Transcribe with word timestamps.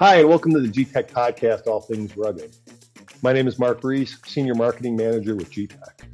Hi, 0.00 0.20
and 0.20 0.30
welcome 0.30 0.54
to 0.54 0.60
the 0.60 0.68
Getac 0.68 1.10
Podcast, 1.10 1.66
All 1.66 1.82
Things 1.82 2.16
Rugged. 2.16 2.56
My 3.20 3.34
name 3.34 3.46
is 3.46 3.58
Marc 3.58 3.84
Reece, 3.84 4.16
Senior 4.24 4.54
Marketing 4.54 4.96
Manager 4.96 5.36
with 5.36 5.50
Getac. 5.50 6.06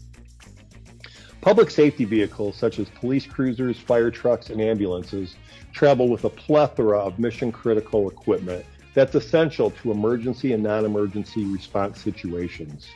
Public 1.40 1.70
safety 1.70 2.04
vehicles 2.04 2.56
such 2.56 2.80
as 2.80 2.88
police 2.88 3.26
cruisers, 3.26 3.78
fire 3.78 4.10
trucks, 4.10 4.50
and 4.50 4.60
ambulances 4.60 5.36
travel 5.72 6.08
with 6.08 6.24
a 6.24 6.28
plethora 6.28 6.98
of 6.98 7.20
mission 7.20 7.52
critical 7.52 8.10
equipment 8.10 8.66
that's 8.92 9.14
essential 9.14 9.70
to 9.70 9.92
emergency 9.92 10.52
and 10.52 10.64
non 10.64 10.84
emergency 10.84 11.44
response 11.44 12.00
situations. 12.00 12.88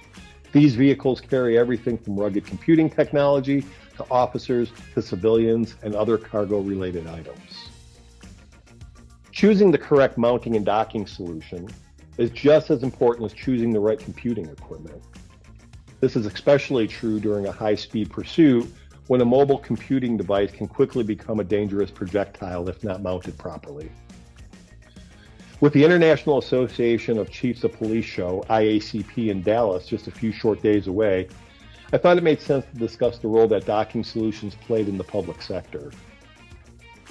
These 0.50 0.74
vehicles 0.74 1.20
carry 1.20 1.56
everything 1.56 1.98
from 1.98 2.18
rugged 2.18 2.44
computing 2.44 2.90
technology 2.90 3.64
to 3.96 4.04
officers 4.10 4.72
to 4.94 5.02
civilians 5.02 5.76
and 5.84 5.94
other 5.94 6.18
cargo 6.18 6.58
related 6.58 7.06
items. 7.06 7.69
Choosing 9.40 9.70
the 9.70 9.78
correct 9.78 10.18
mounting 10.18 10.54
and 10.54 10.66
docking 10.66 11.06
solution 11.06 11.66
is 12.18 12.28
just 12.28 12.68
as 12.68 12.82
important 12.82 13.24
as 13.24 13.32
choosing 13.32 13.72
the 13.72 13.80
right 13.80 13.98
computing 13.98 14.44
equipment. 14.50 15.02
This 15.98 16.14
is 16.14 16.26
especially 16.26 16.86
true 16.86 17.18
during 17.18 17.46
a 17.46 17.50
high 17.50 17.74
speed 17.74 18.10
pursuit 18.10 18.70
when 19.06 19.22
a 19.22 19.24
mobile 19.24 19.56
computing 19.56 20.18
device 20.18 20.50
can 20.50 20.68
quickly 20.68 21.02
become 21.02 21.40
a 21.40 21.44
dangerous 21.44 21.90
projectile 21.90 22.68
if 22.68 22.84
not 22.84 23.00
mounted 23.00 23.38
properly. 23.38 23.90
With 25.62 25.72
the 25.72 25.86
International 25.86 26.36
Association 26.36 27.16
of 27.16 27.30
Chiefs 27.30 27.64
of 27.64 27.72
Police 27.72 28.04
show, 28.04 28.44
IACP, 28.50 29.30
in 29.30 29.40
Dallas 29.40 29.86
just 29.86 30.06
a 30.06 30.10
few 30.10 30.32
short 30.32 30.60
days 30.60 30.86
away, 30.86 31.28
I 31.94 31.96
thought 31.96 32.18
it 32.18 32.22
made 32.22 32.42
sense 32.42 32.66
to 32.74 32.78
discuss 32.78 33.16
the 33.16 33.28
role 33.28 33.48
that 33.48 33.64
docking 33.64 34.04
solutions 34.04 34.54
played 34.54 34.86
in 34.86 34.98
the 34.98 35.04
public 35.04 35.40
sector. 35.40 35.92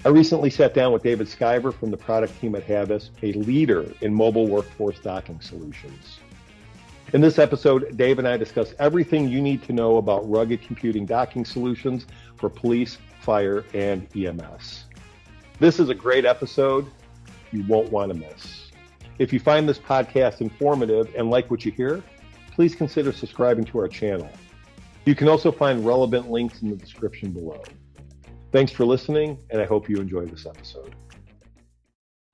I 0.05 0.07
recently 0.09 0.49
sat 0.49 0.73
down 0.73 0.93
with 0.93 1.03
David 1.03 1.27
Skiver 1.27 1.73
from 1.73 1.91
the 1.91 1.97
product 1.97 2.39
team 2.39 2.55
at 2.55 2.65
Havis, 2.65 3.09
a 3.21 3.33
leader 3.33 3.85
in 3.99 4.13
mobile 4.13 4.47
workforce 4.47 4.97
docking 4.99 5.41
solutions. 5.41 6.19
In 7.11 7.19
this 7.19 7.37
episode, 7.37 7.97
Dave 7.97 8.17
and 8.17 8.25
I 8.25 8.37
discuss 8.37 8.73
everything 8.79 9.27
you 9.27 9.41
need 9.41 9.61
to 9.63 9.73
know 9.73 9.97
about 9.97 10.29
rugged 10.29 10.61
computing 10.61 11.05
docking 11.05 11.43
solutions 11.43 12.07
for 12.37 12.49
police, 12.49 12.97
fire, 13.19 13.65
and 13.73 14.07
EMS. 14.15 14.85
This 15.59 15.81
is 15.81 15.89
a 15.89 15.95
great 15.95 16.23
episode 16.23 16.89
you 17.51 17.65
won't 17.67 17.91
want 17.91 18.13
to 18.13 18.17
miss. 18.17 18.71
If 19.17 19.33
you 19.33 19.39
find 19.41 19.67
this 19.67 19.79
podcast 19.79 20.39
informative 20.39 21.13
and 21.17 21.29
like 21.29 21.51
what 21.51 21.65
you 21.65 21.73
hear, 21.73 22.01
please 22.51 22.73
consider 22.73 23.11
subscribing 23.11 23.65
to 23.65 23.79
our 23.79 23.89
channel. 23.89 24.29
You 25.03 25.13
can 25.13 25.27
also 25.27 25.51
find 25.51 25.85
relevant 25.85 26.31
links 26.31 26.61
in 26.61 26.69
the 26.69 26.77
description 26.77 27.31
below. 27.31 27.61
Thanks 28.51 28.71
for 28.71 28.83
listening, 28.83 29.37
and 29.51 29.61
I 29.61 29.65
hope 29.65 29.89
you 29.89 29.97
enjoy 29.97 30.25
this 30.25 30.47
episode. 30.47 30.95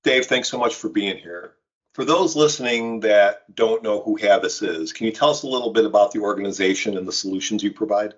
Dave, 0.04 0.28
thanks 0.28 0.48
so 0.48 0.58
much 0.58 0.76
for 0.76 0.88
being 0.88 1.18
here. 1.18 1.56
For 1.94 2.06
those 2.06 2.36
listening 2.36 3.02
that 3.02 3.54
don't 3.54 3.84
know 3.84 4.02
who 4.02 4.18
Havis 4.18 4.62
is, 4.62 4.94
can 4.94 5.08
you 5.08 5.12
tell 5.12 5.30
us 5.30 5.44
a 5.44 5.48
little 5.48 5.74
bit 5.74 5.86
about 5.86 6.12
the 6.12 6.20
organization 6.20 6.98
and 6.98 7.08
the 7.08 7.12
solutions 7.12 7.64
you 7.64 7.72
provide? 7.72 8.14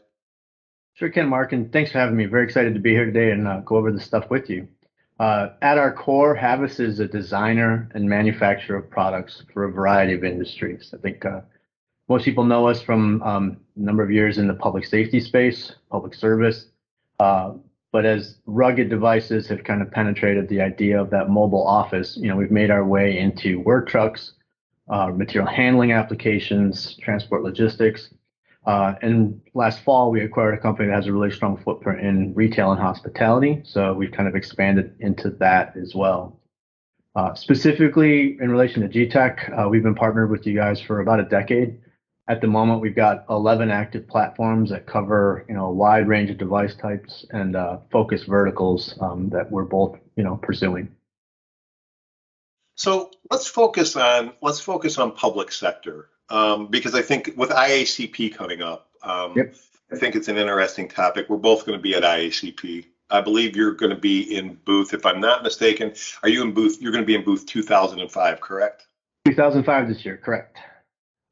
Sure 0.94 1.10
can, 1.10 1.28
Marc, 1.28 1.54
and 1.54 1.72
thanks 1.72 1.92
for 1.92 2.00
having 2.00 2.16
me. 2.16 2.26
Very 2.26 2.44
excited 2.44 2.74
to 2.74 2.80
be 2.80 2.92
here 2.92 3.06
today 3.06 3.32
and 3.32 3.48
uh, 3.48 3.62
go 3.62 3.78
over 3.78 3.92
this 3.92 4.04
stuff 4.04 4.30
with 4.30 4.50
you. 4.50 4.68
Uh, 5.20 5.50
at 5.62 5.78
our 5.80 5.92
core, 5.92 6.36
Havis 6.36 6.80
is 6.80 7.00
a 7.00 7.08
designer 7.08 7.90
and 7.96 8.08
manufacturer 8.08 8.78
of 8.78 8.90
products 8.90 9.44
for 9.54 9.64
a 9.64 9.72
variety 9.72 10.14
of 10.14 10.24
industries. 10.24 10.94
I 10.94 10.98
think 10.98 11.26
uh, 11.26 11.42
most 12.08 12.26
people 12.26 12.44
know 12.44 12.68
us 12.68 12.82
from 12.82 13.24
um, 13.24 13.58
a 13.76 13.80
number 13.80 14.04
of 14.04 14.12
years 14.12 14.38
in 14.38 14.48
the 14.48 14.54
public 14.54 14.86
safety 14.86 15.20
space, 15.20 15.74
public 15.90 16.14
service, 16.14 16.68
uh, 17.20 17.54
but 17.98 18.06
as 18.06 18.38
rugged 18.46 18.92
devices 18.92 19.48
have 19.48 19.64
kind 19.64 19.82
of 19.82 19.90
penetrated 19.90 20.48
the 20.50 20.62
idea 20.62 21.02
of 21.02 21.10
that 21.10 21.32
mobile 21.32 21.66
office, 21.66 22.16
you 22.16 22.28
know, 22.28 22.36
we've 22.36 22.52
made 22.52 22.70
our 22.70 22.86
way 22.86 23.18
into 23.18 23.60
work 23.62 23.90
trucks, 23.90 24.34
uh, 24.88 25.08
material 25.08 25.50
handling 25.50 25.94
applications, 25.94 26.96
transport 27.02 27.42
logistics. 27.42 28.14
Uh, 28.68 28.94
and 29.02 29.42
last 29.56 29.80
fall, 29.80 30.12
we 30.12 30.22
acquired 30.22 30.54
a 30.54 30.60
company 30.60 30.88
that 30.88 30.94
has 30.94 31.08
a 31.08 31.12
really 31.12 31.32
strong 31.32 31.58
footprint 31.58 32.00
in 32.00 32.36
retail 32.36 32.72
and 32.72 32.80
hospitality. 32.80 33.64
So 33.66 33.96
we've 33.96 34.12
kind 34.12 34.30
of 34.30 34.36
expanded 34.36 34.96
into 35.00 35.32
that 35.40 35.76
as 35.76 35.96
well. 35.96 36.40
Uh, 37.16 37.34
specifically 37.34 38.38
in 38.40 38.52
relation 38.52 38.88
to 38.88 38.88
Getac, 38.88 39.60
uh, 39.60 39.68
we've 39.68 39.82
been 39.82 39.96
partnered 39.96 40.30
with 40.30 40.46
you 40.46 40.54
guys 40.54 40.80
for 40.80 41.00
about 41.00 41.20
a 41.20 41.24
decade. 41.24 41.80
At 42.30 42.42
the 42.42 42.48
moment, 42.48 42.82
we've 42.82 42.96
got 42.96 43.26
11 43.30 43.72
active 43.72 44.06
platforms 44.08 44.70
that 44.72 44.86
cover, 44.86 45.46
you 45.48 45.56
know, 45.56 45.68
a 45.68 45.72
wide 45.72 46.10
range 46.10 46.30
of 46.30 46.38
device 46.38 46.76
types 46.76 47.26
and 47.30 47.56
uh, 47.56 47.78
focus 47.90 48.24
verticals 48.24 48.96
um, 49.00 49.30
that 49.30 49.50
we're 49.50 49.64
both, 49.64 49.98
you 50.18 50.24
know, 50.24 50.36
pursuing. 50.36 50.90
So 52.76 53.12
let's 53.32 53.48
focus 53.48 53.96
on 53.96 54.34
let's 54.42 54.60
focus 54.60 54.98
on 54.98 55.14
public 55.14 55.52
sector 55.52 56.10
um, 56.30 56.68
because 56.68 56.94
I 56.94 57.02
think 57.02 57.32
with 57.38 57.50
IACP 57.50 58.36
coming 58.36 58.62
up, 58.62 58.90
um, 59.04 59.34
yep. 59.36 59.56
I 59.92 59.96
think 59.96 60.16
it's 60.16 60.28
an 60.28 60.38
interesting 60.38 60.90
topic. 60.90 61.30
We're 61.30 61.38
both 61.38 61.66
going 61.66 61.80
to 61.80 61.82
be 61.82 61.96
at 61.96 62.04
IACP. 62.04 62.86
I 63.10 63.22
believe 63.22 63.56
you're 63.56 63.72
going 63.72 63.90
to 63.92 64.00
be 64.00 64.36
in 64.36 64.56
booth, 64.66 64.94
if 64.94 65.06
I'm 65.06 65.22
not 65.22 65.44
mistaken. 65.44 65.94
Are 66.24 66.30
you 66.30 66.42
in 66.44 66.54
booth? 66.54 66.82
You're 66.82 66.92
going 66.92 67.04
to 67.04 67.08
be 67.08 67.16
in 67.16 67.24
booth 67.24 67.46
2005, 67.46 68.42
correct? 68.42 68.86
2005 69.26 69.88
this 69.88 70.04
year, 70.04 70.18
correct 70.18 70.58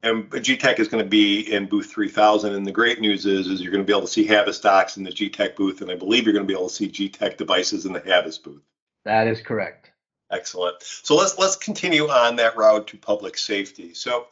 and 0.06 0.30
Getac 0.30 0.78
is 0.78 0.88
going 0.88 1.02
to 1.04 1.08
be 1.08 1.52
in 1.52 1.66
booth 1.66 1.90
3000. 1.90 2.54
And 2.54 2.66
the 2.66 2.72
great 2.72 3.00
news 3.00 3.26
is, 3.26 3.48
is 3.48 3.60
you're 3.60 3.72
going 3.72 3.84
to 3.84 3.86
be 3.86 3.92
able 3.92 4.06
to 4.06 4.12
see 4.12 4.26
Havis 4.26 4.54
stocks 4.54 4.96
in 4.96 5.04
the 5.04 5.10
Getac 5.10 5.56
booth, 5.56 5.80
and 5.82 5.90
I 5.90 5.96
believe 5.96 6.24
you're 6.24 6.32
going 6.32 6.46
to 6.46 6.52
be 6.52 6.56
able 6.56 6.68
to 6.68 6.74
see 6.74 6.88
Getac 6.88 7.36
devices 7.36 7.86
in 7.86 7.92
the 7.92 8.00
Havis 8.00 8.42
booth. 8.42 8.62
That 9.04 9.26
is 9.26 9.40
correct. 9.40 9.90
Excellent. 10.30 10.82
So 10.82 11.14
let's 11.14 11.38
let's 11.38 11.56
continue 11.56 12.08
on 12.08 12.36
that 12.36 12.56
route 12.56 12.88
to 12.88 12.96
public 12.96 13.38
safety. 13.38 13.94
So 13.94 14.26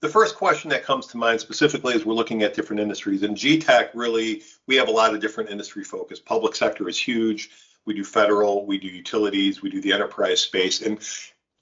the 0.00 0.08
first 0.08 0.34
question 0.34 0.70
that 0.70 0.84
comes 0.84 1.06
to 1.08 1.18
mind 1.18 1.40
specifically 1.40 1.94
is 1.94 2.04
we're 2.04 2.14
looking 2.14 2.42
at 2.42 2.54
different 2.54 2.80
industries, 2.80 3.22
and 3.22 3.36
Getac 3.36 3.90
really 3.94 4.42
we 4.66 4.76
have 4.76 4.88
a 4.88 4.92
lot 4.92 5.14
of 5.14 5.20
different 5.20 5.50
industry 5.50 5.84
focus. 5.84 6.18
Public 6.18 6.56
sector 6.56 6.88
is 6.88 6.98
huge. 6.98 7.50
We 7.86 7.94
do 7.94 8.04
federal, 8.04 8.66
we 8.66 8.78
do 8.78 8.88
utilities, 8.88 9.62
we 9.62 9.70
do 9.70 9.80
the 9.80 9.92
enterprise 9.92 10.40
space, 10.40 10.82
and 10.82 10.98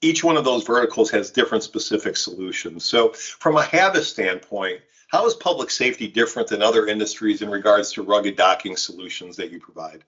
each 0.01 0.23
one 0.23 0.37
of 0.37 0.45
those 0.45 0.63
verticals 0.63 1.11
has 1.11 1.31
different 1.31 1.63
specific 1.63 2.15
solutions. 2.15 2.85
So, 2.85 3.09
from 3.13 3.57
a 3.57 3.61
Havis 3.61 4.05
standpoint, 4.05 4.81
how 5.09 5.25
is 5.25 5.33
public 5.33 5.71
safety 5.71 6.07
different 6.07 6.47
than 6.47 6.61
other 6.61 6.87
industries 6.87 7.41
in 7.41 7.49
regards 7.49 7.91
to 7.93 8.03
rugged 8.03 8.35
docking 8.35 8.77
solutions 8.77 9.35
that 9.37 9.51
you 9.51 9.59
provide? 9.59 10.03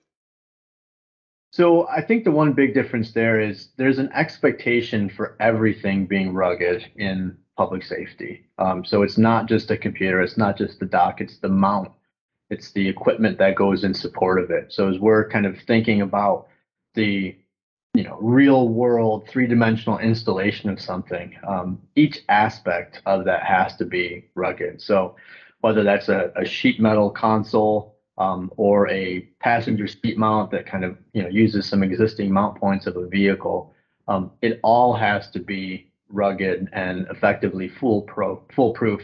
So, 1.50 1.86
I 1.88 2.00
think 2.00 2.24
the 2.24 2.30
one 2.30 2.54
big 2.54 2.72
difference 2.72 3.12
there 3.12 3.40
is 3.40 3.68
there's 3.76 3.98
an 3.98 4.10
expectation 4.12 5.10
for 5.10 5.36
everything 5.40 6.06
being 6.06 6.32
rugged 6.32 6.90
in 6.96 7.36
public 7.56 7.82
safety. 7.84 8.46
Um, 8.58 8.84
so, 8.84 9.02
it's 9.02 9.18
not 9.18 9.46
just 9.46 9.70
a 9.70 9.76
computer, 9.76 10.22
it's 10.22 10.38
not 10.38 10.56
just 10.56 10.80
the 10.80 10.86
dock, 10.86 11.20
it's 11.20 11.38
the 11.38 11.48
mount, 11.48 11.90
it's 12.48 12.72
the 12.72 12.88
equipment 12.88 13.36
that 13.38 13.56
goes 13.56 13.84
in 13.84 13.92
support 13.92 14.40
of 14.40 14.50
it. 14.50 14.72
So, 14.72 14.88
as 14.88 14.98
we're 14.98 15.28
kind 15.28 15.44
of 15.44 15.58
thinking 15.60 16.00
about 16.00 16.48
the 16.94 17.36
you 17.94 18.04
know 18.04 18.18
real 18.20 18.68
world 18.68 19.28
three 19.28 19.46
dimensional 19.46 19.98
installation 19.98 20.70
of 20.70 20.80
something 20.80 21.36
um, 21.46 21.78
each 21.94 22.20
aspect 22.28 23.02
of 23.04 23.24
that 23.24 23.42
has 23.42 23.76
to 23.76 23.84
be 23.84 24.24
rugged. 24.34 24.80
So 24.80 25.14
whether 25.60 25.84
that's 25.84 26.08
a, 26.08 26.32
a 26.36 26.44
sheet 26.44 26.80
metal 26.80 27.10
console 27.10 27.96
um, 28.18 28.50
or 28.56 28.88
a 28.88 29.20
passenger 29.40 29.86
seat 29.86 30.16
mount 30.16 30.50
that 30.52 30.64
kind 30.66 30.84
of 30.84 30.96
you 31.12 31.22
know 31.22 31.28
uses 31.28 31.66
some 31.66 31.82
existing 31.82 32.32
mount 32.32 32.58
points 32.58 32.86
of 32.86 32.96
a 32.96 33.06
vehicle 33.06 33.74
um, 34.08 34.30
it 34.40 34.58
all 34.62 34.94
has 34.94 35.28
to 35.30 35.38
be 35.38 35.90
rugged 36.08 36.68
and 36.72 37.06
effectively 37.10 37.68
fool 37.68 38.02
pro, 38.02 38.42
foolproof 38.54 39.02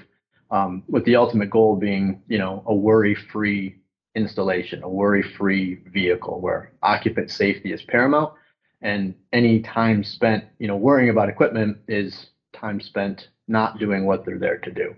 um, 0.50 0.82
with 0.88 1.04
the 1.04 1.16
ultimate 1.16 1.50
goal 1.50 1.76
being 1.76 2.22
you 2.26 2.38
know 2.38 2.62
a 2.66 2.74
worry 2.74 3.14
free 3.14 3.76
installation 4.14 4.82
a 4.82 4.88
worry 4.88 5.22
free 5.22 5.74
vehicle 5.92 6.40
where 6.40 6.72
occupant 6.82 7.30
safety 7.30 7.70
is 7.72 7.82
paramount 7.82 8.32
and 8.80 9.14
any 9.32 9.60
time 9.60 10.04
spent 10.04 10.44
you 10.58 10.68
know 10.68 10.76
worrying 10.76 11.10
about 11.10 11.28
equipment 11.28 11.78
is 11.88 12.28
time 12.52 12.80
spent 12.80 13.28
not 13.46 13.78
doing 13.78 14.04
what 14.04 14.24
they're 14.24 14.38
there 14.38 14.58
to 14.58 14.70
do. 14.70 14.94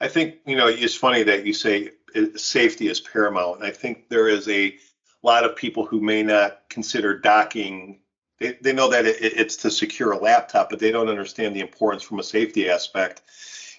I 0.00 0.08
think 0.08 0.36
you 0.46 0.56
know 0.56 0.68
it's 0.68 0.94
funny 0.94 1.22
that 1.24 1.46
you 1.46 1.52
say 1.52 1.90
safety 2.36 2.88
is 2.88 3.00
paramount. 3.00 3.56
And 3.56 3.66
i 3.66 3.70
think 3.70 4.08
there 4.08 4.28
is 4.28 4.48
a 4.48 4.76
lot 5.22 5.44
of 5.44 5.56
people 5.56 5.84
who 5.84 6.00
may 6.00 6.22
not 6.22 6.60
consider 6.68 7.18
docking 7.18 8.00
they, 8.38 8.58
they 8.60 8.72
know 8.72 8.90
that 8.90 9.06
it, 9.06 9.16
it's 9.20 9.56
to 9.56 9.70
secure 9.70 10.12
a 10.12 10.18
laptop 10.18 10.70
but 10.70 10.78
they 10.78 10.90
don't 10.90 11.08
understand 11.08 11.54
the 11.54 11.60
importance 11.60 12.02
from 12.02 12.18
a 12.18 12.22
safety 12.22 12.68
aspect. 12.68 13.22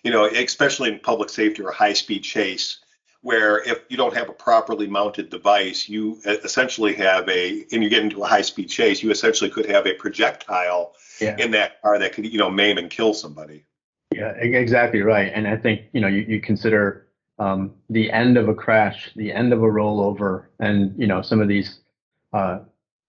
You 0.04 0.12
know 0.12 0.26
especially 0.26 0.92
in 0.92 1.00
public 1.00 1.30
safety 1.30 1.62
or 1.62 1.72
high 1.72 1.94
speed 1.94 2.24
chase 2.24 2.80
where 3.26 3.58
if 3.64 3.80
you 3.90 3.98
don't 3.98 4.16
have 4.16 4.30
a 4.30 4.32
properly 4.32 4.86
mounted 4.86 5.32
device, 5.32 5.90
you 5.90 6.20
essentially 6.28 6.94
have 6.94 7.28
a, 7.28 7.66
and 7.72 7.82
you 7.82 7.90
get 7.90 8.04
into 8.04 8.22
a 8.22 8.28
high 8.28 8.44
speed 8.44 8.70
chase, 8.70 9.02
you 9.02 9.10
essentially 9.10 9.50
could 9.50 9.66
have 9.66 9.88
a 9.88 9.96
projectile 9.96 10.94
yeah. 11.20 11.36
in 11.40 11.50
that 11.50 11.82
car 11.82 11.98
that 11.98 12.14
could, 12.14 12.32
you 12.32 12.38
know, 12.38 12.52
maim 12.52 12.78
and 12.78 12.92
kill 12.92 13.16
somebody. 13.16 13.66
Yeah, 14.14 14.30
exactly 14.38 15.02
right. 15.02 15.32
And 15.34 15.48
I 15.48 15.58
think, 15.58 15.86
you 15.92 16.02
know, 16.02 16.08
you, 16.08 16.22
you 16.22 16.40
consider 16.40 17.08
um, 17.40 17.74
the 17.90 18.12
end 18.12 18.38
of 18.38 18.48
a 18.48 18.54
crash, 18.54 19.10
the 19.16 19.32
end 19.32 19.54
of 19.54 19.64
a 19.64 19.68
rollover, 19.68 20.46
and, 20.60 20.94
you 20.96 21.08
know, 21.08 21.24
some 21.24 21.42
of 21.42 21.48
these 21.48 21.80
uh, 22.32 22.60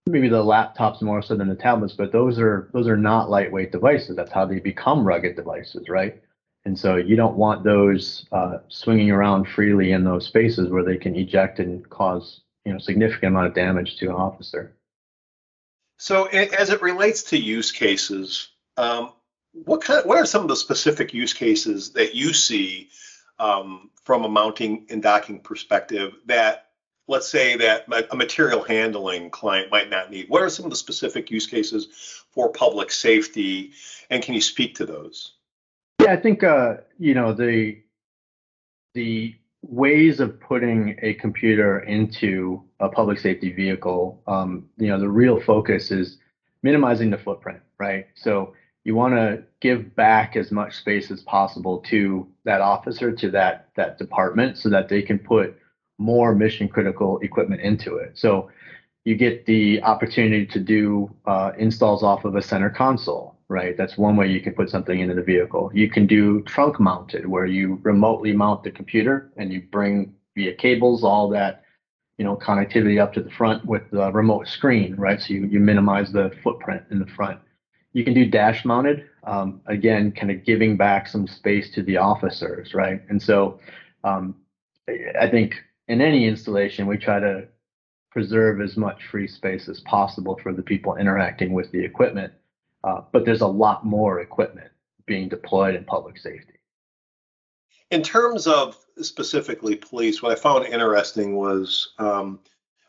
maybe 0.06 0.30
the 0.30 0.42
laptops 0.42 1.02
more 1.02 1.20
so 1.20 1.36
than 1.36 1.48
the 1.48 1.54
tablets, 1.54 1.92
but 1.92 2.10
those 2.10 2.38
are 2.38 2.70
those 2.72 2.88
are 2.88 2.96
not 2.96 3.28
lightweight 3.28 3.70
devices. 3.70 4.16
That's 4.16 4.32
how 4.32 4.46
they 4.46 4.60
become 4.60 5.06
rugged 5.06 5.36
devices, 5.36 5.90
right? 5.90 6.22
And 6.66 6.76
so 6.76 6.96
you 6.96 7.14
don't 7.14 7.36
want 7.36 7.62
those 7.62 8.26
uh, 8.32 8.58
swinging 8.66 9.12
around 9.12 9.44
freely 9.44 9.92
in 9.92 10.02
those 10.02 10.26
spaces 10.26 10.68
where 10.68 10.82
they 10.82 10.96
can 10.96 11.14
eject 11.14 11.60
and 11.60 11.88
cause 11.88 12.40
you 12.64 12.72
know 12.72 12.78
significant 12.80 13.30
amount 13.30 13.46
of 13.46 13.54
damage 13.54 13.98
to 13.98 14.06
an 14.06 14.16
officer. 14.16 14.74
So, 15.98 16.24
as 16.24 16.70
it 16.70 16.82
relates 16.82 17.22
to 17.30 17.38
use 17.38 17.70
cases, 17.70 18.48
um, 18.76 19.12
what 19.52 19.80
kind? 19.80 20.04
What 20.06 20.18
are 20.18 20.26
some 20.26 20.42
of 20.42 20.48
the 20.48 20.56
specific 20.56 21.14
use 21.14 21.32
cases 21.32 21.92
that 21.92 22.16
you 22.16 22.32
see 22.32 22.90
um, 23.38 23.88
from 24.02 24.24
a 24.24 24.28
mounting 24.28 24.86
and 24.90 25.00
docking 25.00 25.38
perspective 25.38 26.14
that, 26.26 26.70
let's 27.06 27.28
say, 27.28 27.56
that 27.58 27.86
a 28.10 28.16
material 28.16 28.64
handling 28.64 29.30
client 29.30 29.70
might 29.70 29.88
not 29.88 30.10
need? 30.10 30.28
What 30.28 30.42
are 30.42 30.50
some 30.50 30.64
of 30.64 30.72
the 30.72 30.76
specific 30.76 31.30
use 31.30 31.46
cases 31.46 32.24
for 32.32 32.50
public 32.50 32.90
safety, 32.90 33.70
and 34.10 34.20
can 34.20 34.34
you 34.34 34.40
speak 34.40 34.74
to 34.74 34.84
those? 34.84 35.35
Yeah, 36.06 36.12
I 36.12 36.16
think 36.18 36.44
uh, 36.44 36.76
you 37.00 37.14
know 37.14 37.32
the 37.32 37.78
the 38.94 39.34
ways 39.62 40.20
of 40.20 40.38
putting 40.38 40.96
a 41.02 41.14
computer 41.14 41.80
into 41.80 42.62
a 42.78 42.88
public 42.88 43.18
safety 43.18 43.52
vehicle. 43.52 44.22
Um, 44.28 44.68
you 44.76 44.86
know, 44.86 45.00
the 45.00 45.08
real 45.08 45.40
focus 45.40 45.90
is 45.90 46.18
minimizing 46.62 47.10
the 47.10 47.18
footprint, 47.18 47.58
right? 47.78 48.06
So 48.14 48.54
you 48.84 48.94
want 48.94 49.14
to 49.14 49.42
give 49.60 49.96
back 49.96 50.36
as 50.36 50.52
much 50.52 50.76
space 50.76 51.10
as 51.10 51.22
possible 51.22 51.78
to 51.88 52.28
that 52.44 52.60
officer, 52.60 53.10
to 53.10 53.30
that 53.32 53.70
that 53.74 53.98
department, 53.98 54.58
so 54.58 54.68
that 54.68 54.88
they 54.88 55.02
can 55.02 55.18
put 55.18 55.58
more 55.98 56.36
mission 56.36 56.68
critical 56.68 57.18
equipment 57.18 57.62
into 57.62 57.96
it. 57.96 58.16
So 58.16 58.48
you 59.04 59.16
get 59.16 59.44
the 59.46 59.82
opportunity 59.82 60.46
to 60.46 60.60
do 60.60 61.10
uh, 61.26 61.50
installs 61.58 62.04
off 62.04 62.24
of 62.24 62.36
a 62.36 62.42
center 62.42 62.70
console 62.70 63.35
right? 63.48 63.76
That's 63.76 63.96
one 63.96 64.16
way 64.16 64.28
you 64.28 64.40
can 64.40 64.54
put 64.54 64.70
something 64.70 64.98
into 64.98 65.14
the 65.14 65.22
vehicle. 65.22 65.70
You 65.72 65.88
can 65.88 66.06
do 66.06 66.42
trunk 66.42 66.80
mounted, 66.80 67.26
where 67.26 67.46
you 67.46 67.80
remotely 67.82 68.32
mount 68.32 68.64
the 68.64 68.70
computer 68.70 69.30
and 69.36 69.52
you 69.52 69.62
bring 69.70 70.14
via 70.34 70.54
cables 70.54 71.04
all 71.04 71.28
that, 71.30 71.62
you 72.18 72.24
know, 72.24 72.36
connectivity 72.36 73.00
up 73.00 73.12
to 73.14 73.22
the 73.22 73.30
front 73.30 73.64
with 73.64 73.82
the 73.90 74.10
remote 74.12 74.48
screen, 74.48 74.94
right? 74.96 75.20
So 75.20 75.34
you, 75.34 75.46
you 75.46 75.60
minimize 75.60 76.12
the 76.12 76.32
footprint 76.42 76.82
in 76.90 76.98
the 76.98 77.06
front. 77.06 77.40
You 77.92 78.04
can 78.04 78.14
do 78.14 78.28
dash 78.28 78.64
mounted, 78.64 79.06
um, 79.24 79.60
again, 79.66 80.12
kind 80.12 80.30
of 80.30 80.44
giving 80.44 80.76
back 80.76 81.06
some 81.06 81.26
space 81.26 81.70
to 81.74 81.82
the 81.82 81.96
officers, 81.96 82.74
right? 82.74 83.00
And 83.08 83.22
so 83.22 83.58
um, 84.04 84.34
I 84.88 85.28
think 85.30 85.54
in 85.88 86.00
any 86.00 86.26
installation, 86.26 86.86
we 86.86 86.98
try 86.98 87.20
to 87.20 87.48
preserve 88.10 88.60
as 88.60 88.76
much 88.76 89.06
free 89.10 89.28
space 89.28 89.68
as 89.68 89.80
possible 89.80 90.38
for 90.42 90.52
the 90.52 90.62
people 90.62 90.96
interacting 90.96 91.52
with 91.52 91.70
the 91.72 91.84
equipment. 91.84 92.32
Uh, 92.86 93.02
but 93.10 93.24
there's 93.24 93.40
a 93.40 93.46
lot 93.46 93.84
more 93.84 94.20
equipment 94.20 94.70
being 95.06 95.28
deployed 95.28 95.74
in 95.74 95.84
public 95.84 96.16
safety. 96.16 96.54
In 97.90 98.00
terms 98.00 98.46
of 98.46 98.78
specifically 99.00 99.74
police, 99.74 100.22
what 100.22 100.30
I 100.30 100.36
found 100.36 100.66
interesting 100.66 101.34
was 101.34 101.94
um, 101.98 102.38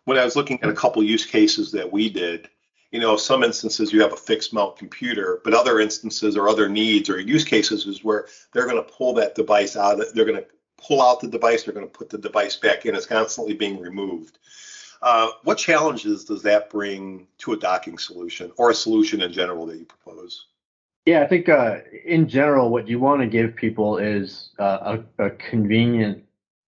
when 0.05 0.19
I 0.19 0.23
was 0.23 0.35
looking 0.35 0.61
at 0.61 0.69
a 0.69 0.73
couple 0.73 1.03
use 1.03 1.25
cases 1.25 1.71
that 1.71 1.91
we 1.91 2.09
did. 2.09 2.47
You 2.91 3.01
know, 3.01 3.17
some 3.17 3.43
instances 3.43 3.91
you 3.91 4.01
have 4.01 4.13
a 4.13 4.17
fixed 4.17 4.53
mount 4.53 4.77
computer, 4.77 5.41
but 5.43 5.53
other 5.53 5.79
instances 5.79 6.37
or 6.37 6.47
other 6.47 6.69
needs 6.69 7.09
or 7.09 7.19
use 7.19 7.43
cases 7.43 7.85
is 7.85 8.03
where 8.03 8.27
they're 8.53 8.67
going 8.67 8.77
to 8.81 8.91
pull 8.91 9.13
that 9.15 9.35
device 9.35 9.75
out. 9.75 9.99
They're 10.13 10.25
going 10.25 10.37
to 10.37 10.47
pull 10.77 11.01
out 11.01 11.19
the 11.19 11.27
device. 11.27 11.63
They're 11.63 11.73
going 11.73 11.85
to 11.85 11.91
put 11.91 12.09
the 12.09 12.17
device 12.17 12.55
back 12.55 12.85
in. 12.85 12.95
It's 12.95 13.05
constantly 13.05 13.55
being 13.55 13.79
removed. 13.79 14.37
Uh, 15.01 15.29
what 15.43 15.57
challenges 15.57 16.25
does 16.25 16.41
that 16.43 16.69
bring 16.69 17.27
to 17.37 17.53
a 17.53 17.57
docking 17.57 17.97
solution 17.97 18.51
or 18.57 18.71
a 18.71 18.75
solution 18.75 19.21
in 19.21 19.31
general 19.31 19.65
that 19.65 19.77
you 19.77 19.85
propose? 19.85 20.45
Yeah, 21.05 21.23
I 21.23 21.27
think 21.27 21.47
uh, 21.47 21.77
in 22.05 22.27
general, 22.27 22.69
what 22.69 22.87
you 22.87 22.99
want 22.99 23.21
to 23.21 23.27
give 23.27 23.55
people 23.55 23.97
is 23.97 24.49
uh, 24.59 24.97
a, 25.17 25.25
a, 25.27 25.29
convenient 25.29 26.23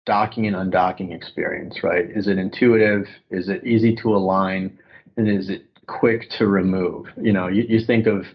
docking 0.06 0.49
and 0.49 0.56
undocking 0.56 1.15
experience, 1.15 1.85
right? 1.85 2.11
Is 2.11 2.26
it 2.26 2.38
intuitive? 2.38 3.06
Is 3.31 3.49
it 3.49 3.65
easy 3.65 3.94
to 3.97 4.15
align? 4.15 4.77
And 5.17 5.29
is 5.29 5.50
it 5.50 5.67
quick 5.87 6.31
to 6.31 6.49
remove? 6.49 7.06
You 7.17 7.32
know, 7.32 7.47
you, 7.47 7.62
you 7.69 7.81
think 7.85 8.09
of, 8.09 8.27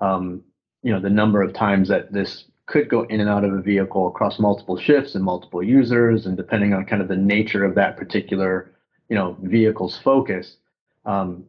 um, 0.00 0.44
you 0.84 0.92
know, 0.92 1.00
the 1.00 1.10
number 1.10 1.42
of 1.42 1.52
times 1.52 1.88
that 1.88 2.12
this 2.12 2.44
could 2.66 2.88
go 2.88 3.02
in 3.02 3.20
and 3.20 3.28
out 3.28 3.44
of 3.44 3.52
a 3.52 3.60
vehicle 3.60 4.06
across 4.06 4.38
multiple 4.38 4.78
shifts 4.78 5.16
and 5.16 5.24
multiple 5.24 5.64
users, 5.64 6.26
and 6.26 6.36
depending 6.36 6.72
on 6.72 6.84
kind 6.84 7.02
of 7.02 7.08
the 7.08 7.16
nature 7.16 7.64
of 7.64 7.74
that 7.74 7.96
particular 7.96 8.70
you 9.10 9.16
know 9.16 9.36
vehicles 9.42 9.98
focus 9.98 10.56
um, 11.06 11.44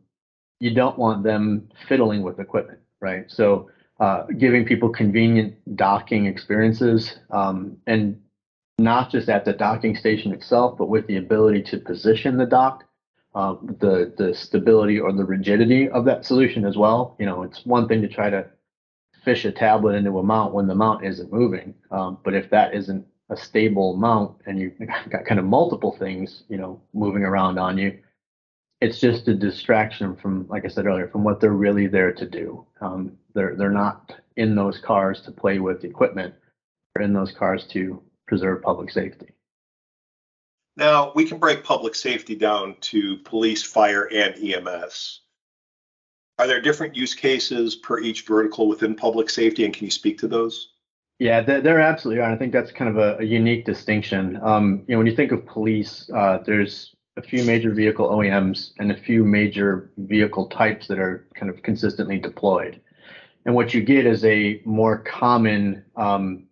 you 0.59 0.73
don't 0.73 0.97
want 0.97 1.23
them 1.23 1.69
fiddling 1.87 2.23
with 2.23 2.39
equipment 2.39 2.79
right? 3.01 3.25
So 3.29 3.69
uh, 3.99 4.23
giving 4.37 4.65
people 4.65 4.89
convenient 4.89 5.55
docking 5.75 6.25
experiences 6.27 7.15
um, 7.31 7.77
and 7.87 8.19
not 8.79 9.11
just 9.11 9.29
at 9.29 9.45
the 9.45 9.53
docking 9.53 9.95
station 9.95 10.33
itself 10.33 10.77
but 10.77 10.87
with 10.89 11.07
the 11.07 11.17
ability 11.17 11.63
to 11.63 11.79
position 11.79 12.37
the 12.37 12.45
dock 12.45 12.85
uh, 13.35 13.55
the 13.79 14.13
the 14.17 14.33
stability 14.33 14.99
or 14.99 15.13
the 15.13 15.25
rigidity 15.25 15.89
of 15.89 16.05
that 16.05 16.25
solution 16.25 16.65
as 16.65 16.77
well. 16.77 17.15
You 17.19 17.27
know 17.27 17.43
it's 17.43 17.65
one 17.65 17.87
thing 17.87 18.01
to 18.01 18.09
try 18.09 18.29
to 18.29 18.47
fish 19.23 19.45
a 19.45 19.51
tablet 19.51 19.95
into 19.95 20.17
a 20.19 20.23
mount 20.23 20.53
when 20.53 20.67
the 20.67 20.75
mount 20.75 21.05
isn't 21.05 21.31
moving 21.31 21.75
um, 21.91 22.17
but 22.23 22.33
if 22.33 22.49
that 22.49 22.73
isn't 22.73 23.05
a 23.31 23.37
stable 23.37 23.95
mount 23.95 24.35
and 24.45 24.59
you've 24.59 24.77
got 25.09 25.25
kind 25.25 25.39
of 25.39 25.45
multiple 25.45 25.95
things, 25.97 26.43
you 26.49 26.57
know, 26.57 26.79
moving 26.93 27.23
around 27.23 27.57
on 27.57 27.77
you, 27.77 27.97
it's 28.81 28.99
just 28.99 29.27
a 29.27 29.33
distraction 29.33 30.15
from, 30.15 30.47
like 30.49 30.65
I 30.65 30.67
said 30.67 30.85
earlier, 30.85 31.07
from 31.07 31.23
what 31.23 31.39
they're 31.39 31.51
really 31.51 31.87
there 31.87 32.11
to 32.11 32.25
do. 32.25 32.65
Um, 32.81 33.17
they're 33.33 33.55
they're 33.55 33.69
not 33.69 34.13
in 34.35 34.55
those 34.55 34.79
cars 34.79 35.21
to 35.21 35.31
play 35.31 35.59
with 35.59 35.85
equipment. 35.85 36.33
They're 36.93 37.05
in 37.05 37.13
those 37.13 37.31
cars 37.31 37.65
to 37.67 38.01
preserve 38.27 38.61
public 38.61 38.91
safety. 38.91 39.29
Now 40.75 41.11
we 41.15 41.25
can 41.25 41.37
break 41.37 41.63
public 41.63 41.95
safety 41.95 42.35
down 42.35 42.75
to 42.81 43.17
police, 43.17 43.63
fire, 43.63 44.09
and 44.11 44.35
EMS. 44.35 45.21
Are 46.39 46.47
there 46.47 46.61
different 46.61 46.95
use 46.95 47.13
cases 47.13 47.75
per 47.75 47.99
each 47.99 48.25
vertical 48.25 48.67
within 48.67 48.95
public 48.95 49.29
safety, 49.29 49.63
and 49.63 49.73
can 49.73 49.85
you 49.85 49.91
speak 49.91 50.17
to 50.19 50.27
those? 50.27 50.69
Yeah, 51.21 51.41
there 51.41 51.79
absolutely 51.79 52.23
are. 52.23 52.31
I 52.31 52.35
think 52.35 52.51
that's 52.51 52.71
kind 52.71 52.89
of 52.89 52.97
a, 52.97 53.19
a 53.19 53.23
unique 53.23 53.63
distinction. 53.63 54.39
Um, 54.41 54.83
you 54.87 54.95
know, 54.95 54.97
when 54.97 55.05
you 55.05 55.15
think 55.15 55.31
of 55.31 55.45
police, 55.45 56.09
uh, 56.15 56.39
there's 56.43 56.95
a 57.15 57.21
few 57.21 57.43
major 57.43 57.71
vehicle 57.75 58.09
OEMs 58.09 58.71
and 58.79 58.91
a 58.91 58.97
few 58.97 59.23
major 59.23 59.91
vehicle 59.97 60.47
types 60.47 60.87
that 60.87 60.97
are 60.97 61.27
kind 61.35 61.51
of 61.51 61.61
consistently 61.61 62.17
deployed. 62.17 62.81
And 63.45 63.53
what 63.53 63.71
you 63.71 63.83
get 63.83 64.07
is 64.07 64.25
a 64.25 64.63
more 64.65 64.97
common 64.97 65.85
um, 65.95 66.47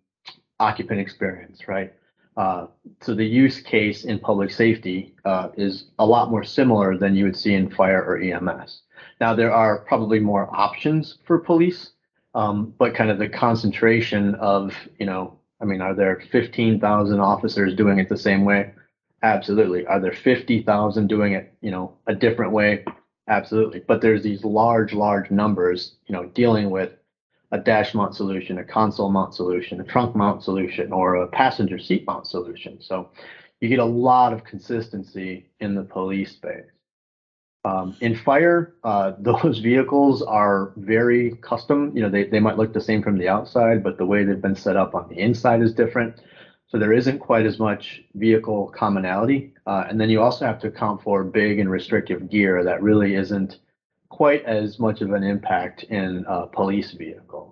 occupant 0.60 1.00
experience, 1.00 1.66
right? 1.66 1.92
Uh, 2.36 2.68
so 3.02 3.12
the 3.12 3.26
use 3.26 3.60
case 3.60 4.04
in 4.04 4.20
public 4.20 4.52
safety 4.52 5.16
uh, 5.24 5.48
is 5.56 5.86
a 5.98 6.06
lot 6.06 6.30
more 6.30 6.44
similar 6.44 6.96
than 6.96 7.16
you 7.16 7.24
would 7.24 7.36
see 7.36 7.54
in 7.54 7.70
fire 7.70 8.04
or 8.04 8.18
EMS. 8.18 8.82
Now, 9.20 9.34
there 9.34 9.52
are 9.52 9.78
probably 9.78 10.20
more 10.20 10.48
options 10.56 11.18
for 11.24 11.40
police 11.40 11.90
um, 12.34 12.74
but 12.78 12.94
kind 12.94 13.10
of 13.10 13.18
the 13.18 13.28
concentration 13.28 14.34
of, 14.36 14.72
you 14.98 15.06
know, 15.06 15.38
I 15.60 15.64
mean, 15.64 15.80
are 15.80 15.94
there 15.94 16.22
15,000 16.30 17.20
officers 17.20 17.74
doing 17.74 17.98
it 17.98 18.08
the 18.08 18.16
same 18.16 18.44
way? 18.44 18.72
Absolutely. 19.22 19.86
Are 19.86 20.00
there 20.00 20.12
50,000 20.12 21.06
doing 21.06 21.34
it, 21.34 21.52
you 21.60 21.70
know, 21.70 21.96
a 22.06 22.14
different 22.14 22.52
way? 22.52 22.84
Absolutely. 23.28 23.80
But 23.86 24.00
there's 24.00 24.22
these 24.22 24.44
large, 24.44 24.92
large 24.92 25.30
numbers, 25.30 25.96
you 26.06 26.14
know, 26.14 26.26
dealing 26.26 26.70
with 26.70 26.92
a 27.52 27.58
dash 27.58 27.94
mount 27.94 28.14
solution, 28.14 28.58
a 28.58 28.64
console 28.64 29.10
mount 29.10 29.34
solution, 29.34 29.80
a 29.80 29.84
trunk 29.84 30.16
mount 30.16 30.42
solution, 30.42 30.92
or 30.92 31.16
a 31.16 31.28
passenger 31.28 31.78
seat 31.78 32.06
mount 32.06 32.26
solution. 32.26 32.80
So 32.80 33.10
you 33.60 33.68
get 33.68 33.80
a 33.80 33.84
lot 33.84 34.32
of 34.32 34.44
consistency 34.44 35.50
in 35.60 35.74
the 35.74 35.82
police 35.82 36.32
space. 36.32 36.64
Um, 37.64 37.96
in 38.00 38.16
fire, 38.16 38.74
uh, 38.84 39.12
those 39.18 39.58
vehicles 39.58 40.22
are 40.22 40.72
very 40.76 41.36
custom. 41.42 41.92
You 41.94 42.02
know, 42.02 42.08
they, 42.08 42.24
they 42.24 42.40
might 42.40 42.56
look 42.56 42.72
the 42.72 42.80
same 42.80 43.02
from 43.02 43.18
the 43.18 43.28
outside, 43.28 43.82
but 43.82 43.98
the 43.98 44.06
way 44.06 44.24
they've 44.24 44.40
been 44.40 44.56
set 44.56 44.76
up 44.76 44.94
on 44.94 45.08
the 45.08 45.18
inside 45.18 45.62
is 45.62 45.72
different. 45.72 46.20
So 46.68 46.78
there 46.78 46.92
isn't 46.92 47.18
quite 47.18 47.46
as 47.46 47.58
much 47.58 48.02
vehicle 48.14 48.68
commonality. 48.68 49.54
Uh, 49.66 49.84
and 49.88 50.00
then 50.00 50.08
you 50.08 50.22
also 50.22 50.46
have 50.46 50.60
to 50.60 50.68
account 50.68 51.02
for 51.02 51.24
big 51.24 51.58
and 51.58 51.68
restrictive 51.68 52.30
gear 52.30 52.62
that 52.62 52.80
really 52.80 53.16
isn't 53.16 53.58
quite 54.08 54.44
as 54.44 54.78
much 54.78 55.00
of 55.00 55.12
an 55.12 55.24
impact 55.24 55.82
in 55.84 56.24
a 56.28 56.46
police 56.46 56.92
vehicle. 56.92 57.49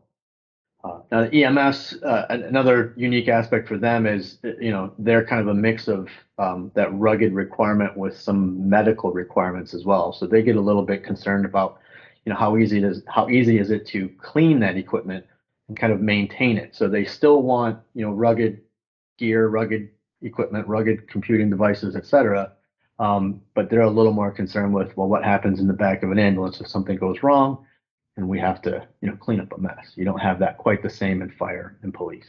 Uh, 0.85 1.01
now, 1.11 1.23
EMS, 1.23 1.95
uh, 2.05 2.27
another 2.31 2.95
unique 2.97 3.29
aspect 3.29 3.67
for 3.67 3.77
them 3.77 4.07
is, 4.07 4.39
you 4.61 4.71
know, 4.71 4.93
they're 4.99 5.25
kind 5.25 5.41
of 5.41 5.49
a 5.49 5.55
mix 5.55 5.89
of 5.89 6.09
um, 6.39 6.71
that 6.75 6.93
rugged 6.95 7.33
requirement 7.33 7.97
with 7.97 8.17
some 8.17 8.69
medical 8.69 9.11
requirements 9.11 9.75
as 9.75 9.85
well. 9.85 10.13
So 10.13 10.27
they 10.27 10.43
get 10.43 10.55
a 10.55 10.61
little 10.61 10.85
bit 10.85 11.03
concerned 11.03 11.45
about, 11.45 11.81
you 12.25 12.33
know, 12.33 12.39
how 12.39 12.57
easy 12.57 12.83
how 13.09 13.29
easy 13.29 13.59
is 13.59 13.71
it 13.71 13.87
to 13.89 14.09
clean 14.21 14.61
that 14.61 14.77
equipment 14.77 15.27
and 15.67 15.77
kind 15.77 15.93
of 15.93 16.01
maintain 16.01 16.57
it. 16.57 16.77
So 16.77 16.89
they 16.89 17.05
still 17.05 17.43
want, 17.43 17.81
you 17.95 18.05
know, 18.07 18.13
rugged 18.13 18.61
gear, 19.19 19.49
rugged 19.49 19.89
equipment, 20.23 20.69
rugged 20.69 21.09
computing 21.09 21.51
devices, 21.51 21.97
et 21.97 22.07
cetera. 22.07 22.53
Um, 23.01 23.43
but 23.55 23.69
they're 23.69 23.81
a 23.81 23.91
little 23.91 24.13
more 24.13 24.31
concerned 24.31 24.75
with, 24.75 24.97
well, 24.97 25.09
what 25.09 25.25
happens 25.25 25.59
in 25.59 25.67
the 25.67 25.73
back 25.73 26.05
of 26.05 26.13
an 26.13 26.19
ambulance 26.21 26.61
if 26.61 26.69
something 26.69 26.97
goes 26.97 27.23
wrong 27.25 27.65
and 28.19 28.29
we 28.29 28.41
have 28.41 28.61
to, 28.61 28.85
you 29.01 29.09
know, 29.09 29.17
clean 29.17 29.39
up 29.39 29.57
a 29.57 29.61
mess. 29.61 29.93
You 29.95 30.05
don't 30.05 30.19
have 30.19 30.41
that 30.41 30.59
quite 30.59 30.83
the 30.83 30.91
same 30.91 31.23
in 31.23 31.31
fire 31.31 31.79
and 31.83 31.95
police. 31.95 32.29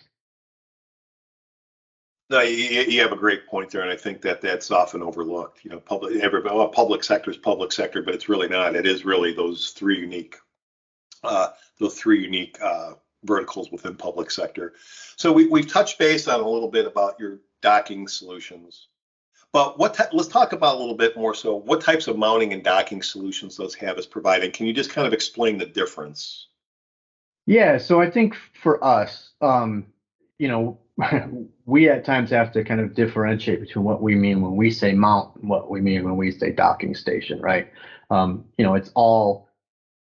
No, 2.29 2.41
you, 2.41 2.81
you 2.83 3.01
have 3.01 3.11
a 3.11 3.17
great 3.17 3.47
point 3.47 3.71
there, 3.71 3.81
and 3.81 3.89
I 3.89 3.95
think 3.95 4.21
that 4.21 4.39
that's 4.39 4.69
often 4.69 5.01
overlooked. 5.01 5.65
You 5.65 5.71
know, 5.71 5.79
public 5.79 6.21
every 6.21 6.43
well, 6.43 6.69
public 6.69 7.03
sector 7.03 7.31
is 7.31 7.37
public 7.37 7.71
sector, 7.71 8.03
but 8.03 8.13
it's 8.13 8.29
really 8.29 8.47
not. 8.47 8.75
It 8.75 8.85
is 8.85 9.03
really 9.03 9.33
those 9.33 9.71
three 9.71 9.99
unique, 9.99 10.35
uh, 11.23 11.49
those 11.79 11.95
three 11.95 12.21
unique 12.21 12.55
uh, 12.61 12.93
verticals 13.23 13.71
within 13.71 13.95
public 13.95 14.29
sector. 14.29 14.73
So 15.15 15.33
we 15.33 15.47
we've 15.47 15.67
touched 15.67 15.97
base 15.97 16.27
on 16.27 16.39
a 16.39 16.47
little 16.47 16.69
bit 16.69 16.85
about 16.85 17.19
your 17.19 17.39
docking 17.63 18.07
solutions, 18.07 18.88
but 19.51 19.79
what 19.79 19.97
let's 20.13 20.27
talk 20.27 20.53
about 20.53 20.75
a 20.75 20.79
little 20.79 20.95
bit 20.95 21.17
more. 21.17 21.33
So, 21.33 21.55
what 21.55 21.81
types 21.81 22.07
of 22.07 22.17
mounting 22.17 22.53
and 22.53 22.63
docking 22.63 23.01
solutions 23.01 23.57
those 23.57 23.75
Havis 23.75 24.09
providing? 24.09 24.51
Can 24.51 24.65
you 24.65 24.73
just 24.73 24.91
kind 24.91 25.07
of 25.07 25.13
explain 25.13 25.57
the 25.57 25.65
difference? 25.65 26.47
Yeah, 27.45 27.77
so 27.77 27.99
I 27.99 28.09
think 28.09 28.35
for 28.61 28.83
us, 28.83 29.31
um, 29.41 29.87
you 30.37 30.47
know, 30.47 30.79
we 31.65 31.89
at 31.89 32.05
times 32.05 32.29
have 32.29 32.51
to 32.51 32.63
kind 32.63 32.79
of 32.79 32.93
differentiate 32.93 33.59
between 33.61 33.85
what 33.85 34.03
we 34.03 34.15
mean 34.15 34.41
when 34.41 34.55
we 34.55 34.69
say 34.69 34.93
mount 34.93 35.35
and 35.35 35.49
what 35.49 35.69
we 35.69 35.81
mean 35.81 36.03
when 36.03 36.15
we 36.15 36.31
say 36.31 36.51
docking 36.51 36.93
station, 36.93 37.41
right? 37.41 37.71
Um, 38.11 38.45
you 38.57 38.63
know, 38.63 38.75
it's 38.75 38.91
all 38.93 39.49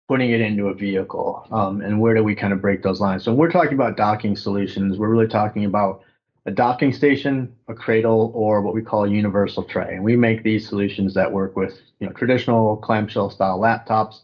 putting 0.09 0.31
it 0.31 0.41
into 0.41 0.69
a 0.69 0.75
vehicle. 0.75 1.47
Um, 1.51 1.81
and 1.81 2.01
where 2.01 2.15
do 2.15 2.23
we 2.23 2.35
kind 2.35 2.53
of 2.53 2.61
break 2.61 2.83
those 2.83 3.01
lines? 3.01 3.25
So 3.25 3.33
when 3.33 3.39
we're 3.39 3.51
talking 3.51 3.75
about 3.75 3.97
docking 3.97 4.37
solutions, 4.37 4.99
we're 4.99 5.09
really 5.09 5.27
talking 5.27 5.65
about 5.65 6.03
a 6.47 6.51
docking 6.51 6.93
station, 6.93 7.53
a 7.69 7.75
cradle, 7.75 8.31
or 8.35 8.63
what 8.63 8.75
we 8.75 8.83
call 8.83 9.05
a 9.05 9.09
universal 9.09 9.65
tray. 9.65 9.95
And 9.95 10.05
we 10.05 10.17
make 10.17 10.43
these 10.43 10.67
solutions 10.67 11.13
that 11.15 11.31
work 11.31 11.57
with 11.57 11.79
you 11.99 12.07
know 12.07 12.13
traditional 12.13 12.77
clamshell 12.77 13.31
style 13.31 13.59
laptops, 13.59 14.21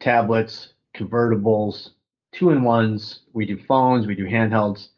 tablets, 0.00 0.74
convertibles, 0.94 1.90
two 2.32 2.50
in 2.50 2.62
ones. 2.64 3.20
We 3.32 3.46
do 3.46 3.56
phones, 3.56 4.06
we 4.06 4.14
do 4.14 4.26
handhelds. 4.26 4.88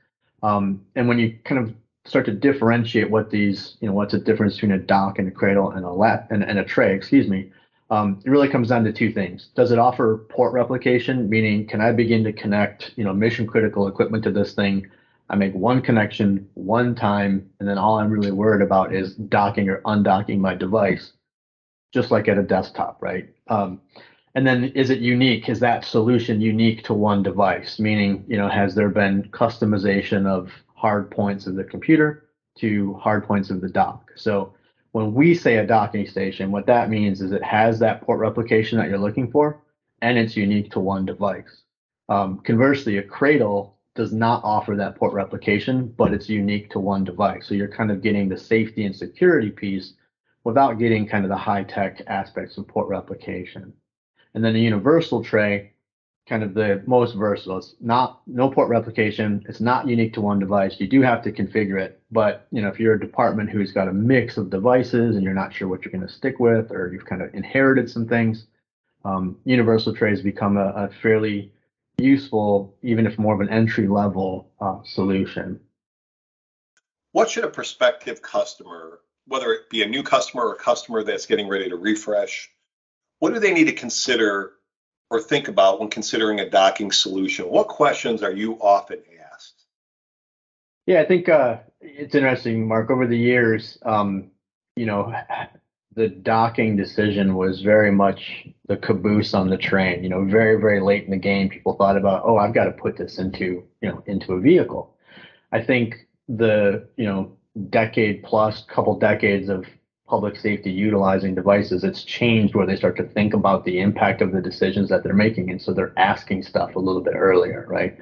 Um, 0.42 0.85
and 0.97 1.06
when 1.06 1.18
you 1.18 1.38
kind 1.44 1.61
of 1.61 1.75
start 2.06 2.26
to 2.26 2.33
differentiate 2.33 3.11
what 3.11 3.30
these, 3.30 3.76
you 3.80 3.88
know, 3.88 3.94
what's 3.94 4.12
the 4.12 4.18
difference 4.18 4.54
between 4.54 4.73
a 4.73 4.78
dock 4.78 5.18
and 5.18 5.28
a 5.28 5.30
cradle 5.30 5.71
and 5.71 5.85
a 5.85 5.90
lap 5.90 6.28
and, 6.30 6.42
and 6.42 6.59
a 6.59 6.64
tray, 6.64 6.94
excuse 6.94 7.28
me, 7.28 7.50
um, 7.90 8.21
it 8.25 8.30
really 8.30 8.49
comes 8.49 8.68
down 8.68 8.85
to 8.85 8.92
two 8.92 9.11
things. 9.11 9.49
Does 9.54 9.71
it 9.71 9.78
offer 9.78 10.25
port 10.28 10.52
replication, 10.52 11.28
meaning 11.28 11.66
can 11.66 11.80
I 11.80 11.92
begin 11.92 12.25
to 12.25 12.33
connect, 12.33 12.92
you 12.97 13.04
know, 13.04 13.12
mission 13.12 13.47
critical 13.47 13.87
equipment 13.88 14.25
to 14.25 14.30
this 14.30 14.52
thing? 14.54 14.87
I 15.30 15.36
make 15.36 15.54
one 15.54 15.80
connection 15.80 16.48
one 16.54 16.94
time, 16.94 17.50
and 17.58 17.68
then 17.68 17.78
all 17.78 17.98
I'm 17.98 18.10
really 18.10 18.30
worried 18.30 18.62
about 18.62 18.94
is 18.94 19.14
docking 19.14 19.68
or 19.68 19.80
undocking 19.82 20.38
my 20.38 20.54
device, 20.54 21.12
just 21.92 22.10
like 22.10 22.28
at 22.28 22.38
a 22.38 22.42
desktop, 22.42 23.02
right? 23.02 23.28
Um, 23.48 23.80
and 24.34 24.46
then 24.46 24.64
is 24.64 24.90
it 24.90 24.98
unique? 24.98 25.48
Is 25.48 25.60
that 25.60 25.84
solution 25.84 26.40
unique 26.40 26.82
to 26.84 26.94
one 26.94 27.22
device? 27.22 27.78
Meaning, 27.78 28.24
you 28.26 28.36
know, 28.36 28.48
has 28.48 28.74
there 28.74 28.90
been 28.90 29.22
customization 29.30 30.26
of 30.26 30.50
hard 30.74 31.10
points 31.10 31.46
of 31.46 31.54
the 31.54 31.64
computer 31.64 32.24
to 32.58 32.94
hard 32.94 33.24
points 33.24 33.48
of 33.50 33.60
the 33.60 33.68
dock? 33.68 34.10
So 34.16 34.52
when 34.92 35.14
we 35.14 35.34
say 35.34 35.56
a 35.56 35.66
docking 35.66 36.06
station, 36.06 36.52
what 36.52 36.66
that 36.66 36.90
means 36.90 37.20
is 37.20 37.32
it 37.32 37.42
has 37.42 37.78
that 37.78 38.02
port 38.02 38.18
replication 38.18 38.78
that 38.78 38.88
you're 38.88 38.98
looking 38.98 39.30
for, 39.30 39.62
and 40.02 40.18
it's 40.18 40.36
unique 40.36 40.70
to 40.72 40.80
one 40.80 41.06
device. 41.06 41.62
Um, 42.08 42.38
conversely, 42.38 42.98
a 42.98 43.02
cradle 43.02 43.73
does 43.94 44.12
not 44.12 44.42
offer 44.44 44.74
that 44.76 44.96
port 44.96 45.12
replication, 45.12 45.86
but 45.96 46.12
it's 46.12 46.28
unique 46.28 46.70
to 46.70 46.80
one 46.80 47.04
device. 47.04 47.46
So 47.46 47.54
you're 47.54 47.68
kind 47.68 47.90
of 47.90 48.02
getting 48.02 48.28
the 48.28 48.36
safety 48.36 48.84
and 48.84 48.94
security 48.94 49.50
piece 49.50 49.94
without 50.42 50.78
getting 50.78 51.06
kind 51.06 51.24
of 51.24 51.30
the 51.30 51.36
high 51.36 51.64
tech 51.64 52.02
aspects 52.06 52.58
of 52.58 52.68
port 52.68 52.88
replication. 52.88 53.72
And 54.34 54.44
then 54.44 54.52
the 54.52 54.60
universal 54.60 55.22
tray, 55.22 55.72
kind 56.28 56.42
of 56.42 56.54
the 56.54 56.82
most 56.86 57.14
versatile. 57.14 57.58
It's 57.58 57.74
not 57.80 58.22
no 58.26 58.50
port 58.50 58.68
replication. 58.68 59.44
It's 59.48 59.60
not 59.60 59.86
unique 59.86 60.14
to 60.14 60.20
one 60.20 60.38
device. 60.38 60.80
You 60.80 60.88
do 60.88 61.02
have 61.02 61.22
to 61.22 61.32
configure 61.32 61.80
it, 61.80 62.00
but 62.10 62.46
you 62.50 62.62
know 62.62 62.68
if 62.68 62.80
you're 62.80 62.94
a 62.94 63.00
department 63.00 63.50
who's 63.50 63.72
got 63.72 63.88
a 63.88 63.92
mix 63.92 64.36
of 64.36 64.50
devices 64.50 65.16
and 65.16 65.24
you're 65.24 65.34
not 65.34 65.52
sure 65.52 65.68
what 65.68 65.84
you're 65.84 65.92
going 65.92 66.06
to 66.06 66.12
stick 66.12 66.40
with, 66.40 66.70
or 66.72 66.90
you've 66.92 67.04
kind 67.04 67.22
of 67.22 67.34
inherited 67.34 67.90
some 67.90 68.08
things, 68.08 68.46
um, 69.04 69.36
universal 69.44 69.94
trays 69.94 70.22
become 70.22 70.56
a, 70.56 70.68
a, 70.68 70.88
fairly 71.02 71.52
useful, 71.98 72.76
even 72.82 73.06
if 73.06 73.18
more 73.18 73.34
of 73.34 73.40
an 73.40 73.48
entry 73.48 73.88
level 73.88 74.50
uh, 74.60 74.78
solution. 74.84 75.60
What 77.12 77.30
should 77.30 77.44
a 77.44 77.48
prospective 77.48 78.22
customer, 78.22 79.00
whether 79.26 79.52
it 79.52 79.70
be 79.70 79.82
a 79.82 79.88
new 79.88 80.02
customer 80.02 80.44
or 80.46 80.54
a 80.54 80.58
customer 80.58 81.02
that's 81.04 81.26
getting 81.26 81.48
ready 81.48 81.68
to 81.68 81.76
refresh, 81.76 82.50
what 83.20 83.32
do 83.32 83.40
they 83.40 83.54
need 83.54 83.64
to 83.64 83.72
consider 83.72 84.52
or 85.10 85.20
think 85.20 85.48
about 85.48 85.80
when 85.80 85.90
considering 85.90 86.40
a 86.40 86.50
docking 86.50 86.90
solution? 86.90 87.46
What 87.46 87.68
questions 87.68 88.22
are 88.22 88.32
you 88.32 88.54
often 88.60 88.98
asked? 89.32 89.64
Yeah, 90.86 91.00
I 91.00 91.04
think 91.06 91.28
uh, 91.28 91.58
it's 91.80 92.14
interesting, 92.14 92.66
Marc. 92.66 92.90
Over 92.90 93.06
the 93.06 93.16
years, 93.16 93.78
um, 93.82 94.30
you 94.76 94.86
know, 94.86 95.14
the 95.94 96.08
docking 96.08 96.76
decision 96.76 97.34
was 97.34 97.62
very 97.62 97.92
much 97.92 98.46
the 98.66 98.76
caboose 98.76 99.34
on 99.34 99.48
the 99.48 99.56
train. 99.56 100.02
You 100.02 100.08
know, 100.08 100.24
very 100.24 100.60
very 100.60 100.80
late 100.80 101.04
in 101.04 101.10
the 101.10 101.16
game, 101.16 101.48
people 101.48 101.74
thought 101.74 101.96
about, 101.96 102.22
oh, 102.24 102.36
I've 102.36 102.54
got 102.54 102.64
to 102.64 102.72
put 102.72 102.96
this 102.96 103.18
into 103.18 103.64
you 103.80 103.88
know 103.88 104.02
into 104.06 104.32
a 104.32 104.40
vehicle. 104.40 104.96
I 105.52 105.62
think 105.62 106.06
the 106.28 106.88
you 106.96 107.06
know 107.06 107.36
decade 107.70 108.22
plus, 108.22 108.64
couple 108.64 108.98
decades 108.98 109.48
of 109.48 109.64
public 110.06 110.36
safety 110.36 110.70
utilizing 110.70 111.34
devices, 111.34 111.82
it's 111.82 112.04
changed 112.04 112.54
where 112.54 112.66
they 112.66 112.76
start 112.76 112.96
to 112.96 113.04
think 113.04 113.32
about 113.32 113.64
the 113.64 113.80
impact 113.80 114.20
of 114.20 114.32
the 114.32 114.40
decisions 114.40 114.88
that 114.88 115.02
they're 115.02 115.14
making. 115.14 115.50
And 115.50 115.60
so 115.60 115.72
they're 115.72 115.98
asking 115.98 116.42
stuff 116.42 116.76
a 116.76 116.78
little 116.78 117.00
bit 117.00 117.14
earlier, 117.16 117.64
right? 117.68 117.96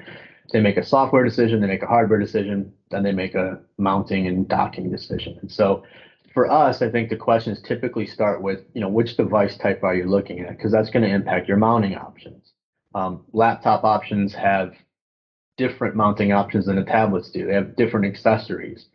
They 0.51 0.59
make 0.59 0.77
a 0.77 0.85
software 0.85 1.23
decision, 1.23 1.61
they 1.61 1.67
make 1.67 1.81
a 1.81 1.87
hardware 1.87 2.19
decision, 2.19 2.73
then 2.91 3.03
they 3.03 3.13
make 3.13 3.35
a 3.35 3.59
mounting 3.77 4.27
and 4.27 4.47
docking 4.47 4.91
decision. 4.91 5.37
And 5.41 5.51
so 5.51 5.83
for 6.33 6.49
us, 6.49 6.81
I 6.81 6.89
think 6.89 7.09
the 7.09 7.15
questions 7.15 7.61
typically 7.61 8.07
start 8.07 8.41
with, 8.41 8.61
you 8.73 8.81
know, 8.81 8.89
which 8.89 9.17
device 9.17 9.55
type 9.57 9.83
are 9.83 9.95
you 9.95 10.05
looking 10.05 10.39
at? 10.39 10.57
Because 10.57 10.71
that's 10.71 10.89
going 10.89 11.03
to 11.03 11.09
impact 11.09 11.47
your 11.47 11.57
mounting 11.57 11.95
options. 11.95 12.53
Um, 12.95 13.23
laptop 13.33 13.83
options 13.83 14.33
have 14.33 14.73
different 15.57 15.95
mounting 15.95 16.31
options 16.31 16.65
than 16.65 16.75
the 16.75 16.83
tablets 16.83 17.29
do. 17.29 17.45
They 17.45 17.53
have 17.53 17.75
different 17.75 18.05
accessories. 18.05 18.87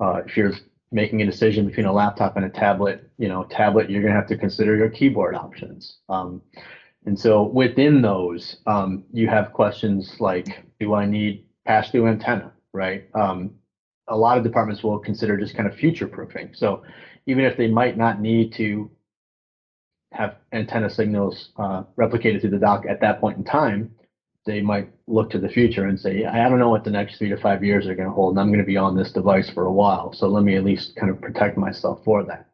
Uh, 0.00 0.22
if 0.26 0.36
you're 0.36 0.52
making 0.90 1.20
a 1.20 1.26
decision 1.26 1.66
between 1.66 1.86
a 1.86 1.92
laptop 1.92 2.36
and 2.36 2.46
a 2.46 2.48
tablet, 2.50 3.10
you 3.18 3.28
know, 3.28 3.44
tablet, 3.44 3.90
you're 3.90 4.00
going 4.00 4.14
to 4.14 4.18
have 4.18 4.28
to 4.28 4.36
consider 4.38 4.74
your 4.74 4.88
keyboard 4.88 5.34
options. 5.34 5.98
Um, 6.08 6.40
and 7.04 7.18
so 7.18 7.42
within 7.42 8.00
those, 8.00 8.56
um, 8.66 9.04
you 9.12 9.28
have 9.28 9.52
questions 9.52 10.16
like, 10.20 10.64
do 10.80 10.94
I 10.94 11.04
need 11.04 11.44
pass-through 11.66 12.06
antenna, 12.08 12.52
right? 12.72 13.08
Um, 13.14 13.57
a 14.08 14.16
lot 14.16 14.38
of 14.38 14.44
departments 14.44 14.82
will 14.82 14.98
consider 14.98 15.36
just 15.36 15.54
kind 15.54 15.68
of 15.68 15.74
future 15.74 16.06
proofing. 16.06 16.50
So 16.54 16.82
even 17.26 17.44
if 17.44 17.56
they 17.56 17.68
might 17.68 17.96
not 17.96 18.20
need 18.20 18.52
to 18.54 18.90
have 20.12 20.36
antenna 20.52 20.88
signals 20.88 21.50
uh, 21.58 21.82
replicated 21.98 22.40
through 22.40 22.50
the 22.50 22.58
dock 22.58 22.84
at 22.88 23.00
that 23.00 23.20
point 23.20 23.36
in 23.38 23.44
time, 23.44 23.94
they 24.46 24.60
might 24.62 24.88
look 25.06 25.28
to 25.30 25.38
the 25.38 25.48
future 25.48 25.84
and 25.84 26.00
say, 26.00 26.24
I 26.24 26.48
don't 26.48 26.58
know 26.58 26.70
what 26.70 26.84
the 26.84 26.90
next 26.90 27.18
three 27.18 27.28
to 27.28 27.36
five 27.36 27.62
years 27.62 27.86
are 27.86 27.94
going 27.94 28.08
to 28.08 28.14
hold, 28.14 28.32
and 28.32 28.40
I'm 28.40 28.48
going 28.48 28.60
to 28.60 28.64
be 28.64 28.78
on 28.78 28.96
this 28.96 29.12
device 29.12 29.50
for 29.50 29.66
a 29.66 29.72
while. 29.72 30.12
So 30.14 30.26
let 30.28 30.42
me 30.42 30.56
at 30.56 30.64
least 30.64 30.96
kind 30.96 31.10
of 31.10 31.20
protect 31.20 31.58
myself 31.58 32.02
for 32.02 32.24
that. 32.24 32.48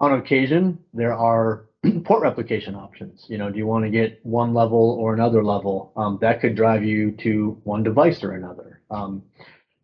On 0.00 0.12
occasion, 0.12 0.78
there 0.92 1.14
are 1.14 1.64
port 2.04 2.22
replication 2.22 2.74
options. 2.74 3.24
You 3.28 3.38
know, 3.38 3.50
do 3.50 3.56
you 3.56 3.66
want 3.66 3.84
to 3.86 3.90
get 3.90 4.20
one 4.24 4.52
level 4.52 4.96
or 5.00 5.14
another 5.14 5.42
level? 5.42 5.92
Um, 5.96 6.18
that 6.20 6.40
could 6.40 6.54
drive 6.54 6.84
you 6.84 7.12
to 7.22 7.58
one 7.64 7.82
device 7.82 8.22
or 8.22 8.32
another. 8.32 8.80
Um, 8.90 9.22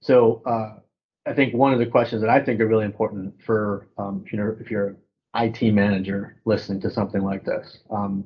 so 0.07 0.41
uh, 0.47 0.79
I 1.27 1.35
think 1.35 1.53
one 1.53 1.73
of 1.73 1.81
the 1.81 1.87
questions 1.87 2.21
that 2.21 2.31
I 2.31 2.41
think 2.41 2.61
are 2.61 2.67
really 2.69 2.85
important 2.85 3.35
for 3.45 3.89
um, 3.99 4.23
if 4.25 4.33
you're 4.33 4.53
if 4.61 4.71
you're 4.71 4.87
an 4.87 4.97
IT 5.35 5.75
manager 5.75 6.41
listening 6.45 6.81
to 6.83 6.91
something 6.91 7.23
like 7.23 7.45
this, 7.45 7.79
um, 7.91 8.25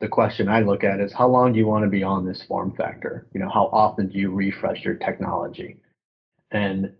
the 0.00 0.08
question 0.08 0.48
I 0.48 0.62
look 0.62 0.82
at 0.82 0.98
is 0.98 1.12
how 1.12 1.28
long 1.28 1.52
do 1.52 1.60
you 1.60 1.66
want 1.66 1.84
to 1.84 1.88
be 1.88 2.02
on 2.02 2.26
this 2.26 2.42
form 2.42 2.74
factor? 2.74 3.28
You 3.32 3.38
know, 3.38 3.48
how 3.48 3.70
often 3.72 4.08
do 4.08 4.18
you 4.18 4.30
refresh 4.32 4.84
your 4.84 4.94
technology? 4.94 5.76
And 6.50 6.92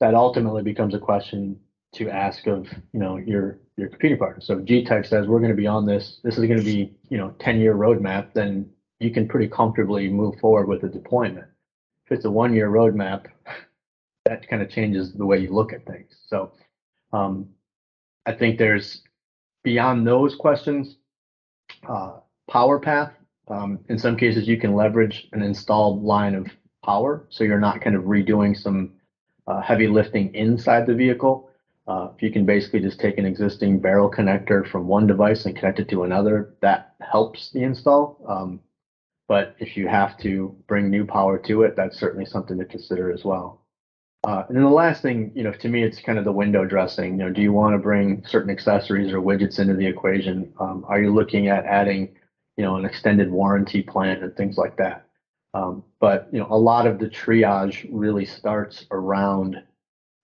that 0.00 0.14
ultimately 0.14 0.62
becomes 0.62 0.92
a 0.92 0.98
question 0.98 1.58
to 1.94 2.10
ask 2.10 2.46
of, 2.46 2.66
you 2.92 3.00
know, 3.00 3.16
your 3.16 3.60
your 3.78 3.88
computing 3.88 4.18
partner. 4.18 4.42
So 4.42 4.58
if 4.58 4.66
Getac 4.66 5.06
says 5.06 5.26
we're 5.26 5.40
going 5.40 5.56
to 5.56 5.56
be 5.56 5.66
on 5.66 5.86
this, 5.86 6.20
this 6.22 6.36
is 6.36 6.44
going 6.44 6.58
to 6.58 6.64
be, 6.64 6.92
you 7.08 7.16
know, 7.16 7.34
10 7.38 7.58
year 7.60 7.74
roadmap, 7.74 8.34
then 8.34 8.68
you 8.98 9.10
can 9.10 9.26
pretty 9.26 9.48
comfortably 9.48 10.10
move 10.10 10.38
forward 10.38 10.68
with 10.68 10.82
the 10.82 10.88
deployment. 10.88 11.46
If 12.04 12.18
it's 12.18 12.26
a 12.26 12.30
one 12.30 12.52
year 12.52 12.68
roadmap, 12.68 13.26
that 14.30 14.48
kind 14.48 14.62
of 14.62 14.70
changes 14.70 15.12
the 15.12 15.26
way 15.26 15.38
you 15.38 15.52
look 15.52 15.72
at 15.72 15.84
things. 15.84 16.14
So 16.28 16.52
um, 17.12 17.48
I 18.26 18.32
think 18.32 18.58
there's 18.58 19.02
beyond 19.64 20.06
those 20.06 20.36
questions, 20.36 20.96
uh, 21.88 22.20
power 22.48 22.78
path. 22.78 23.12
Um, 23.48 23.80
in 23.88 23.98
some 23.98 24.16
cases, 24.16 24.46
you 24.46 24.56
can 24.56 24.74
leverage 24.74 25.28
an 25.32 25.42
installed 25.42 26.04
line 26.04 26.36
of 26.36 26.46
power, 26.84 27.26
so 27.28 27.42
you're 27.42 27.58
not 27.58 27.80
kind 27.80 27.96
of 27.96 28.04
redoing 28.04 28.56
some 28.56 28.92
uh, 29.48 29.60
heavy 29.60 29.88
lifting 29.88 30.32
inside 30.32 30.86
the 30.86 30.94
vehicle. 30.94 31.50
Uh, 31.88 32.10
if 32.14 32.22
you 32.22 32.30
can 32.30 32.46
basically 32.46 32.78
just 32.78 33.00
take 33.00 33.18
an 33.18 33.26
existing 33.26 33.80
barrel 33.80 34.08
connector 34.08 34.64
from 34.70 34.86
one 34.86 35.08
device 35.08 35.44
and 35.44 35.56
connect 35.56 35.80
it 35.80 35.88
to 35.88 36.04
another, 36.04 36.54
that 36.62 36.94
helps 37.00 37.50
the 37.50 37.64
install. 37.64 38.24
Um, 38.28 38.60
but 39.26 39.56
if 39.58 39.76
you 39.76 39.88
have 39.88 40.16
to 40.18 40.54
bring 40.68 40.88
new 40.88 41.04
power 41.04 41.36
to 41.38 41.62
it, 41.62 41.74
that's 41.74 41.98
certainly 41.98 42.26
something 42.26 42.58
to 42.58 42.64
consider 42.64 43.10
as 43.10 43.24
well. 43.24 43.59
Uh, 44.26 44.42
and 44.48 44.56
then 44.56 44.64
the 44.64 44.70
last 44.70 45.00
thing, 45.00 45.30
you 45.34 45.42
know, 45.42 45.52
to 45.52 45.68
me, 45.68 45.82
it's 45.82 46.00
kind 46.00 46.18
of 46.18 46.24
the 46.24 46.32
window 46.32 46.64
dressing. 46.64 47.12
You 47.12 47.24
know, 47.24 47.30
do 47.30 47.40
you 47.40 47.52
want 47.52 47.74
to 47.74 47.78
bring 47.78 48.22
certain 48.26 48.50
accessories 48.50 49.12
or 49.12 49.18
widgets 49.20 49.58
into 49.58 49.74
the 49.74 49.86
equation? 49.86 50.52
Um, 50.60 50.84
are 50.88 51.00
you 51.00 51.10
looking 51.12 51.48
at 51.48 51.64
adding, 51.64 52.08
you 52.56 52.64
know, 52.64 52.76
an 52.76 52.84
extended 52.84 53.30
warranty 53.30 53.80
plan 53.82 54.22
and 54.22 54.34
things 54.36 54.58
like 54.58 54.76
that? 54.76 55.02
Um, 55.54 55.82
but 56.00 56.26
you 56.30 56.38
know, 56.38 56.46
a 56.50 56.58
lot 56.58 56.86
of 56.86 56.98
the 56.98 57.08
triage 57.08 57.86
really 57.90 58.24
starts 58.26 58.84
around 58.90 59.56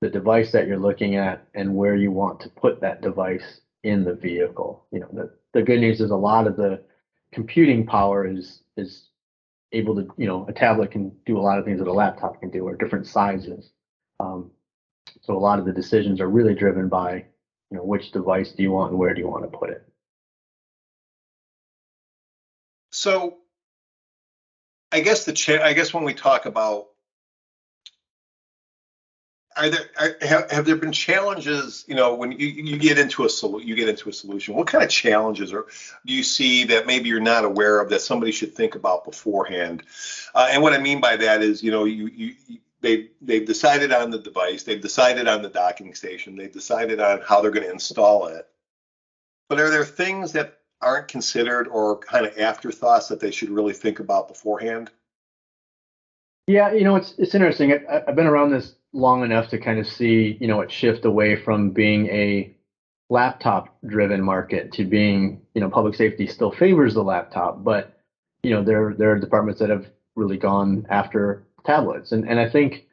the 0.03 0.09
device 0.09 0.53
that 0.53 0.67
you're 0.67 0.79
looking 0.79 1.17
at 1.17 1.41
and 1.55 1.75
where 1.75 1.95
you 1.97 2.11
want 2.13 2.41
to 2.41 2.51
put 2.51 2.81
that 2.81 3.01
device 3.01 3.61
in 3.83 4.05
the 4.05 4.15
vehicle. 4.15 4.85
You 4.93 5.01
know, 5.01 5.09
the, 5.13 5.31
the 5.55 5.63
good 5.63 5.81
news 5.81 6.01
is 6.01 6.11
a 6.11 6.17
lot 6.17 6.47
of 6.47 6.57
the 6.57 6.81
computing 7.33 7.85
power 7.85 8.27
is 8.27 8.63
is 8.77 9.09
able 9.73 9.95
to, 9.97 10.07
you 10.19 10.27
know, 10.27 10.45
a 10.49 10.53
tablet 10.53 10.91
can 10.91 11.13
do 11.27 11.39
a 11.39 11.41
lot 11.41 11.59
of 11.59 11.65
things 11.65 11.79
that 11.79 11.89
a 11.89 11.93
laptop 11.93 12.41
can 12.41 12.51
do 12.51 12.65
or 12.67 12.75
different 12.75 13.07
sizes. 13.07 13.71
Um, 14.21 14.51
so 15.23 15.37
a 15.37 15.39
lot 15.39 15.59
of 15.59 15.65
the 15.65 15.73
decisions 15.73 16.21
are 16.21 16.29
really 16.29 16.55
driven 16.55 16.89
by, 16.89 17.25
you 17.71 17.77
know, 17.77 17.85
which 17.85 18.13
device 18.13 18.53
do 18.53 18.63
you 18.63 18.73
want 18.73 18.91
and 18.91 18.99
where 18.99 19.15
do 19.15 19.21
you 19.21 19.29
want 19.29 19.51
to 19.51 19.59
put 19.59 19.71
it. 19.71 19.87
So 22.91 23.39
I 24.93 25.01
guess 25.01 25.25
the 25.25 25.33
cha- 25.33 25.63
I 25.63 25.73
guess 25.73 25.93
when 25.93 26.05
we 26.05 26.15
talk 26.15 26.47
about 26.47 26.89
are 29.57 29.71
there 29.71 29.91
are, 29.99 30.17
have, 30.21 30.51
have 30.51 30.65
there 30.67 30.77
been 30.77 30.93
challenges 30.93 31.85
you 31.89 31.95
know 31.95 32.15
when 32.15 32.33
you, 32.33 32.47
you 32.47 32.77
get 32.77 32.99
into 32.99 33.25
a 33.25 33.29
sol- 33.29 33.61
you 33.63 33.75
get 33.75 33.89
into 33.89 34.09
a 34.09 34.13
solution 34.13 34.55
what 34.55 34.67
kind 34.67 34.85
of 34.85 34.91
challenges 34.91 35.53
or 35.53 35.67
do 36.05 36.15
you 36.15 36.23
see 36.23 36.65
that 36.65 36.87
maybe 36.87 37.09
you're 37.09 37.21
not 37.21 37.45
aware 37.45 37.81
of 37.81 37.91
that 37.91 38.01
somebody 38.01 38.33
should 38.33 38.55
think 38.55 38.75
about 38.75 39.05
beforehand 39.05 39.83
uh, 40.35 40.49
and 40.51 40.63
what 40.63 40.73
i 40.73 40.79
mean 40.79 41.01
by 41.01 41.17
that 41.17 41.43
is 41.43 41.63
you 41.63 41.71
know 41.71 41.85
you, 41.85 42.07
you 42.09 42.35
they 42.87 43.09
they've 43.21 43.47
decided 43.47 43.93
on 43.93 44.11
the 44.11 44.19
device 44.19 44.63
they've 44.63 44.81
decided 44.81 45.27
on 45.27 45.43
the 45.43 45.49
docking 45.49 45.93
station 45.95 46.37
they've 46.37 46.53
decided 46.53 47.01
on 47.01 47.21
how 47.21 47.41
they're 47.41 47.51
going 47.51 47.67
to 47.67 47.73
install 47.73 48.27
it. 48.27 48.47
But 49.49 49.61
are 49.61 49.71
there 49.71 49.85
things 49.85 50.33
that 50.33 50.59
aren't 50.81 51.09
considered 51.09 51.69
or 51.69 51.99
kind 51.99 52.27
of 52.27 52.39
afterthoughts 52.39 53.09
that 53.09 53.21
they 53.21 53.31
should 53.31 53.51
really 53.51 53.73
think 53.73 53.99
about 53.99 54.29
beforehand? 54.29 54.91
Yeah 56.47 56.73
you 56.73 56.85
know 56.85 56.97
it's 56.97 57.15
it's 57.19 57.35
interesting. 57.35 57.73
I, 57.73 58.03
i've 58.07 58.17
been 58.17 58.27
around 58.27 58.51
this 58.51 58.75
long 58.93 59.23
enough 59.23 59.49
to 59.51 59.59
kind 59.59 59.79
of 59.79 59.87
see, 59.87 60.39
you 60.41 60.47
know, 60.47 60.61
it 60.61 60.73
shift 60.73 61.05
away 61.05 61.37
from 61.37 61.71
being 61.71 62.07
a 62.07 62.57
laptop 63.11 63.77
driven 63.87 64.23
market 64.23 64.73
to 64.73 64.85
being, 64.85 65.43
you 65.55 65.61
know, 65.61 65.69
public 65.69 65.95
safety 65.95 66.27
still 66.27 66.51
favors 66.51 66.95
the 66.95 67.03
laptop, 67.03 67.63
but 67.63 68.01
you 68.43 68.51
know, 68.51 68.63
there 68.63 68.95
there 68.97 69.11
are 69.13 69.19
departments 69.19 69.61
that 69.61 69.71
have 69.71 69.87
really 70.15 70.37
gone 70.37 70.87
after 70.89 71.47
tablets. 71.67 72.13
And 72.13 72.29
and 72.29 72.41
I 72.41 72.49
think 72.49 72.87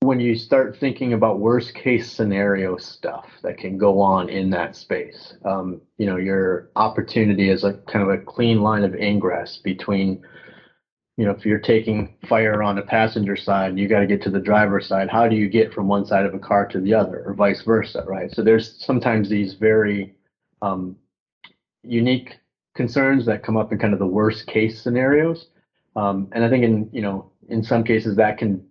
when 0.00 0.18
you 0.18 0.34
start 0.34 0.76
thinking 0.78 1.12
about 1.12 1.40
worst 1.40 1.74
case 1.74 2.10
scenario 2.10 2.76
stuff 2.76 3.26
that 3.42 3.58
can 3.58 3.76
go 3.78 4.00
on 4.00 4.28
in 4.28 4.50
that 4.50 4.74
space, 4.74 5.34
um, 5.44 5.80
you 5.98 6.06
know, 6.06 6.16
your 6.16 6.70
opportunity 6.76 7.50
is 7.50 7.64
a 7.64 7.74
kind 7.86 8.02
of 8.02 8.08
a 8.08 8.18
clean 8.18 8.62
line 8.62 8.82
of 8.82 8.94
ingress 8.94 9.58
between 9.58 10.22
you 11.20 11.26
know, 11.26 11.32
if 11.32 11.44
you're 11.44 11.58
taking 11.58 12.14
fire 12.30 12.62
on 12.62 12.76
the 12.76 12.82
passenger 12.82 13.36
side, 13.36 13.76
you 13.76 13.86
got 13.86 14.00
to 14.00 14.06
get 14.06 14.22
to 14.22 14.30
the 14.30 14.40
driver's 14.40 14.86
side. 14.88 15.10
How 15.10 15.28
do 15.28 15.36
you 15.36 15.50
get 15.50 15.70
from 15.70 15.86
one 15.86 16.06
side 16.06 16.24
of 16.24 16.32
a 16.32 16.38
car 16.38 16.66
to 16.68 16.80
the 16.80 16.94
other, 16.94 17.24
or 17.26 17.34
vice 17.34 17.60
versa, 17.60 18.02
right? 18.06 18.30
So 18.30 18.42
there's 18.42 18.82
sometimes 18.82 19.28
these 19.28 19.52
very 19.52 20.14
um, 20.62 20.96
unique 21.82 22.38
concerns 22.74 23.26
that 23.26 23.42
come 23.42 23.58
up 23.58 23.70
in 23.70 23.78
kind 23.78 23.92
of 23.92 23.98
the 23.98 24.06
worst 24.06 24.46
case 24.46 24.80
scenarios, 24.80 25.48
um, 25.94 26.28
and 26.32 26.42
I 26.42 26.48
think 26.48 26.64
in 26.64 26.88
you 26.90 27.02
know 27.02 27.29
in 27.50 27.62
some 27.62 27.84
cases 27.84 28.16
that 28.16 28.38
can 28.38 28.64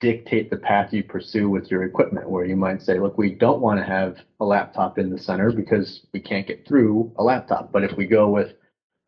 dictate 0.00 0.50
the 0.50 0.56
path 0.56 0.92
you 0.92 1.02
pursue 1.02 1.48
with 1.48 1.70
your 1.70 1.82
equipment, 1.82 2.28
where 2.28 2.44
you 2.44 2.56
might 2.56 2.82
say, 2.82 2.98
look, 2.98 3.18
we 3.18 3.34
don't 3.34 3.60
want 3.60 3.78
to 3.78 3.84
have 3.84 4.16
a 4.40 4.44
laptop 4.44 4.98
in 4.98 5.10
the 5.10 5.18
center 5.18 5.52
because 5.52 6.06
we 6.12 6.20
can't 6.20 6.46
get 6.46 6.66
through 6.66 7.12
a 7.16 7.22
laptop, 7.22 7.70
but 7.70 7.84
if 7.84 7.96
we 7.96 8.06
go 8.06 8.28
with 8.28 8.54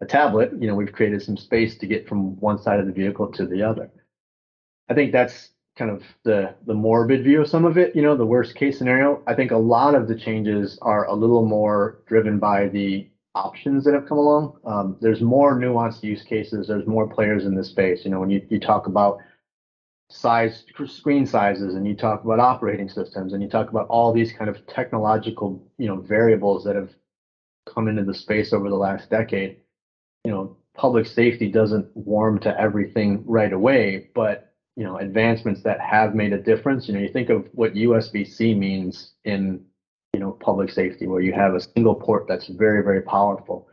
a 0.03 0.07
tablet, 0.07 0.53
you 0.59 0.66
know, 0.66 0.74
we've 0.74 0.92
created 0.92 1.22
some 1.22 1.37
space 1.37 1.77
to 1.79 1.87
get 1.87 2.09
from 2.09 2.37
one 2.40 2.59
side 2.59 2.81
of 2.81 2.87
the 2.87 2.92
vehicle 2.92 3.31
to 3.33 3.46
the 3.46 3.62
other. 3.62 3.90
I 4.88 4.94
think 4.94 5.12
that's 5.12 5.50
kind 5.77 5.90
of 5.90 6.03
the 6.24 6.55
the 6.66 6.74
morbid 6.74 7.24
view 7.24 7.40
of 7.40 7.48
some 7.48 7.64
of 7.64 7.79
it, 7.79 7.96
you 7.96 8.03
know, 8.03 8.16
the 8.16 8.27
worst 8.27 8.55
case 8.55 8.77
scenario. 8.77 9.22
I 9.27 9.35
think 9.35 9.53
a 9.53 9.57
lot 9.57 9.94
of 9.94 10.09
the 10.09 10.14
changes 10.14 10.79
are 10.83 11.07
a 11.07 11.14
little 11.14 11.46
more 11.46 12.03
driven 12.07 12.38
by 12.38 12.68
the 12.68 13.09
options 13.35 13.85
that 13.85 13.95
have 13.95 14.07
come 14.07 14.18
along. 14.18 14.59
Um, 14.64 14.97
there's 15.01 15.21
more 15.21 15.59
nuanced 15.59 16.03
use 16.03 16.23
cases. 16.23 16.68
There's 16.68 16.87
more 16.87 17.09
players 17.09 17.45
in 17.45 17.55
this 17.55 17.68
space. 17.68 18.05
You 18.05 18.11
know, 18.11 18.21
when 18.21 18.31
you, 18.31 18.45
you 18.51 18.61
talk 18.61 18.87
about 18.87 19.18
size 20.11 20.64
screen 20.87 21.25
sizes 21.25 21.75
and 21.75 21.87
you 21.87 21.95
talk 21.97 22.23
about 22.25 22.38
operating 22.38 22.88
systems 22.88 23.33
and 23.33 23.42
you 23.42 23.49
talk 23.49 23.71
about 23.71 23.87
all 23.88 24.12
these 24.12 24.31
kind 24.31 24.51
of 24.51 24.66
technological 24.66 25.66
you 25.79 25.87
know 25.87 25.97
variables 25.97 26.64
that 26.64 26.77
have 26.77 26.90
come 27.66 27.88
into 27.88 28.05
the 28.05 28.12
space 28.12 28.53
over 28.53 28.68
the 28.68 28.77
last 28.77 29.09
decade 29.09 29.57
you 30.25 30.31
know, 30.31 30.57
public 30.75 31.07
safety 31.07 31.51
doesn't 31.51 31.87
warm 31.97 32.38
to 32.40 32.59
everything 32.59 33.23
right 33.27 33.53
away, 33.53 34.09
but 34.14 34.55
you 34.77 34.85
know, 34.85 34.97
advancements 34.97 35.62
that 35.62 35.81
have 35.81 36.14
made 36.14 36.33
a 36.33 36.40
difference. 36.40 36.88
You 36.88 36.95
know, 36.95 37.01
you 37.01 37.12
think 37.12 37.29
of 37.29 37.47
what 37.53 37.75
USB-C 37.75 38.55
means 38.55 39.12
in 39.25 39.64
you 40.12 40.20
know 40.20 40.33
public 40.33 40.70
safety, 40.70 41.07
where 41.07 41.20
you 41.20 41.33
have 41.33 41.55
a 41.55 41.61
single 41.61 41.94
port 41.94 42.27
that's 42.29 42.46
very 42.48 42.83
very 42.83 43.03
powerful. 43.03 43.68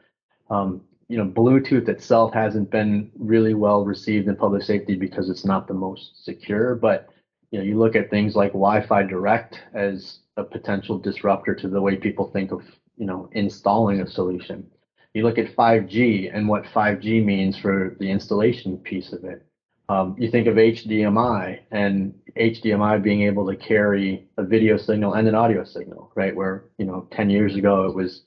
Um, 0.50 0.82
you 1.08 1.18
know, 1.18 1.26
Bluetooth 1.26 1.90
itself 1.90 2.34
hasn't 2.34 2.70
been 2.70 3.12
really 3.18 3.56
well 3.56 3.84
received 3.84 4.28
in 4.28 4.36
public 4.36 4.64
safety 4.64 4.96
because 4.96 5.30
it's 5.30 5.46
not 5.46 5.68
the 5.68 5.74
most 5.74 6.24
secure. 6.24 6.76
But 6.76 7.10
you 7.52 7.60
know, 7.60 7.66
you 7.66 7.78
look 7.78 7.96
at 7.96 8.10
things 8.10 8.36
like 8.36 8.52
Wi-Fi 8.52 9.04
Direct 9.04 9.60
as 9.74 10.20
a 10.38 10.44
potential 10.44 10.98
disruptor 10.98 11.56
to 11.56 11.68
the 11.68 11.82
way 11.82 11.96
people 11.96 12.30
think 12.32 12.52
of 12.52 12.62
you 12.98 13.06
know 13.06 13.30
installing 13.34 14.02
a 14.02 14.08
solution 14.08 14.70
you 15.14 15.24
look 15.24 15.38
at 15.38 15.56
5G 15.56 16.30
and 16.34 16.48
what 16.48 16.64
5G 16.64 17.24
means 17.24 17.58
for 17.58 17.96
the 18.00 18.10
installation 18.10 18.78
piece 18.78 19.12
of 19.12 19.24
it. 19.24 19.46
Um, 19.90 20.16
you 20.20 20.30
think 20.30 20.46
of 20.46 20.56
HDMI 20.56 21.62
and 21.72 22.14
HDMI 22.38 23.02
being 23.02 23.24
able 23.24 23.48
to 23.48 23.56
carry 23.56 24.28
a 24.38 24.44
video 24.44 24.78
signal 24.78 25.16
and 25.16 25.28
an 25.28 25.34
audio 25.34 25.64
signal, 25.64 26.12
right? 26.16 26.34
Where 26.34 26.66
you 26.78 26.86
know 26.86 27.08
10 27.12 27.32
years 27.32 27.56
ago 27.56 27.88
it 27.88 27.96
was 27.96 28.22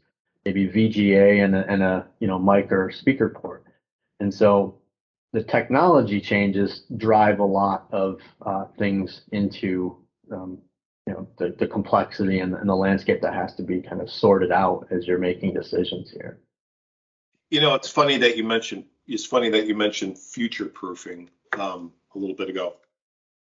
maybe 0.44 0.66
VGA 0.66 1.44
and 1.44 1.54
a, 1.54 1.64
and 1.70 1.80
a 1.80 2.08
you 2.18 2.26
know 2.26 2.36
mic 2.36 2.72
or 2.72 2.90
speaker 2.90 3.28
port, 3.28 3.64
and 4.18 4.34
so 4.34 4.80
the 5.32 5.44
technology 5.44 6.20
changes 6.20 6.82
drive 6.96 7.38
a 7.38 7.44
lot 7.44 7.86
of 7.92 8.18
uh, 8.44 8.64
things 8.76 9.22
into 9.30 9.96
um, 10.32 10.58
you 11.06 11.12
know 11.12 11.28
the, 11.38 11.54
the 11.60 11.66
complexity 11.68 12.40
and, 12.40 12.54
and 12.54 12.68
the 12.68 12.74
landscape 12.74 13.20
that 13.22 13.34
has 13.34 13.54
to 13.54 13.62
be 13.62 13.80
kind 13.80 14.00
of 14.00 14.10
sorted 14.10 14.50
out 14.50 14.88
as 14.90 15.06
you're 15.06 15.16
making 15.16 15.54
decisions 15.54 16.10
here. 16.10 16.40
You 17.50 17.60
know, 17.60 17.74
it's 17.74 17.88
funny 17.88 18.16
that 18.18 18.36
you 18.36 18.42
mentioned 18.42 18.84
it's 19.06 19.24
funny 19.24 19.48
that 19.50 19.68
you 19.68 19.76
mentioned 19.76 20.18
future 20.18 20.66
proofing 20.66 21.30
um, 21.58 21.92
a 22.14 22.18
little 22.18 22.36
bit 22.36 22.48
ago. 22.48 22.74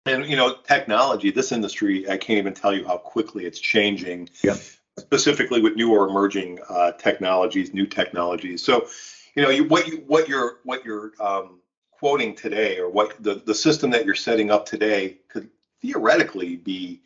And 0.05 0.25
you 0.25 0.35
know, 0.35 0.55
technology, 0.67 1.31
this 1.31 1.51
industry, 1.51 2.09
I 2.09 2.17
can't 2.17 2.37
even 2.37 2.53
tell 2.53 2.73
you 2.73 2.85
how 2.85 2.97
quickly 2.97 3.45
it's 3.45 3.59
changing. 3.59 4.29
Yeah. 4.43 4.55
Specifically 4.97 5.61
with 5.61 5.75
newer 5.75 6.07
emerging 6.07 6.59
uh, 6.69 6.93
technologies, 6.93 7.73
new 7.73 7.85
technologies. 7.85 8.63
So, 8.63 8.87
you 9.35 9.43
know, 9.43 9.49
you, 9.49 9.65
what 9.65 9.87
you 9.87 10.03
what 10.07 10.29
you're 10.29 10.59
what 10.63 10.85
you're 10.85 11.11
um, 11.19 11.59
quoting 11.91 12.33
today, 12.35 12.77
or 12.77 12.89
what 12.89 13.21
the 13.21 13.35
the 13.45 13.55
system 13.55 13.89
that 13.91 14.05
you're 14.05 14.15
setting 14.15 14.51
up 14.51 14.65
today, 14.65 15.17
could 15.27 15.49
theoretically 15.81 16.55
be 16.55 17.01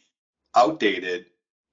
outdated 0.56 1.28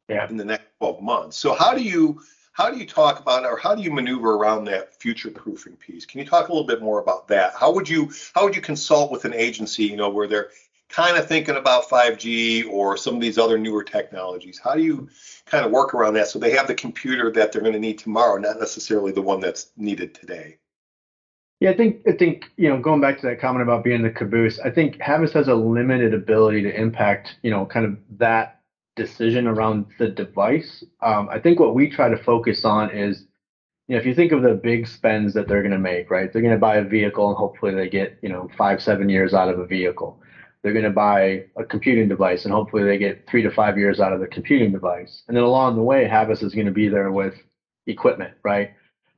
yeah. 0.08 0.28
in 0.28 0.36
the 0.36 0.44
next 0.44 0.66
12 0.78 1.02
months. 1.02 1.36
So, 1.36 1.54
how 1.54 1.74
do 1.74 1.82
you 1.82 2.20
how 2.56 2.70
do 2.70 2.78
you 2.78 2.86
talk 2.86 3.20
about 3.20 3.44
or 3.44 3.58
how 3.58 3.74
do 3.74 3.82
you 3.82 3.92
maneuver 3.92 4.34
around 4.34 4.64
that 4.64 4.94
future 4.94 5.30
proofing 5.30 5.76
piece? 5.76 6.06
Can 6.06 6.20
you 6.20 6.26
talk 6.26 6.48
a 6.48 6.52
little 6.52 6.66
bit 6.66 6.80
more 6.80 7.00
about 7.00 7.28
that? 7.28 7.52
How 7.54 7.70
would 7.70 7.86
you 7.86 8.10
how 8.34 8.44
would 8.44 8.56
you 8.56 8.62
consult 8.62 9.12
with 9.12 9.26
an 9.26 9.34
agency, 9.34 9.84
you 9.84 9.96
know, 9.96 10.08
where 10.08 10.26
they're 10.26 10.48
kind 10.88 11.18
of 11.18 11.28
thinking 11.28 11.56
about 11.56 11.86
5G 11.86 12.66
or 12.66 12.96
some 12.96 13.14
of 13.14 13.20
these 13.20 13.36
other 13.36 13.58
newer 13.58 13.84
technologies? 13.84 14.58
How 14.62 14.74
do 14.74 14.80
you 14.80 15.06
kind 15.44 15.66
of 15.66 15.70
work 15.70 15.92
around 15.92 16.14
that 16.14 16.28
so 16.28 16.38
they 16.38 16.52
have 16.52 16.66
the 16.66 16.74
computer 16.74 17.30
that 17.32 17.52
they're 17.52 17.60
going 17.60 17.74
to 17.74 17.78
need 17.78 17.98
tomorrow, 17.98 18.38
not 18.38 18.58
necessarily 18.58 19.12
the 19.12 19.20
one 19.20 19.40
that's 19.40 19.66
needed 19.76 20.14
today? 20.14 20.56
Yeah, 21.60 21.70
I 21.70 21.76
think 21.76 22.00
I 22.08 22.12
think 22.12 22.46
you 22.56 22.70
know 22.70 22.80
going 22.80 23.02
back 23.02 23.20
to 23.20 23.26
that 23.26 23.38
comment 23.38 23.64
about 23.64 23.84
being 23.84 24.00
the 24.00 24.08
caboose, 24.08 24.58
I 24.60 24.70
think 24.70 24.96
Havis 24.96 25.32
has 25.32 25.48
a 25.48 25.54
limited 25.54 26.14
ability 26.14 26.62
to 26.62 26.74
impact 26.74 27.36
you 27.42 27.50
know 27.50 27.66
kind 27.66 27.84
of 27.84 27.98
that 28.18 28.55
decision 28.96 29.46
around 29.46 29.86
the 29.98 30.08
device. 30.08 30.84
Um, 31.02 31.28
I 31.30 31.38
think 31.38 31.60
what 31.60 31.74
we 31.74 31.88
try 31.88 32.08
to 32.08 32.16
focus 32.16 32.64
on 32.64 32.90
is, 32.90 33.24
you 33.88 33.94
know, 33.94 34.00
if 34.00 34.06
you 34.06 34.14
think 34.14 34.32
of 34.32 34.42
the 34.42 34.54
big 34.54 34.86
spends 34.88 35.34
that 35.34 35.48
they're 35.48 35.62
going 35.62 35.72
to 35.72 35.78
make, 35.78 36.10
right? 36.10 36.32
They're 36.32 36.42
going 36.42 36.54
to 36.54 36.58
buy 36.58 36.76
a 36.76 36.84
vehicle 36.84 37.28
and 37.28 37.36
hopefully 37.36 37.74
they 37.74 37.88
get, 37.88 38.18
you 38.22 38.28
know, 38.28 38.48
five, 38.58 38.82
seven 38.82 39.08
years 39.08 39.34
out 39.34 39.48
of 39.48 39.58
a 39.58 39.66
vehicle. 39.66 40.20
they're 40.62 40.72
going 40.72 40.84
to 40.84 40.90
buy 40.90 41.44
a 41.56 41.64
computing 41.64 42.08
device 42.08 42.44
and 42.44 42.52
hopefully 42.52 42.84
they 42.84 42.98
get 42.98 43.24
three 43.28 43.42
to 43.42 43.50
five 43.50 43.78
years 43.78 44.00
out 44.00 44.12
of 44.12 44.20
the 44.20 44.26
computing 44.26 44.72
device. 44.72 45.22
And 45.28 45.36
then 45.36 45.44
along 45.44 45.76
the 45.76 45.82
way, 45.82 46.08
Havis 46.08 46.42
is 46.42 46.54
going 46.54 46.66
to 46.66 46.72
be 46.72 46.88
there 46.88 47.12
with 47.12 47.34
equipment, 47.86 48.34
right? 48.44 48.70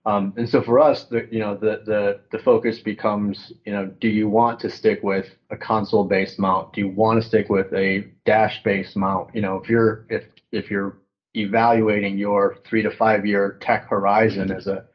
Um, 0.09 0.33
and 0.39 0.49
so 0.49 0.63
for 0.63 0.81
us, 0.81 1.05
the, 1.05 1.29
you 1.31 1.39
know, 1.39 1.55
the, 1.55 1.83
the, 1.85 2.21
the 2.33 2.43
focus 2.43 2.79
becomes, 2.79 3.53
you 3.67 3.73
know, 3.73 3.85
do 4.01 4.09
you 4.09 4.27
want 4.27 4.59
to 4.61 4.71
stick 4.71 5.03
with 5.03 5.27
a 5.51 5.57
console 5.57 6.05
based 6.05 6.39
mount? 6.39 6.73
Do 6.73 6.81
you 6.81 6.89
want 6.89 7.21
to 7.21 7.29
stick 7.29 7.51
with 7.51 7.71
a 7.75 8.09
dash 8.25 8.63
based 8.63 8.97
mount? 8.97 9.35
You 9.35 9.43
know, 9.43 9.57
if 9.57 9.69
you're, 9.69 10.07
if, 10.09 10.25
if 10.51 10.71
you're 10.71 10.97
evaluating 11.35 12.17
your 12.17 12.57
three 12.65 12.81
to 12.83 12.91
five 12.91 13.27
year 13.27 13.59
tech 13.61 13.87
horizon 13.87 14.51
as 14.51 14.67
a, 14.67 14.87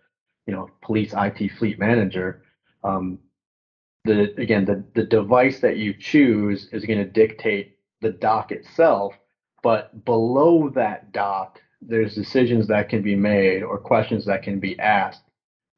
you 0.48 0.54
know, 0.56 0.68
police 0.82 1.14
IT 1.16 1.52
fleet 1.60 1.78
manager, 1.78 2.42
um, 2.84 3.20
the 4.06 4.34
again 4.42 4.66
the, 4.66 4.84
the 4.96 5.04
device 5.04 5.60
that 5.60 5.78
you 5.78 5.94
choose 5.94 6.68
is 6.72 6.86
going 6.86 7.00
to 7.00 7.06
dictate 7.06 7.78
the 8.02 8.10
dock 8.10 8.52
itself 8.52 9.14
but 9.62 10.04
below 10.04 10.70
that 10.70 11.14
dock 11.14 11.62
there's 11.88 12.16
decisions 12.16 12.68
that 12.68 12.90
can 12.90 13.02
be 13.02 13.16
made 13.16 13.64
or 13.64 13.78
questions 13.78 14.26
that 14.26 14.44
can 14.44 14.60
be 14.60 14.78
asked 14.80 15.24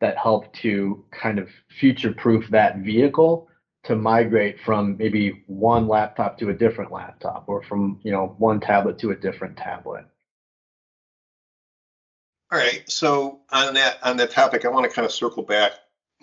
that 0.02 0.18
help 0.18 0.52
to 0.54 1.04
kind 1.12 1.39
of 1.39 1.50
future 1.80 2.12
proof 2.12 2.48
that 2.50 2.78
vehicle 2.78 3.48
to 3.84 3.96
migrate 3.96 4.60
from 4.60 4.98
maybe 4.98 5.44
one 5.48 5.88
laptop 5.88 6.38
to 6.38 6.50
a 6.50 6.54
different 6.54 6.91
laptop 6.91 7.46
or 7.48 7.62
from 7.63 8.00
you 8.04 8.12
know 8.12 8.36
one 8.38 8.60
tablet 8.60 8.98
to 9.00 9.12
a 9.12 9.15
different 9.15 9.56
tablet 9.56 10.06
all 12.52 12.60
right 12.60 12.84
so 12.88 13.39
on 13.52 13.74
that 13.74 13.98
on 14.04 14.18
that 14.18 14.32
topic 14.32 14.65
i 14.65 14.70
want 14.70 14.84
to 14.84 14.94
kind 14.94 15.06
of 15.06 15.12
circle 15.12 15.44
back 15.44 15.74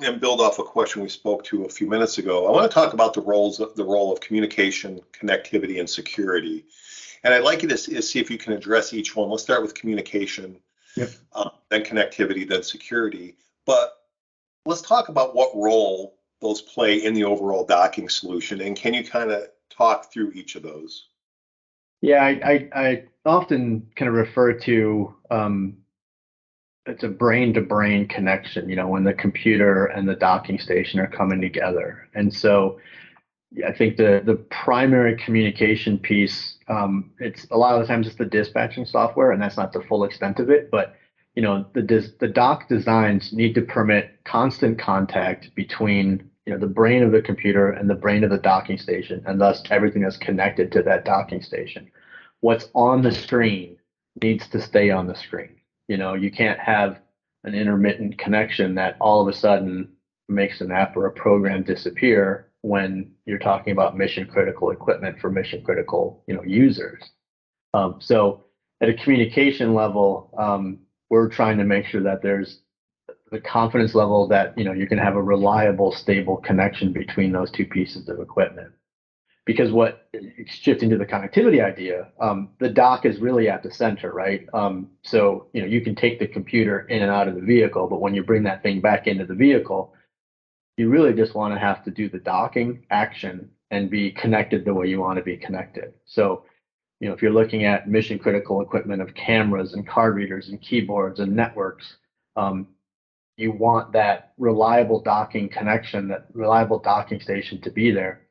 and 0.01 0.21
build 0.21 0.40
off 0.40 0.59
a 0.59 0.62
question 0.62 1.03
we 1.03 1.09
spoke 1.09 1.45
to 1.45 1.64
a 1.64 1.68
few 1.68 1.88
minutes 1.88 2.18
ago, 2.18 2.47
I 2.47 2.51
want 2.51 2.71
to 2.71 2.75
talk 2.75 2.92
about 2.92 3.14
the 3.14 3.21
roles 3.21 3.61
of 3.61 3.75
the 3.75 3.85
role 3.85 4.12
of 4.12 4.21
communication, 4.21 5.01
connectivity, 5.12 5.79
and 5.79 5.88
security. 5.88 6.64
And 7.24 7.32
I'd 7.32 7.44
like 7.44 7.62
you 7.62 7.68
to 7.68 7.78
see 7.78 8.18
if 8.18 8.30
you 8.30 8.38
can 8.38 8.52
address 8.52 8.92
each 8.92 9.14
one. 9.14 9.30
Let's 9.30 9.42
start 9.42 9.62
with 9.62 9.74
communication, 9.74 10.58
yep. 10.96 11.11
uh, 11.32 11.50
then 11.68 11.85
connectivity, 11.85 12.48
then 12.48 12.62
security. 12.62 13.37
But 13.64 13.92
let's 14.66 14.82
talk 14.82 15.08
about 15.08 15.35
what 15.35 15.54
role 15.54 16.18
those 16.40 16.61
play 16.62 17.04
in 17.04 17.14
the 17.14 17.24
overall 17.24 17.64
docking 17.64 18.08
solution. 18.08 18.61
And 18.61 18.76
can 18.76 18.92
you 18.94 19.04
kind 19.04 19.30
of 19.30 19.44
talk 19.70 20.12
through 20.12 20.32
each 20.32 20.56
of 20.56 20.62
those? 20.62 21.06
Yeah, 22.00 22.24
I, 22.24 22.40
I, 22.44 22.68
I 22.74 23.04
often 23.24 23.87
kind 23.94 24.08
of 24.08 24.14
refer 24.14 24.52
to 24.52 25.14
um, 25.30 25.76
it's 26.87 27.04
a 27.04 27.08
brain 27.08 27.54
to 27.54 27.61
brain 27.61 28.08
connection 28.08 28.68
you 28.68 28.76
know 28.76 28.88
when 28.88 29.04
the 29.04 29.14
computer 29.14 29.87
and 29.87 30.08
the 30.08 30.16
docking 30.16 30.58
station 30.58 30.98
are 30.98 31.06
coming 31.06 31.40
together 31.40 32.08
and 32.14 32.32
so 32.32 32.78
i 33.66 33.72
think 33.72 33.96
the 33.96 34.22
the 34.24 34.35
primary 34.50 35.16
communication 35.16 35.98
piece 35.98 36.52
um, 36.68 37.11
it's 37.18 37.46
a 37.51 37.57
lot 37.57 37.75
of 37.75 37.81
the 37.81 37.87
times 37.87 38.07
it's 38.07 38.16
the 38.16 38.25
dispatching 38.25 38.85
software 38.85 39.33
and 39.33 39.42
that's 39.42 39.57
not 39.57 39.72
the 39.72 39.83
full 39.83 40.05
extent 40.05 40.38
of 40.38 40.51
it 40.51 40.70
but 40.70 40.94
you 41.35 41.42
know 41.42 41.64
the 41.75 41.83
the 42.20 42.29
dock 42.29 42.68
designs 42.68 43.33
need 43.33 43.55
to 43.55 43.62
permit 43.62 44.18
constant 44.25 44.79
contact 44.79 45.55
between 45.55 46.31
you 46.46 46.53
know 46.53 46.59
the 46.59 46.66
brain 46.66 47.03
of 47.03 47.12
the 47.12 47.22
computer 47.22 47.70
and 47.70 47.88
the 47.88 47.94
brain 47.94 48.25
of 48.25 48.31
the 48.31 48.38
docking 48.38 48.79
station 48.79 49.22
and 49.27 49.40
thus 49.40 49.62
everything 49.70 50.03
that's 50.03 50.16
connected 50.16 50.72
to 50.72 50.83
that 50.83 51.05
docking 51.05 51.42
station. 51.42 51.90
What's 52.40 52.68
on 52.75 53.03
the 53.03 53.12
screen 53.12 53.77
needs 54.22 54.48
to 54.48 54.61
stay 54.61 54.90
on 54.90 55.07
the 55.07 55.14
screen. 55.14 55.57
You 55.88 55.96
know, 55.96 56.14
you 56.14 56.31
can't 56.31 56.59
have 56.59 57.01
an 57.44 57.55
intermittent 57.55 58.18
connection 58.18 58.75
that 58.75 58.96
all 59.01 59.20
of 59.20 59.29
a 59.29 59.33
sudden 59.33 59.88
makes 60.29 60.61
an 60.61 60.70
app 60.70 60.96
or 60.96 61.07
a 61.07 61.12
program 61.12 61.62
disappear 61.62 62.48
when 62.62 63.11
you're 63.27 63.38
talking 63.38 63.72
about 63.72 63.96
mission 63.96 64.27
critical 64.27 64.70
equipment 64.70 65.18
for 65.20 65.31
mission 65.31 65.62
critical, 65.62 66.22
you 66.27 66.35
know, 66.35 66.42
users. 66.42 67.11
Um, 67.75 67.96
so 68.01 68.44
at 68.81 68.88
a 68.88 68.94
communication 68.94 69.75
level, 69.75 70.31
um, 70.37 70.79
we're 71.11 71.29
trying 71.29 71.59
to 71.59 71.64
make 71.64 71.87
sure 71.87 72.03
that 72.03 72.22
there's 72.22 72.59
the 73.31 73.38
confidence 73.38 73.94
level 73.94 74.27
that 74.29 74.57
you 74.57 74.64
know 74.64 74.72
you 74.72 74.87
can 74.87 74.98
have 74.98 75.16
a 75.16 75.22
reliable, 75.22 75.90
stable 75.92 76.37
connection 76.38 76.92
between 76.92 77.33
those 77.33 77.51
two 77.51 77.66
pieces 77.66 78.09
of 78.09 78.20
equipment 78.20 78.72
because 79.44 79.72
what 79.72 80.03
shifting 80.46 80.88
to 80.90 80.96
the 80.96 81.07
connectivity 81.07 81.62
idea, 81.62 82.09
um, 82.20 82.48
the 82.61 82.68
dock 82.68 83.05
is 83.05 83.18
really 83.18 83.48
at 83.48 83.62
the 83.62 83.70
center, 83.70 84.12
right? 84.12 84.44
Um, 84.53 84.88
so 85.03 85.46
you 85.53 85.61
know 85.61 85.66
you 85.66 85.81
can 85.81 85.94
take 85.94 86.18
the 86.18 86.27
computer 86.27 86.81
in 86.88 87.03
and 87.03 87.11
out 87.11 87.29
of 87.29 87.35
the 87.35 87.40
vehicle, 87.40 87.88
but 87.88 88.01
when 88.01 88.14
you 88.14 88.22
bring 88.22 88.44
that 88.44 88.62
thing 88.62 88.81
back 88.81 89.07
into 89.07 89.25
the 89.25 89.35
vehicle, 89.35 89.92
you 90.76 90.88
really 90.88 91.14
just 91.14 91.35
want 91.35 91.54
to 91.54 91.61
have 91.61 91.85
to 91.85 91.90
do 91.90 92.08
the 92.08 92.18
docking 92.18 92.85
action 92.90 93.50
and 93.70 93.90
be 93.90 94.11
connected 94.12 94.64
the 94.64 94.74
way 94.74 94.88
you 94.88 95.00
want 95.00 95.16
to 95.16 95.22
be 95.22 95.37
connected. 95.37 95.92
So 96.06 96.44
you 97.00 97.08
know 97.08 97.14
if 97.14 97.22
you're 97.22 97.32
looking 97.32 97.64
at 97.64 97.88
mission 97.88 98.18
critical 98.18 98.61
equipment 98.61 99.02
of 99.02 99.14
cameras 99.14 99.74
and 99.74 99.87
card 99.87 100.14
readers 100.16 100.48
and 100.48 100.61
keyboards 100.61 101.20
and 101.20 101.35
networks, 101.35 101.96
um, 102.37 102.68
you 103.37 103.52
want 103.52 103.92
that 103.92 104.32
reliable 104.38 105.00
docking 105.02 105.48
connection, 105.48 106.08
that 106.08 106.26
reliable 106.35 106.78
docking 106.78 107.20
station 107.20 107.61
to 107.62 107.70
be 107.70 107.90
there 107.90 108.22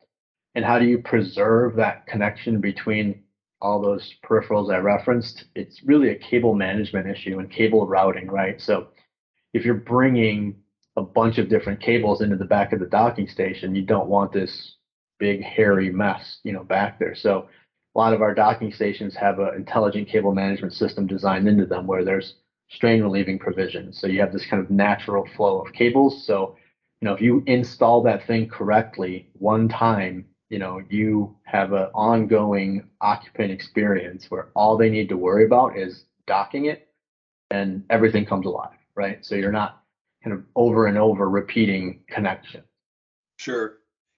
and 0.56 0.66
how 0.66 0.80
do 0.80 0.86
you 0.86 1.00
preserve 1.00 1.76
that 1.76 2.06
connection 2.08 2.60
between 2.60 3.24
all 3.62 3.82
those 3.82 4.14
peripherals 4.24 4.74
I 4.74 4.78
referenced? 4.78 5.46
It's 5.56 5.84
really 5.84 6.10
a 6.10 6.16
cable 6.16 6.54
management 6.54 7.08
issue 7.08 7.40
and 7.40 7.50
cable 7.50 7.88
routing, 7.88 8.28
right? 8.28 8.60
So 8.60 8.90
if 9.54 9.64
you're 9.64 9.76
bringing 9.76 10.61
a 10.98 11.02
bunch 11.02 11.38
of 11.38 11.50
different 11.50 11.80
cables 11.80 12.22
into 12.22 12.36
the 12.36 12.46
back 12.46 12.74
of 12.74 12.80
the 12.80 12.86
docking 12.86 13.28
station, 13.28 13.76
you 13.76 13.82
don't 13.82 14.08
want 14.08 14.32
this 14.32 14.76
big 15.20 15.42
hairy 15.42 15.90
mess, 15.90 16.40
you 16.44 16.52
know, 16.52 16.64
back 16.64 17.00
there. 17.00 17.16
So 17.16 17.48
a 17.96 18.00
lot 18.00 18.14
of 18.14 18.22
our 18.22 18.34
docking 18.34 18.72
stations 18.72 19.16
have 19.16 19.40
an 19.40 19.56
intelligent 19.56 20.08
cable 20.08 20.34
management 20.34 20.74
system 20.74 21.08
designed 21.08 21.48
into 21.48 21.66
them 21.66 21.88
where 21.88 22.04
there's 22.04 22.36
strain 22.70 23.02
relieving 23.02 23.40
provisions. 23.40 24.00
So 24.00 24.08
you 24.08 24.20
have 24.22 24.32
this 24.32 24.46
kind 24.46 24.64
of 24.64 24.70
natural 24.70 25.28
flow 25.36 25.62
of 25.62 25.74
cables. 25.74 26.26
So, 26.26 26.56
you 27.02 27.08
know, 27.08 27.14
if 27.14 27.22
you 27.22 27.44
install 27.48 28.02
that 28.04 28.26
thing 28.26 28.48
correctly 28.48 29.30
one 29.34 29.68
time, 29.68 30.26
you 30.52 30.60
know 30.60 30.82
you 30.90 31.36
have 31.44 31.72
an 31.72 31.88
ongoing 31.96 32.84
occupant 33.00 33.52
experience 33.52 34.30
where 34.30 34.50
all 34.54 34.78
they 34.78 34.90
need 34.90 35.10
to 35.10 35.18
worry 35.18 35.46
about 35.46 35.78
is 35.78 36.04
docking 36.28 36.66
it 36.66 36.90
and 37.50 37.84
everything 37.90 38.26
comes 38.26 38.46
alive 38.46 38.78
right 38.94 39.26
so 39.26 39.34
you're 39.34 39.52
not 39.52 39.81
kind 40.24 40.36
of 40.36 40.44
over 40.56 40.88
and 40.88 40.98
over 40.98 41.30
repeating 41.30 42.02
connection. 42.08 42.64
Sure. 43.38 43.78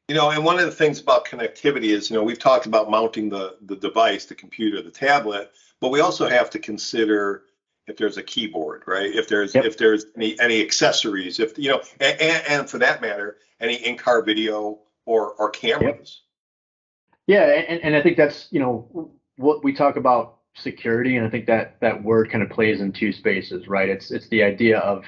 You 0.09 0.15
know 0.15 0.31
and 0.31 0.43
one 0.43 0.59
of 0.59 0.65
the 0.65 0.71
things 0.71 0.99
about 0.99 1.25
connectivity 1.25 1.85
is 1.85 2.09
you 2.09 2.17
know 2.17 2.23
we've 2.23 2.39
talked 2.39 2.65
about 2.65 2.91
mounting 2.91 3.29
the 3.29 3.55
the 3.61 3.77
device 3.77 4.25
the 4.25 4.35
computer 4.35 4.81
the 4.81 4.91
tablet 4.91 5.51
but 5.79 5.91
we 5.91 6.01
also 6.01 6.27
have 6.27 6.49
to 6.49 6.59
consider 6.59 7.43
if 7.87 7.95
there's 7.95 8.17
a 8.17 8.23
keyboard 8.23 8.83
right? 8.85 9.15
If 9.15 9.29
there's 9.29 9.55
yep. 9.55 9.63
if 9.63 9.77
there's 9.77 10.05
any 10.17 10.37
any 10.41 10.61
accessories 10.61 11.39
if 11.39 11.57
you 11.57 11.69
know 11.69 11.81
and, 12.01 12.19
and, 12.19 12.43
and 12.49 12.69
for 12.69 12.79
that 12.79 13.01
matter 13.01 13.37
any 13.61 13.75
in-car 13.75 14.23
video 14.23 14.79
or 15.05 15.31
or 15.33 15.49
cameras. 15.49 16.21
Yeah, 17.27 17.43
and, 17.43 17.81
and 17.81 17.95
I 17.95 18.01
think 18.01 18.17
that's 18.17 18.47
you 18.51 18.59
know 18.59 19.11
what 19.37 19.63
we 19.63 19.73
talk 19.73 19.95
about 19.95 20.39
security, 20.55 21.17
and 21.17 21.25
I 21.25 21.29
think 21.29 21.45
that 21.47 21.79
that 21.79 22.03
word 22.03 22.29
kind 22.29 22.43
of 22.43 22.49
plays 22.49 22.81
in 22.81 22.91
two 22.91 23.11
spaces, 23.11 23.67
right? 23.67 23.89
It's 23.89 24.11
it's 24.11 24.27
the 24.27 24.43
idea 24.43 24.79
of 24.79 25.05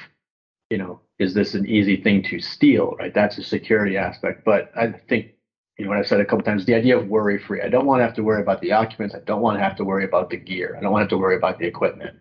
you 0.69 0.77
know 0.77 1.01
is 1.19 1.33
this 1.33 1.53
an 1.55 1.65
easy 1.65 2.01
thing 2.01 2.21
to 2.23 2.39
steal, 2.39 2.91
right? 2.99 3.13
That's 3.13 3.37
a 3.37 3.43
security 3.43 3.97
aspect, 3.97 4.43
but 4.43 4.71
I 4.75 4.91
think 4.91 5.31
you 5.77 5.85
know 5.85 5.89
what 5.89 5.99
I've 5.99 6.07
said 6.07 6.19
a 6.19 6.25
couple 6.25 6.43
times, 6.43 6.65
the 6.65 6.75
idea 6.75 6.97
of 6.97 7.07
worry 7.07 7.39
free. 7.39 7.61
I 7.61 7.69
don't 7.69 7.85
want 7.85 7.99
to 7.99 8.03
have 8.05 8.15
to 8.15 8.23
worry 8.23 8.41
about 8.41 8.61
the 8.61 8.71
occupants. 8.71 9.15
I 9.15 9.19
don't 9.19 9.41
want 9.41 9.57
to 9.57 9.63
have 9.63 9.75
to 9.77 9.83
worry 9.83 10.05
about 10.05 10.29
the 10.29 10.37
gear. 10.37 10.75
I 10.77 10.81
don't 10.81 10.91
want 10.91 11.01
to 11.01 11.05
have 11.05 11.09
to 11.09 11.17
worry 11.17 11.35
about 11.35 11.59
the 11.59 11.65
equipment. 11.65 12.17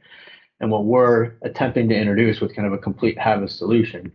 And 0.61 0.71
what 0.71 0.85
we're 0.85 1.33
attempting 1.43 1.89
to 1.89 1.97
introduce 1.97 2.41
with 2.41 2.55
kind 2.55 2.67
of 2.67 2.73
a 2.73 2.79
complete 2.79 3.19
Havis 3.19 3.51
solution 3.51 4.13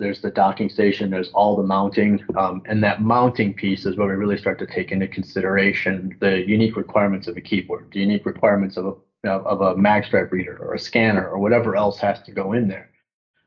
there's 0.00 0.20
the 0.20 0.30
docking 0.30 0.68
station, 0.68 1.10
there's 1.10 1.30
all 1.30 1.56
the 1.56 1.62
mounting, 1.62 2.22
um, 2.36 2.62
and 2.66 2.82
that 2.82 3.00
mounting 3.00 3.54
piece 3.54 3.86
is 3.86 3.96
where 3.96 4.08
we 4.08 4.14
really 4.14 4.36
start 4.36 4.58
to 4.58 4.66
take 4.66 4.90
into 4.90 5.06
consideration 5.06 6.16
the 6.20 6.46
unique 6.48 6.76
requirements 6.76 7.28
of 7.28 7.36
a 7.36 7.40
keyboard, 7.40 7.90
the 7.92 8.00
unique 8.00 8.26
requirements 8.26 8.76
of 8.76 8.86
a 8.86 8.94
of 9.26 9.62
a 9.62 9.74
magstripe 9.74 10.30
reader 10.32 10.58
or 10.60 10.74
a 10.74 10.78
scanner 10.78 11.26
or 11.26 11.38
whatever 11.38 11.76
else 11.76 11.98
has 11.98 12.20
to 12.20 12.30
go 12.30 12.52
in 12.52 12.68
there, 12.68 12.90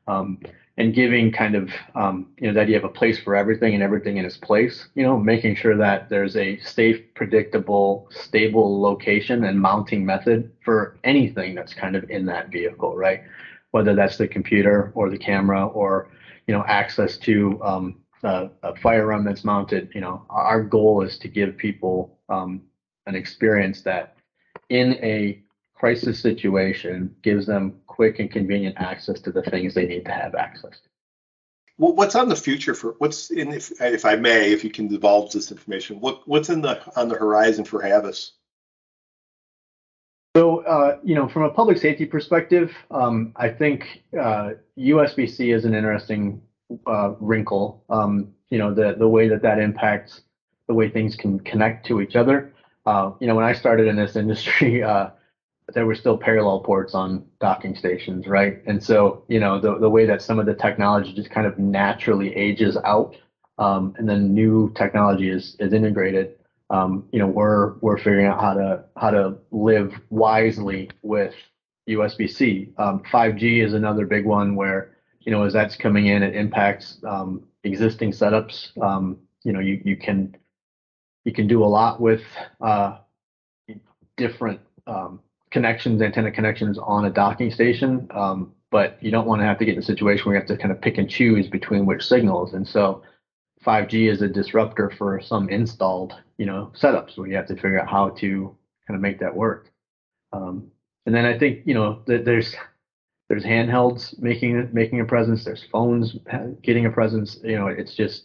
um, 0.08 0.40
and 0.76 0.94
giving 0.94 1.30
kind 1.32 1.54
of 1.54 1.70
um, 1.94 2.26
you 2.38 2.48
know 2.48 2.54
the 2.54 2.60
idea 2.60 2.78
of 2.78 2.84
a 2.84 2.88
place 2.88 3.18
for 3.20 3.36
everything 3.36 3.74
and 3.74 3.82
everything 3.82 4.16
in 4.16 4.24
its 4.24 4.36
place. 4.36 4.88
You 4.94 5.04
know, 5.04 5.16
making 5.16 5.56
sure 5.56 5.76
that 5.76 6.08
there's 6.08 6.36
a 6.36 6.58
safe, 6.58 7.00
predictable, 7.14 8.08
stable 8.10 8.80
location 8.80 9.44
and 9.44 9.60
mounting 9.60 10.04
method 10.04 10.50
for 10.64 10.98
anything 11.04 11.54
that's 11.54 11.74
kind 11.74 11.94
of 11.94 12.10
in 12.10 12.26
that 12.26 12.50
vehicle, 12.50 12.96
right? 12.96 13.22
Whether 13.70 13.94
that's 13.94 14.18
the 14.18 14.26
computer 14.28 14.90
or 14.94 15.10
the 15.10 15.18
camera 15.18 15.66
or 15.66 16.10
you 16.48 16.54
know, 16.54 16.64
access 16.66 17.18
to 17.18 17.62
um, 17.62 17.96
a, 18.24 18.48
a 18.62 18.74
firearm 18.76 19.24
that's 19.24 19.44
mounted. 19.44 19.90
You 19.94 20.00
know, 20.00 20.24
our 20.30 20.62
goal 20.62 21.02
is 21.02 21.18
to 21.18 21.28
give 21.28 21.56
people 21.56 22.18
um, 22.28 22.62
an 23.06 23.14
experience 23.14 23.82
that, 23.82 24.16
in 24.70 24.94
a 24.94 25.42
crisis 25.78 26.20
situation, 26.20 27.14
gives 27.22 27.46
them 27.46 27.80
quick 27.86 28.18
and 28.18 28.30
convenient 28.30 28.76
access 28.78 29.20
to 29.20 29.30
the 29.30 29.42
things 29.42 29.74
they 29.74 29.86
need 29.86 30.04
to 30.04 30.12
have 30.12 30.34
access 30.34 30.72
to. 30.72 30.88
Well, 31.78 31.94
what's 31.94 32.16
on 32.16 32.28
the 32.28 32.36
future 32.36 32.74
for 32.74 32.96
what's 32.98 33.30
in 33.30 33.52
if, 33.52 33.70
if 33.80 34.04
I 34.04 34.16
may, 34.16 34.52
if 34.52 34.64
you 34.64 34.70
can 34.70 34.88
divulge 34.88 35.32
this 35.32 35.52
information, 35.52 36.00
what 36.00 36.26
what's 36.26 36.50
in 36.50 36.60
the 36.60 36.80
on 36.98 37.08
the 37.08 37.14
horizon 37.14 37.64
for 37.64 37.80
Havis? 37.80 38.32
So, 40.36 40.64
uh, 40.64 40.98
you 41.04 41.14
know, 41.14 41.28
from 41.28 41.44
a 41.44 41.50
public 41.50 41.78
safety 41.78 42.04
perspective, 42.04 42.72
um, 42.90 43.32
I 43.36 43.48
think 43.48 44.02
uh, 44.18 44.50
USB-C 44.76 45.50
is 45.50 45.64
an 45.64 45.74
interesting 45.74 46.42
uh, 46.86 47.14
wrinkle. 47.20 47.84
Um, 47.88 48.34
you 48.50 48.58
know, 48.58 48.74
the 48.74 48.94
the 48.98 49.08
way 49.08 49.28
that 49.28 49.42
that 49.42 49.60
impacts 49.60 50.22
the 50.66 50.74
way 50.74 50.90
things 50.90 51.14
can 51.14 51.38
connect 51.40 51.86
to 51.86 52.00
each 52.00 52.16
other. 52.16 52.52
Uh, 52.86 53.12
you 53.20 53.26
know, 53.26 53.34
when 53.34 53.44
I 53.44 53.52
started 53.52 53.86
in 53.86 53.96
this 53.96 54.16
industry, 54.16 54.82
uh, 54.92 55.10
there 55.74 55.86
were 55.86 55.94
still 55.94 56.16
parallel 56.16 56.60
ports 56.60 56.94
on 56.94 57.24
docking 57.40 57.74
stations, 57.74 58.26
right? 58.26 58.62
And 58.66 58.82
so, 58.82 59.24
you 59.28 59.38
know, 59.38 59.60
the, 59.60 59.78
the 59.78 59.90
way 59.90 60.06
that 60.06 60.22
some 60.22 60.38
of 60.38 60.46
the 60.46 60.54
technology 60.54 61.12
just 61.12 61.30
kind 61.30 61.46
of 61.46 61.58
naturally 61.58 62.34
ages 62.34 62.76
out, 62.84 63.16
um, 63.58 63.94
and 63.98 64.08
then 64.08 64.32
new 64.32 64.72
technology 64.74 65.30
is 65.30 65.56
is 65.58 65.72
integrated. 65.72 66.36
Um, 66.70 67.08
you 67.12 67.18
know, 67.18 67.26
we're 67.26 67.74
we're 67.80 67.98
figuring 67.98 68.26
out 68.26 68.40
how 68.40 68.54
to 68.54 68.84
how 68.96 69.10
to 69.10 69.36
live 69.50 69.92
wisely 70.10 70.90
with 71.02 71.34
USB-C. 71.88 72.72
Um, 72.78 73.02
5G 73.10 73.64
is 73.64 73.72
another 73.74 74.06
big 74.06 74.24
one 74.24 74.54
where 74.54 74.96
you 75.20 75.32
know 75.32 75.42
as 75.42 75.52
that's 75.52 75.76
coming 75.76 76.06
in, 76.06 76.22
it 76.22 76.34
impacts 76.34 76.98
um, 77.06 77.42
existing 77.64 78.12
setups. 78.12 78.80
Um, 78.80 79.18
you 79.44 79.52
know, 79.52 79.60
you 79.60 79.82
you 79.84 79.96
can 79.96 80.34
you 81.24 81.32
can 81.32 81.46
do 81.46 81.62
a 81.62 81.66
lot 81.66 82.00
with 82.00 82.22
uh, 82.60 82.98
different 84.16 84.60
um, 84.86 85.20
connections, 85.50 86.02
antenna 86.02 86.30
connections 86.30 86.78
on 86.78 87.04
a 87.04 87.10
docking 87.10 87.50
station, 87.50 88.06
um, 88.10 88.52
but 88.70 89.02
you 89.02 89.10
don't 89.10 89.26
want 89.26 89.40
to 89.40 89.46
have 89.46 89.58
to 89.58 89.64
get 89.64 89.72
in 89.72 89.78
a 89.78 89.82
situation 89.82 90.26
where 90.26 90.34
you 90.34 90.40
have 90.40 90.48
to 90.48 90.56
kind 90.56 90.72
of 90.72 90.80
pick 90.80 90.98
and 90.98 91.08
choose 91.08 91.48
between 91.48 91.86
which 91.86 92.06
signals. 92.06 92.52
And 92.52 92.66
so 92.66 93.02
5G 93.64 94.10
is 94.10 94.22
a 94.22 94.28
disruptor 94.28 94.90
for 94.90 95.20
some 95.20 95.48
installed, 95.48 96.14
you 96.36 96.46
know, 96.46 96.72
setups 96.74 97.16
where 97.16 97.28
you 97.28 97.36
have 97.36 97.48
to 97.48 97.54
figure 97.54 97.80
out 97.80 97.88
how 97.88 98.10
to 98.10 98.56
kind 98.86 98.96
of 98.96 99.00
make 99.00 99.20
that 99.20 99.34
work. 99.34 99.70
Um, 100.32 100.70
and 101.06 101.14
then 101.14 101.24
I 101.24 101.38
think, 101.38 101.60
you 101.64 101.74
know, 101.74 102.02
that 102.06 102.24
there's 102.24 102.54
there's 103.28 103.44
handhelds 103.44 104.18
making 104.18 104.70
making 104.72 105.00
a 105.00 105.04
presence. 105.04 105.44
There's 105.44 105.64
phones 105.70 106.16
getting 106.62 106.86
a 106.86 106.90
presence. 106.90 107.38
You 107.42 107.58
know, 107.58 107.66
it's 107.68 107.94
just 107.94 108.24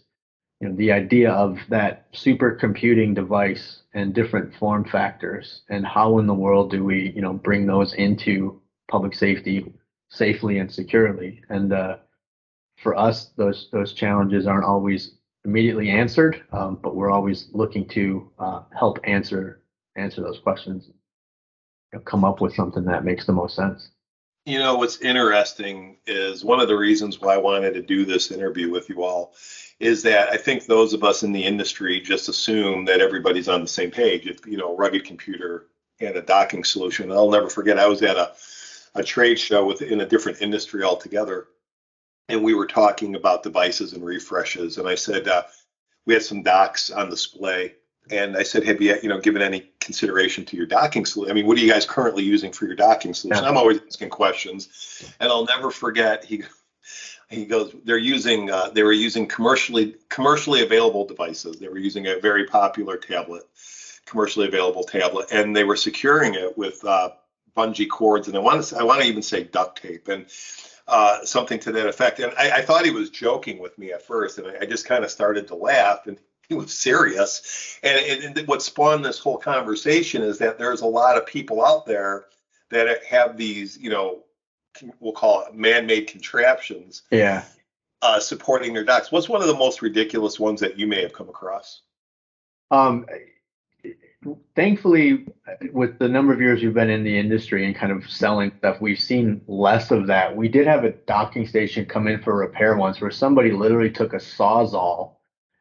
you 0.64 0.70
know 0.70 0.76
the 0.76 0.94
idea 0.94 1.30
of 1.30 1.60
that 1.68 2.10
supercomputing 2.14 3.14
device 3.14 3.82
and 3.94 4.14
different 4.14 4.56
form 4.56 4.86
factors 4.86 5.64
and 5.68 5.86
how 5.86 6.20
in 6.20 6.26
the 6.26 6.34
world 6.34 6.72
do 6.72 6.86
we 6.86 7.12
you 7.14 7.22
know 7.22 7.34
bring 7.34 7.66
those 7.66 7.94
into 7.96 8.62
public 8.90 9.14
safety 9.14 9.66
safely 10.10 10.60
and 10.60 10.72
securely. 10.72 11.42
And 11.50 11.74
uh, 11.74 11.98
for 12.82 12.96
us 12.96 13.32
those 13.36 13.68
those 13.74 13.92
challenges 13.92 14.48
aren't 14.48 14.64
always 14.64 15.16
immediately 15.44 15.90
answered 15.90 16.42
um, 16.54 16.80
but 16.82 16.96
we're 16.96 17.12
always 17.12 17.50
looking 17.52 17.86
to 17.90 18.32
uh, 18.40 18.62
help 18.74 19.00
answer 19.04 19.62
answer 19.98 20.22
those 20.22 20.40
questions 20.40 20.88
you 21.92 22.00
know, 22.00 22.06
come 22.06 22.24
up 22.24 22.40
with 22.40 22.56
something 22.56 22.86
that 22.86 23.04
makes 23.04 23.26
the 23.26 23.34
most 23.34 23.54
sense 23.54 23.90
you 24.46 24.60
know 24.60 24.76
what's 24.76 25.02
interesting 25.02 25.98
is 26.06 26.44
one 26.44 26.60
of 26.60 26.68
the 26.68 26.76
reasons 26.76 27.22
why 27.22 27.34
i 27.34 27.38
wanted 27.38 27.74
to 27.74 27.82
do 27.82 28.06
this 28.06 28.32
interview 28.32 28.70
with 28.70 28.90
you 28.90 29.04
all 29.04 29.34
is 29.80 30.02
that 30.04 30.32
I 30.32 30.38
think 30.38 30.66
those 30.66 30.94
of 30.94 31.04
us 31.04 31.24
in 31.24 31.32
the 31.32 31.44
industry 31.44 32.00
just 32.00 32.30
assume 32.30 32.86
that 32.86 33.02
everybody's 33.02 33.50
on 33.50 33.62
the 33.62 33.68
same 33.68 33.92
page. 33.92 34.28
If 34.28 34.46
you 34.46 34.58
know, 34.58 34.76
rugged 34.76 35.04
computer 35.04 35.68
and 36.00 36.16
a 36.16 36.22
docking 36.22 36.64
solution. 36.64 37.12
I'll 37.12 37.30
never 37.30 37.50
forget. 37.50 37.78
I 37.78 37.88
was 37.88 38.02
at 38.02 38.18
a 38.18 38.34
a 38.96 39.04
trade 39.04 39.40
show 39.40 39.66
within 39.66 40.02
a 40.02 40.08
different 40.08 40.40
industry 40.40 40.84
altogether, 40.84 41.48
and 42.30 42.44
we 42.44 42.54
were 42.54 42.68
talking 42.68 43.16
about 43.16 43.42
devices 43.42 43.94
and 43.94 44.06
refreshes. 44.06 44.78
And 44.78 44.88
I 44.88 44.94
said 44.94 45.28
uh, 45.28 45.44
we 46.06 46.14
had 46.14 46.22
some 46.22 46.44
docks 46.44 46.92
on 46.92 47.10
display, 47.10 47.74
and 48.10 48.36
I 48.36 48.44
said, 48.44 48.64
have 48.66 48.82
you 48.82 48.98
you 49.02 49.10
know 49.10 49.20
given 49.20 49.42
any 49.42 49.70
consideration 49.80 50.46
to 50.46 50.58
your 50.58 50.66
docking 50.66 51.06
solution? 51.06 51.32
I 51.32 51.36
mean, 51.36 51.48
what 51.48 51.58
are 51.58 51.62
you 51.62 51.72
guys 51.72 51.86
currently 51.86 52.24
using 52.24 52.52
for 52.52 52.66
your 52.66 52.76
docking 52.76 53.14
solution? 53.14 53.44
Yeah. 53.44 53.50
I'm 53.50 53.58
always 53.58 53.80
asking 53.88 54.10
questions, 54.10 55.04
and 55.20 55.32
I'll 55.32 55.46
never 55.46 55.72
forget. 55.72 56.26
He 56.26 56.44
he 57.30 57.46
goes 57.46 57.74
they're 57.84 57.98
using 57.98 58.52
uh, 58.52 58.70
they 58.70 58.84
were 58.84 58.94
using 58.94 59.28
commercially 59.28 59.96
commercially 60.10 60.64
available 60.64 61.06
devices 61.06 61.58
they 61.58 61.68
were 61.68 61.78
using 61.78 62.08
a 62.08 62.20
very 62.20 62.46
popular 62.46 62.98
tablet 62.98 63.44
commercially 64.06 64.48
available 64.48 64.84
tablet 64.84 65.28
and 65.32 65.56
they 65.56 65.64
were 65.64 65.76
securing 65.76 66.36
it 66.36 66.58
with 66.58 66.84
uh, 66.86 67.10
bungee 67.56 67.90
cords 67.90 68.28
and 68.28 68.38
i 68.38 68.40
want 68.40 68.64
to 68.64 68.78
i 68.78 68.84
want 68.84 69.02
to 69.02 69.08
even 69.08 69.22
say 69.22 69.44
duct 69.44 69.82
tape 69.82 70.08
and 70.08 70.26
uh, 70.86 71.24
something 71.24 71.60
to 71.60 71.72
that 71.72 71.88
effect 71.88 72.20
and 72.20 72.34
I, 72.38 72.58
I, 72.58 72.62
thought 72.62 72.84
he 72.84 72.92
was 72.92 73.10
joking 73.10 73.60
with 73.60 73.78
me 73.78 73.94
at 73.94 74.02
first 74.02 74.38
and 74.38 74.48
i, 74.48 74.60
I 74.62 74.66
just 74.66 74.86
kind 74.86 75.06
of 75.06 75.10
started 75.10 75.48
to 75.48 75.56
laugh 75.56 76.08
and 76.08 76.20
he 76.50 76.56
was 76.56 76.74
serious 76.74 77.80
and, 77.84 78.38
and 78.38 78.48
what 78.48 78.62
spawned 78.62 79.04
this 79.04 79.20
whole 79.20 79.38
conversation 79.38 80.22
is 80.22 80.38
that 80.38 80.58
there's 80.58 80.82
a 80.82 80.86
lot 80.86 81.18
of 81.18 81.26
people 81.26 81.66
out 81.66 81.86
there 81.86 82.26
that 82.70 83.04
have 83.06 83.38
these 83.38 83.78
you 83.78 83.90
know 83.90 84.24
we'll 85.00 85.14
call 85.14 85.46
it 85.46 85.56
man-made 85.56 86.08
contraptions. 86.08 87.04
Yeah. 87.12 87.44
Uh, 88.02 88.20
supporting 88.20 88.74
their 88.74 88.84
docks. 88.84 89.12
What's 89.12 89.30
one 89.30 89.42
of 89.42 89.48
the 89.48 89.56
most 89.56 89.82
ridiculous 89.82 90.40
ones 90.40 90.60
that 90.60 90.78
you 90.78 90.88
may 90.88 91.02
have 91.02 91.14
come 91.14 91.30
across? 91.30 91.82
Um, 92.70 93.06
thankfully, 94.56 95.28
with 95.72 96.00
the 96.00 96.10
number 96.10 96.34
of 96.34 96.42
years 96.42 96.62
we've 96.62 96.74
been 96.74 96.90
in 96.90 97.04
the 97.04 97.18
industry 97.18 97.66
and 97.66 97.76
kind 97.76 97.94
of 97.94 98.10
selling 98.10 98.52
stuff, 98.58 98.82
we've 98.82 99.00
seen 99.00 99.42
less 99.48 99.92
of 99.92 100.08
that. 100.08 100.36
We 100.36 100.50
did 100.50 100.68
have 100.68 100.84
a 100.84 100.92
docking 100.92 101.48
station 101.48 101.86
come 101.86 102.08
in 102.08 102.22
for 102.22 102.36
repair 102.36 102.76
once 102.76 103.00
where 103.00 103.12
somebody 103.12 103.52
literally 103.52 103.92
took 103.92 104.14
a 104.14 104.18
sawzall 104.18 105.16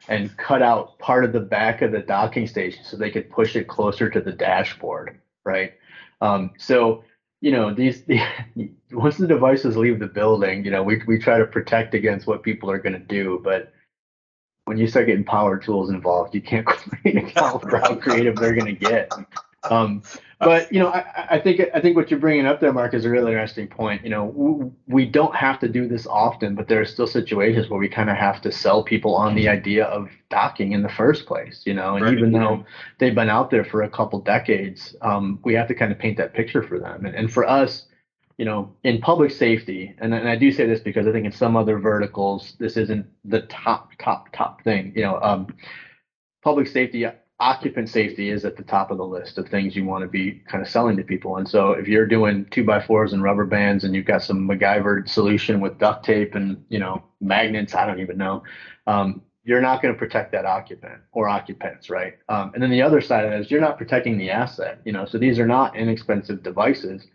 and 0.08 0.36
cut 0.36 0.62
out 0.62 0.98
part 0.98 1.24
of 1.24 1.32
the 1.32 1.40
back 1.40 1.82
of 1.82 1.92
the 1.92 2.00
docking 2.00 2.46
station 2.46 2.82
so 2.84 2.96
they 2.96 3.10
could 3.10 3.30
push 3.30 3.56
it 3.56 3.68
closer 3.68 4.08
to 4.08 4.20
the 4.20 4.32
dashboard, 4.32 5.18
right? 5.44 5.72
Um, 6.20 6.52
so 6.58 7.02
you 7.42 7.50
know 7.50 7.74
these 7.74 8.02
the, 8.04 8.20
once 8.92 9.18
the 9.18 9.26
devices 9.26 9.76
leave 9.76 9.98
the 9.98 10.06
building 10.06 10.64
you 10.64 10.70
know 10.70 10.82
we, 10.82 11.02
we 11.06 11.18
try 11.18 11.36
to 11.36 11.44
protect 11.44 11.92
against 11.92 12.26
what 12.26 12.42
people 12.42 12.70
are 12.70 12.78
going 12.78 12.94
to 12.94 12.98
do 12.98 13.38
but 13.44 13.70
when 14.64 14.78
you 14.78 14.86
start 14.86 15.06
getting 15.06 15.24
power 15.24 15.58
tools 15.58 15.90
involved 15.90 16.34
you 16.34 16.40
can't 16.40 16.66
account 17.04 17.60
for 17.60 17.76
how 17.78 17.94
creative 17.96 18.36
they're 18.36 18.54
going 18.54 18.78
to 18.78 18.86
get 18.86 19.12
um, 19.70 20.00
but 20.44 20.72
you 20.72 20.80
know, 20.80 20.88
I, 20.88 21.26
I, 21.30 21.40
think 21.40 21.60
I 21.74 21.80
think 21.80 21.96
what 21.96 22.10
you're 22.10 22.20
bringing 22.20 22.46
up 22.46 22.60
there, 22.60 22.72
Marc, 22.72 22.94
is 22.94 23.04
a 23.04 23.10
really 23.10 23.32
interesting 23.32 23.68
point. 23.68 24.02
You 24.02 24.10
know, 24.10 24.72
we 24.86 25.06
don't 25.06 25.34
have 25.34 25.60
to 25.60 25.68
do 25.68 25.86
this 25.86 26.06
often, 26.06 26.54
but 26.54 26.68
there 26.68 26.80
are 26.80 26.84
still 26.84 27.06
situations 27.06 27.68
where 27.68 27.78
we 27.78 27.88
kind 27.88 28.10
of 28.10 28.16
have 28.16 28.40
to 28.42 28.52
sell 28.52 28.82
people 28.82 29.14
on 29.14 29.34
the 29.34 29.48
idea 29.48 29.84
of 29.84 30.08
docking 30.30 30.72
in 30.72 30.82
the 30.82 30.88
first 30.88 31.26
place. 31.26 31.62
You 31.64 31.74
know, 31.74 31.96
and 31.96 32.04
right. 32.04 32.14
even 32.14 32.32
though 32.32 32.64
they've 32.98 33.14
been 33.14 33.30
out 33.30 33.50
there 33.50 33.64
for 33.64 33.82
a 33.82 33.88
couple 33.88 34.20
decades, 34.20 34.96
um, 35.02 35.38
we 35.44 35.54
have 35.54 35.68
to 35.68 35.74
kind 35.74 35.92
of 35.92 35.98
paint 35.98 36.16
that 36.18 36.34
picture 36.34 36.62
for 36.62 36.78
them. 36.78 37.06
And, 37.06 37.14
and 37.14 37.32
for 37.32 37.48
us, 37.48 37.86
you 38.38 38.44
know, 38.44 38.74
in 38.82 39.00
public 39.00 39.30
safety, 39.30 39.94
and, 39.98 40.12
and 40.12 40.28
I 40.28 40.36
do 40.36 40.50
say 40.50 40.66
this 40.66 40.80
because 40.80 41.06
I 41.06 41.12
think 41.12 41.26
in 41.26 41.32
some 41.32 41.56
other 41.56 41.78
verticals, 41.78 42.54
this 42.58 42.76
isn't 42.76 43.06
the 43.24 43.42
top, 43.42 43.90
top, 43.98 44.32
top 44.32 44.64
thing. 44.64 44.92
You 44.96 45.02
know, 45.02 45.20
um, 45.22 45.46
public 46.42 46.66
safety 46.66 47.06
occupant 47.42 47.88
safety 47.88 48.30
is 48.30 48.44
at 48.44 48.56
the 48.56 48.62
top 48.62 48.92
of 48.92 48.98
the 48.98 49.04
list 49.04 49.36
of 49.36 49.48
things 49.48 49.74
you 49.74 49.84
want 49.84 50.02
to 50.02 50.08
be 50.08 50.40
kind 50.48 50.62
of 50.62 50.70
selling 50.70 50.96
to 50.96 51.02
people. 51.02 51.38
And 51.38 51.48
so 51.48 51.72
if 51.72 51.88
you're 51.88 52.06
doing 52.06 52.46
two 52.52 52.64
by 52.64 52.80
fours 52.80 53.12
and 53.12 53.22
rubber 53.22 53.44
bands 53.44 53.82
and 53.82 53.94
you've 53.94 54.06
got 54.06 54.22
some 54.22 54.48
MacGyver 54.48 55.08
solution 55.08 55.60
with 55.60 55.76
duct 55.76 56.04
tape 56.04 56.36
and, 56.36 56.64
you 56.68 56.78
know, 56.78 57.02
magnets, 57.20 57.74
I 57.74 57.84
don't 57.84 57.98
even 57.98 58.16
know, 58.16 58.44
um, 58.86 59.22
you're 59.42 59.60
not 59.60 59.82
going 59.82 59.92
to 59.92 59.98
protect 59.98 60.30
that 60.32 60.46
occupant 60.46 61.00
or 61.10 61.28
occupants, 61.28 61.90
right? 61.90 62.14
Um, 62.28 62.52
and 62.54 62.62
then 62.62 62.70
the 62.70 62.82
other 62.82 63.00
side 63.00 63.24
of 63.24 63.32
it 63.32 63.40
is 63.40 63.50
you're 63.50 63.60
not 63.60 63.76
protecting 63.76 64.16
the 64.16 64.30
asset, 64.30 64.80
you 64.84 64.92
know, 64.92 65.04
so 65.04 65.18
these 65.18 65.40
are 65.40 65.46
not 65.46 65.74
inexpensive 65.74 66.44
devices. 66.44 67.08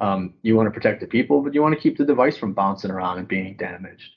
Um, 0.00 0.32
you 0.40 0.56
want 0.56 0.66
to 0.66 0.70
protect 0.70 1.02
the 1.02 1.06
people, 1.06 1.42
but 1.42 1.52
you 1.52 1.60
want 1.60 1.74
to 1.74 1.80
keep 1.80 1.98
the 1.98 2.06
device 2.06 2.38
from 2.38 2.54
bouncing 2.54 2.90
around 2.90 3.18
and 3.18 3.28
being 3.28 3.54
damaged. 3.58 4.12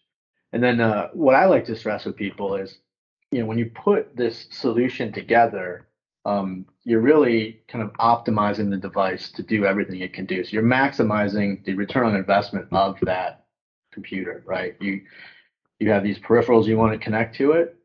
And 0.54 0.64
then 0.64 0.80
uh, 0.80 1.10
what 1.12 1.36
I 1.36 1.46
like 1.46 1.66
to 1.66 1.76
stress 1.76 2.06
with 2.06 2.16
people 2.16 2.56
is 2.56 2.78
you 3.32 3.40
know, 3.40 3.46
when 3.46 3.58
you 3.58 3.66
put 3.68 4.16
this 4.16 4.48
solution 4.52 5.12
together, 5.12 5.88
um, 6.26 6.66
you're 6.84 7.02
really 7.02 7.62
kind 7.68 7.84
of 7.84 7.92
optimizing 7.94 8.70
the 8.70 8.78
device 8.78 9.30
to 9.32 9.44
do 9.44 9.66
everything 9.66 10.02
it 10.02 10.14
can 10.14 10.26
do. 10.26 10.44
So 10.44 10.52
you're 10.52 10.64
maximizing 10.64 11.64
the 11.64 11.74
return 11.74 12.06
on 12.06 12.16
investment 12.16 12.68
of 12.72 12.98
that 13.04 13.46
computer, 13.92 14.44
right? 14.46 14.76
You 14.80 15.02
you 15.80 15.90
have 15.92 16.04
these 16.04 16.20
peripherals 16.20 16.66
you 16.66 16.78
want 16.78 16.94
to 16.94 17.00
connect 17.00 17.36
to 17.36 17.52
it. 17.52 17.76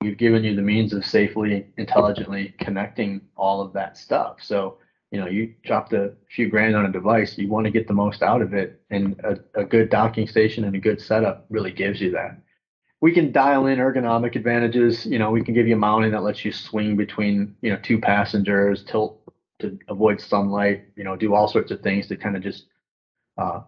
We've 0.00 0.18
given 0.18 0.44
you 0.44 0.54
the 0.54 0.62
means 0.62 0.92
of 0.92 1.04
safely, 1.06 1.66
intelligently 1.78 2.54
connecting 2.60 3.22
all 3.36 3.60
of 3.60 3.72
that 3.72 3.96
stuff. 3.96 4.36
So 4.40 4.78
you 5.10 5.20
know, 5.20 5.26
you 5.26 5.52
dropped 5.64 5.92
a 5.92 6.14
few 6.34 6.48
grand 6.48 6.74
on 6.74 6.86
a 6.86 6.92
device, 6.92 7.36
you 7.36 7.48
want 7.48 7.66
to 7.66 7.70
get 7.70 7.86
the 7.86 7.92
most 7.92 8.22
out 8.22 8.40
of 8.40 8.54
it, 8.54 8.80
and 8.90 9.20
a, 9.20 9.38
a 9.60 9.64
good 9.64 9.90
docking 9.90 10.26
station 10.26 10.64
and 10.64 10.74
a 10.74 10.80
good 10.80 11.00
setup 11.00 11.44
really 11.50 11.70
gives 11.70 12.00
you 12.00 12.10
that 12.12 12.38
we 13.02 13.12
can 13.12 13.32
dial 13.32 13.66
in 13.66 13.78
ergonomic 13.78 14.36
advantages. 14.36 15.04
You 15.04 15.18
know, 15.18 15.30
we 15.32 15.42
can 15.42 15.54
give 15.54 15.66
you 15.66 15.76
mounting 15.76 16.12
that 16.12 16.22
lets 16.22 16.44
you 16.44 16.52
swing 16.52 16.96
between, 16.96 17.56
you 17.60 17.70
know, 17.70 17.78
two 17.82 18.00
passengers, 18.00 18.84
tilt 18.84 19.20
to 19.58 19.76
avoid 19.88 20.20
sunlight, 20.20 20.84
you 20.96 21.02
know, 21.02 21.16
do 21.16 21.34
all 21.34 21.48
sorts 21.48 21.72
of 21.72 21.80
things 21.82 22.06
to 22.06 22.16
kind 22.16 22.36
of 22.36 22.42
just, 22.42 22.66
uh, 23.36 23.60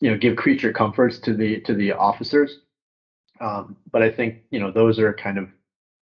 you 0.00 0.10
know, 0.10 0.16
give 0.16 0.36
creature 0.36 0.72
comforts 0.72 1.18
to 1.20 1.34
the 1.34 1.60
to 1.60 1.74
the 1.74 1.92
officers. 1.92 2.60
Um, 3.40 3.76
but 3.92 4.02
I 4.02 4.10
think 4.10 4.38
you 4.50 4.58
know 4.58 4.72
those 4.72 4.98
are 4.98 5.12
kind 5.12 5.36
of 5.36 5.48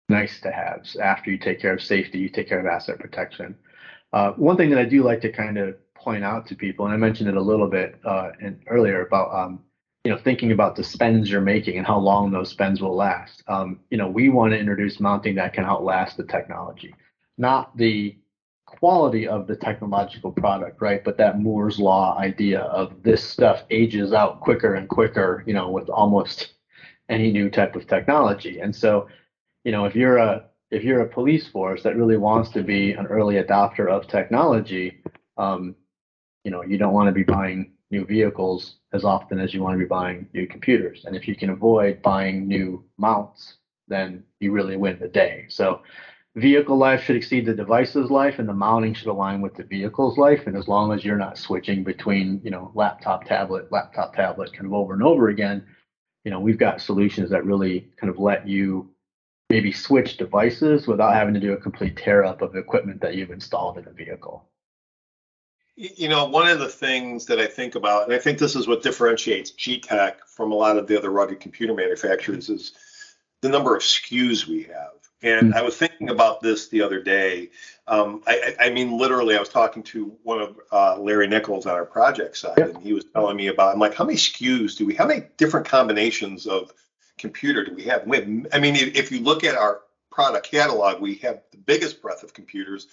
nice 0.08 0.40
to 0.42 0.52
haves 0.52 0.96
after 0.96 1.30
you 1.30 1.38
take 1.38 1.60
care 1.60 1.74
of 1.74 1.82
safety, 1.84 2.18
you 2.18 2.30
take 2.30 2.48
care 2.48 2.60
of 2.60 2.66
asset 2.66 2.98
protection. 2.98 3.56
Uh, 4.14 4.32
one 4.32 4.56
thing 4.56 4.70
that 4.70 4.80
I 4.80 4.86
do 4.86 5.04
like 5.04 5.22
to 5.22 5.32
kind 5.32 5.58
of 5.58 5.76
point 5.96 6.24
out 6.24 6.48
to 6.48 6.56
people, 6.56 6.86
and 6.86 6.94
I 6.94 6.98
mentioned 6.98 7.30
it 7.30 7.36
a 7.36 7.42
little 7.42 7.68
bit 7.68 8.00
uh, 8.06 8.32
in, 8.40 8.62
earlier 8.68 9.06
about 9.06 9.36
um, 9.36 9.60
you 10.10 10.16
know 10.16 10.22
thinking 10.24 10.52
about 10.52 10.76
the 10.76 10.84
spends 10.84 11.30
you're 11.30 11.40
making 11.40 11.78
and 11.78 11.86
how 11.86 12.00
long 12.00 12.32
those 12.32 12.50
spends 12.50 12.82
will 12.82 12.96
last. 12.96 13.44
Um, 13.48 13.80
you 13.92 13.98
know, 14.00 14.08
we 14.08 14.30
want 14.30 14.54
to 14.54 14.58
introduce 14.58 15.00
mounting 15.00 15.36
that 15.36 15.54
can 15.54 15.66
outlast 15.66 16.18
the 16.18 16.24
technology, 16.24 16.96
not 17.38 17.78
the 17.78 18.18
quality 18.66 19.28
of 19.28 19.46
the 19.46 19.56
technological 19.56 20.32
product, 20.32 20.82
right? 20.82 21.04
But 21.04 21.18
that 21.18 21.40
Moore's 21.40 21.78
law 21.78 22.18
idea 22.18 22.62
of 22.62 23.04
this 23.04 23.24
stuff 23.24 23.66
ages 23.70 24.12
out 24.12 24.42
quicker 24.42 24.74
and 24.74 24.90
quicker, 24.90 25.44
you 25.46 25.54
know, 25.54 25.70
with 25.70 25.90
almost 25.90 26.54
any 27.08 27.32
new 27.32 27.48
type 27.52 27.76
of 27.76 27.86
technology. 27.86 28.62
And 28.62 28.76
so, 28.76 29.10
you 29.64 29.72
know, 29.72 29.86
if 29.86 29.96
you're 29.96 30.18
a 30.18 30.46
if 30.72 30.84
you're 30.84 31.02
a 31.02 31.08
police 31.08 31.48
force 31.48 31.84
that 31.84 31.96
really 31.96 32.18
wants 32.18 32.50
to 32.54 32.64
be 32.64 32.94
an 32.94 33.06
early 33.06 33.36
adopter 33.36 33.88
of 33.88 34.08
technology, 34.08 35.04
um, 35.38 35.76
you 36.44 36.50
know, 36.50 36.64
you 36.64 36.80
don't 36.80 36.94
want 36.94 37.10
to 37.10 37.14
be 37.14 37.22
buying 37.22 37.74
new 37.92 38.06
vehicles 38.06 38.76
as 38.94 39.04
often 39.04 39.40
as 39.40 39.54
you 39.54 39.62
want 39.62 39.76
to 39.76 39.80
be 39.80 39.88
buying 39.88 40.28
new 40.34 40.48
computers. 40.48 41.04
And 41.06 41.16
if 41.16 41.28
you 41.28 41.36
can 41.36 41.50
avoid 41.50 42.02
buying 42.02 42.48
new 42.48 42.84
mounts, 42.98 43.56
then 43.88 44.24
you 44.40 44.52
really 44.52 44.78
win 44.78 44.98
the 45.00 45.08
day. 45.08 45.46
So 45.50 45.82
vehicle 46.36 46.78
life 46.78 47.02
should 47.02 47.16
exceed 47.16 47.46
the 47.46 47.54
device's 47.54 48.10
life 48.10 48.40
and 48.40 48.48
the 48.48 48.54
mounting 48.54 48.94
should 48.94 49.08
align 49.08 49.42
with 49.42 49.56
the 49.56 49.64
vehicle's 49.64 50.18
life. 50.18 50.44
And 50.46 50.56
as 50.56 50.68
long 50.68 50.92
as 50.94 51.04
you're 51.04 51.18
not 51.18 51.38
switching 51.38 51.84
between, 51.84 52.42
you 52.44 52.52
know, 52.52 52.72
laptop, 52.74 53.26
tablet, 53.26 53.72
laptop, 53.72 54.16
tablet 54.16 54.54
kind 54.54 54.66
of 54.66 54.74
over 54.74 54.94
and 54.94 55.04
over 55.04 55.30
again, 55.30 55.64
you 56.24 56.32
know, 56.32 56.40
we've 56.40 56.58
got 56.58 56.82
solutions 56.82 57.30
that 57.32 57.46
really 57.46 57.88
kind 57.98 58.10
of 58.10 58.20
let 58.20 58.48
you 58.48 58.90
maybe 59.50 59.72
switch 59.72 60.18
devices 60.18 60.86
without 60.86 61.16
having 61.16 61.34
to 61.34 61.40
do 61.40 61.54
a 61.54 61.58
complete 61.58 61.96
tear 61.96 62.24
up 62.24 62.42
of 62.42 62.56
equipment 62.56 63.02
that 63.02 63.16
you've 63.16 63.32
installed 63.32 63.78
in 63.78 63.88
a 63.88 63.92
vehicle. 63.92 64.46
You 65.82 66.10
know, 66.10 66.26
one 66.26 66.50
of 66.50 66.60
the 66.60 66.68
things 66.68 67.26
that 67.28 67.40
I 67.40 67.46
think 67.46 67.76
about, 67.76 68.04
and 68.04 68.14
I 68.14 68.18
think 68.18 68.38
this 68.38 68.54
is 68.54 68.68
what 68.68 68.84
differentiates 68.84 69.52
Getac 69.52 70.16
from 70.28 70.52
a 70.52 70.56
lot 70.56 70.76
of 70.76 70.88
the 70.88 70.98
other 70.98 71.10
rugged 71.10 71.40
computer 71.40 71.74
manufacturers, 71.74 72.50
is 72.50 72.74
the 73.40 73.48
number 73.48 73.78
of 73.78 73.82
SKUs 73.82 74.46
we 74.46 74.64
have. 74.64 74.92
And 75.22 75.52
mm-hmm. 75.52 75.58
I 75.58 75.62
was 75.62 75.78
thinking 75.78 76.10
about 76.10 76.42
this 76.42 76.68
the 76.68 76.82
other 76.82 77.02
day. 77.02 77.52
Um, 77.88 78.22
I, 78.28 78.56
I, 78.60 78.70
mean, 78.72 78.98
literally, 78.98 79.38
I 79.38 79.40
was 79.40 79.48
talking 79.48 79.82
to 79.84 80.14
one 80.24 80.42
of 80.42 80.60
uh, 80.70 81.00
Larry 81.00 81.28
Nichols 81.28 81.66
on 81.66 81.76
our 81.76 81.86
project 81.86 82.36
side, 82.36 82.58
yep. 82.58 82.76
and 82.76 82.84
he 82.84 82.92
was 82.92 83.06
telling 83.14 83.38
me 83.38 83.48
about. 83.48 83.74
I'm 83.74 83.80
like, 83.80 83.94
how 83.94 84.04
many 84.04 84.18
SKUs 84.18 84.78
do 84.78 84.86
we? 84.86 84.96
How 84.96 85.08
many 85.08 85.28
different 85.38 85.66
combinations 85.66 86.46
of 86.46 86.74
computer 87.18 87.64
do 87.64 87.74
we 87.74 87.84
have? 87.84 88.06
We 88.06 88.18
have 88.18 88.48
I 88.52 88.60
mean, 88.60 88.76
if 88.76 89.14
you 89.14 89.22
look 89.22 89.46
at 89.46 89.56
our 89.56 89.80
product 90.12 90.52
catalog, 90.52 91.02
we 91.02 91.16
have 91.16 91.42
the 91.52 91.58
biggest 91.58 92.02
breadth 92.02 92.24
of 92.24 92.34
computers, 92.34 92.88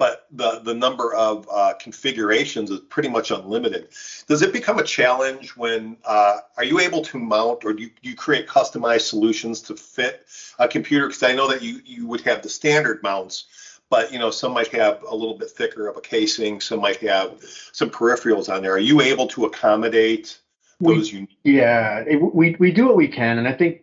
but 0.00 0.26
the 0.30 0.60
the 0.60 0.72
number 0.72 1.14
of 1.14 1.46
uh, 1.52 1.74
configurations 1.78 2.70
is 2.70 2.80
pretty 2.88 3.10
much 3.10 3.30
unlimited. 3.30 3.90
Does 4.26 4.40
it 4.40 4.50
become 4.50 4.78
a 4.78 4.82
challenge 4.82 5.50
when 5.58 5.98
uh, 6.06 6.38
are 6.56 6.64
you 6.64 6.80
able 6.80 7.02
to 7.02 7.18
mount 7.18 7.66
or 7.66 7.74
do 7.74 7.82
you, 7.82 7.90
do 8.02 8.08
you 8.08 8.16
create 8.16 8.48
customized 8.48 9.02
solutions 9.02 9.60
to 9.60 9.76
fit 9.76 10.24
a 10.58 10.66
computer? 10.66 11.06
Because 11.06 11.22
I 11.22 11.32
know 11.34 11.48
that 11.48 11.60
you 11.60 11.82
you 11.84 12.06
would 12.06 12.22
have 12.22 12.40
the 12.40 12.48
standard 12.48 13.02
mounts, 13.02 13.44
but 13.90 14.10
you 14.10 14.18
know 14.18 14.30
some 14.30 14.54
might 14.54 14.68
have 14.68 15.02
a 15.02 15.14
little 15.14 15.36
bit 15.36 15.50
thicker 15.50 15.86
of 15.86 15.98
a 15.98 16.00
casing, 16.00 16.62
some 16.62 16.80
might 16.80 16.96
have 17.02 17.38
some 17.72 17.90
peripherals 17.90 18.48
on 18.52 18.62
there. 18.62 18.72
Are 18.72 18.78
you 18.78 19.02
able 19.02 19.26
to 19.26 19.44
accommodate 19.44 20.40
those? 20.80 21.12
We, 21.12 21.18
unique- 21.18 21.38
yeah, 21.44 22.04
it, 22.06 22.16
we 22.16 22.56
we 22.58 22.72
do 22.72 22.86
what 22.86 22.96
we 22.96 23.06
can, 23.06 23.36
and 23.36 23.46
I 23.46 23.52
think 23.52 23.82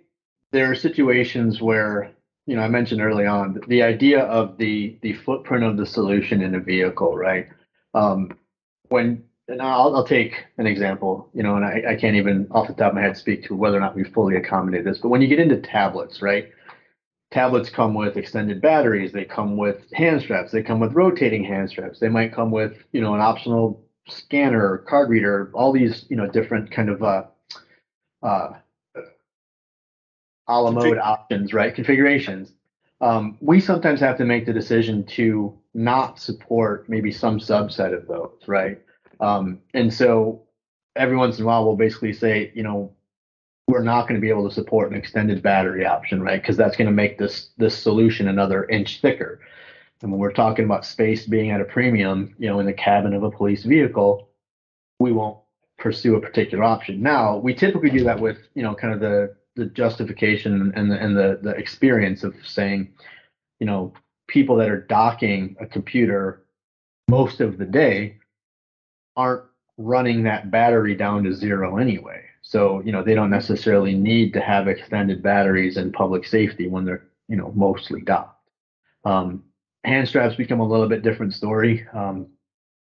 there 0.51 0.71
are 0.71 0.75
situations 0.75 1.61
where 1.61 2.16
you 2.47 2.55
know, 2.55 2.63
I 2.63 2.69
mentioned 2.69 3.01
early 3.01 3.25
on 3.25 3.59
the 3.67 3.83
idea 3.83 4.21
of 4.23 4.57
the 4.57 4.97
the 5.01 5.13
footprint 5.13 5.63
of 5.63 5.77
the 5.77 5.85
solution 5.85 6.41
in 6.41 6.55
a 6.55 6.59
vehicle, 6.59 7.15
right? 7.15 7.47
Um, 7.93 8.31
when 8.89 9.23
and 9.49 9.61
I'll, 9.61 9.95
I'll 9.95 10.03
take 10.03 10.45
an 10.57 10.67
example, 10.67 11.29
you 11.33 11.43
know, 11.43 11.55
and 11.55 11.65
I, 11.65 11.83
I 11.89 11.95
can't 11.95 12.15
even 12.15 12.47
off 12.51 12.67
the 12.67 12.73
top 12.73 12.89
of 12.89 12.95
my 12.95 13.01
head 13.01 13.17
speak 13.17 13.43
to 13.43 13.55
whether 13.55 13.77
or 13.77 13.79
not 13.79 13.95
we 13.95 14.03
fully 14.03 14.35
accommodate 14.35 14.83
this, 14.83 14.99
but 14.99 15.09
when 15.09 15.21
you 15.21 15.27
get 15.27 15.39
into 15.39 15.57
tablets, 15.57 16.21
right? 16.21 16.49
Tablets 17.31 17.69
come 17.69 17.93
with 17.93 18.15
extended 18.17 18.61
batteries, 18.61 19.11
they 19.11 19.25
come 19.25 19.57
with 19.57 19.91
hand 19.93 20.21
straps, 20.21 20.51
they 20.51 20.63
come 20.63 20.79
with 20.79 20.93
rotating 20.93 21.43
hand 21.43 21.69
straps, 21.69 21.99
they 21.99 22.09
might 22.09 22.33
come 22.33 22.51
with, 22.51 22.73
you 22.93 23.01
know, 23.01 23.13
an 23.13 23.21
optional 23.21 23.85
scanner, 24.07 24.79
card 24.79 25.09
reader, 25.09 25.51
all 25.53 25.73
these, 25.73 26.05
you 26.09 26.15
know, 26.15 26.27
different 26.27 26.71
kind 26.71 26.89
of 26.89 27.03
uh, 27.03 27.23
uh, 28.23 28.53
a 30.47 30.61
la 30.61 30.71
mode 30.71 30.97
options, 30.97 31.53
right? 31.53 31.73
Configurations. 31.73 32.53
Um, 33.01 33.37
we 33.41 33.59
sometimes 33.59 33.99
have 33.99 34.17
to 34.17 34.25
make 34.25 34.45
the 34.45 34.53
decision 34.53 35.05
to 35.05 35.57
not 35.73 36.19
support 36.19 36.89
maybe 36.89 37.11
some 37.11 37.39
subset 37.39 37.93
of 37.93 38.07
those, 38.07 38.39
right? 38.47 38.81
Um, 39.19 39.59
and 39.73 39.93
so 39.93 40.43
every 40.95 41.15
once 41.15 41.37
in 41.37 41.43
a 41.43 41.47
while, 41.47 41.65
we'll 41.65 41.75
basically 41.75 42.13
say, 42.13 42.51
you 42.55 42.63
know, 42.63 42.91
we're 43.67 43.83
not 43.83 44.03
going 44.03 44.15
to 44.15 44.21
be 44.21 44.29
able 44.29 44.47
to 44.47 44.53
support 44.53 44.91
an 44.91 44.97
extended 44.97 45.43
battery 45.43 45.85
option, 45.85 46.23
right? 46.23 46.41
Because 46.41 46.57
that's 46.57 46.77
going 46.77 46.87
to 46.87 46.93
make 46.93 47.17
this 47.17 47.49
this 47.57 47.77
solution 47.77 48.27
another 48.27 48.65
inch 48.65 49.01
thicker. 49.01 49.41
And 50.01 50.11
when 50.11 50.19
we're 50.19 50.31
talking 50.31 50.65
about 50.65 50.85
space 50.85 51.25
being 51.25 51.51
at 51.51 51.61
a 51.61 51.65
premium, 51.65 52.33
you 52.37 52.47
know, 52.47 52.59
in 52.59 52.65
the 52.65 52.73
cabin 52.73 53.13
of 53.13 53.23
a 53.23 53.31
police 53.31 53.63
vehicle, 53.63 54.29
we 54.99 55.11
won't 55.11 55.37
pursue 55.77 56.15
a 56.15 56.21
particular 56.21 56.63
option. 56.63 57.01
Now, 57.01 57.37
we 57.37 57.53
typically 57.53 57.89
do 57.89 58.03
that 58.05 58.19
with, 58.19 58.37
you 58.53 58.63
know, 58.63 58.73
kind 58.73 58.93
of 58.93 58.99
the 58.99 59.35
the 59.57 59.65
justification 59.65 60.71
and 60.75 60.91
the 60.91 61.01
and 61.01 61.17
the 61.17 61.39
the 61.41 61.51
experience 61.51 62.23
of 62.23 62.33
saying, 62.45 62.93
you 63.59 63.65
know, 63.65 63.93
people 64.27 64.55
that 64.57 64.69
are 64.69 64.81
docking 64.81 65.55
a 65.59 65.65
computer 65.65 66.45
most 67.09 67.41
of 67.41 67.57
the 67.57 67.65
day 67.65 68.17
aren't 69.15 69.43
running 69.77 70.23
that 70.23 70.51
battery 70.51 70.95
down 70.95 71.23
to 71.23 71.33
zero 71.33 71.77
anyway. 71.77 72.23
So, 72.41 72.81
you 72.81 72.91
know, 72.91 73.03
they 73.03 73.13
don't 73.13 73.29
necessarily 73.29 73.93
need 73.93 74.33
to 74.33 74.41
have 74.41 74.67
extended 74.67 75.21
batteries 75.21 75.77
in 75.77 75.91
public 75.91 76.25
safety 76.25 76.67
when 76.67 76.85
they're, 76.85 77.07
you 77.27 77.35
know, 77.35 77.51
mostly 77.55 78.01
docked. 78.01 78.49
Um, 79.03 79.43
hand 79.83 80.07
straps 80.07 80.35
become 80.35 80.59
a 80.59 80.67
little 80.67 80.87
bit 80.87 81.03
different 81.03 81.33
story. 81.33 81.85
Um, 81.93 82.27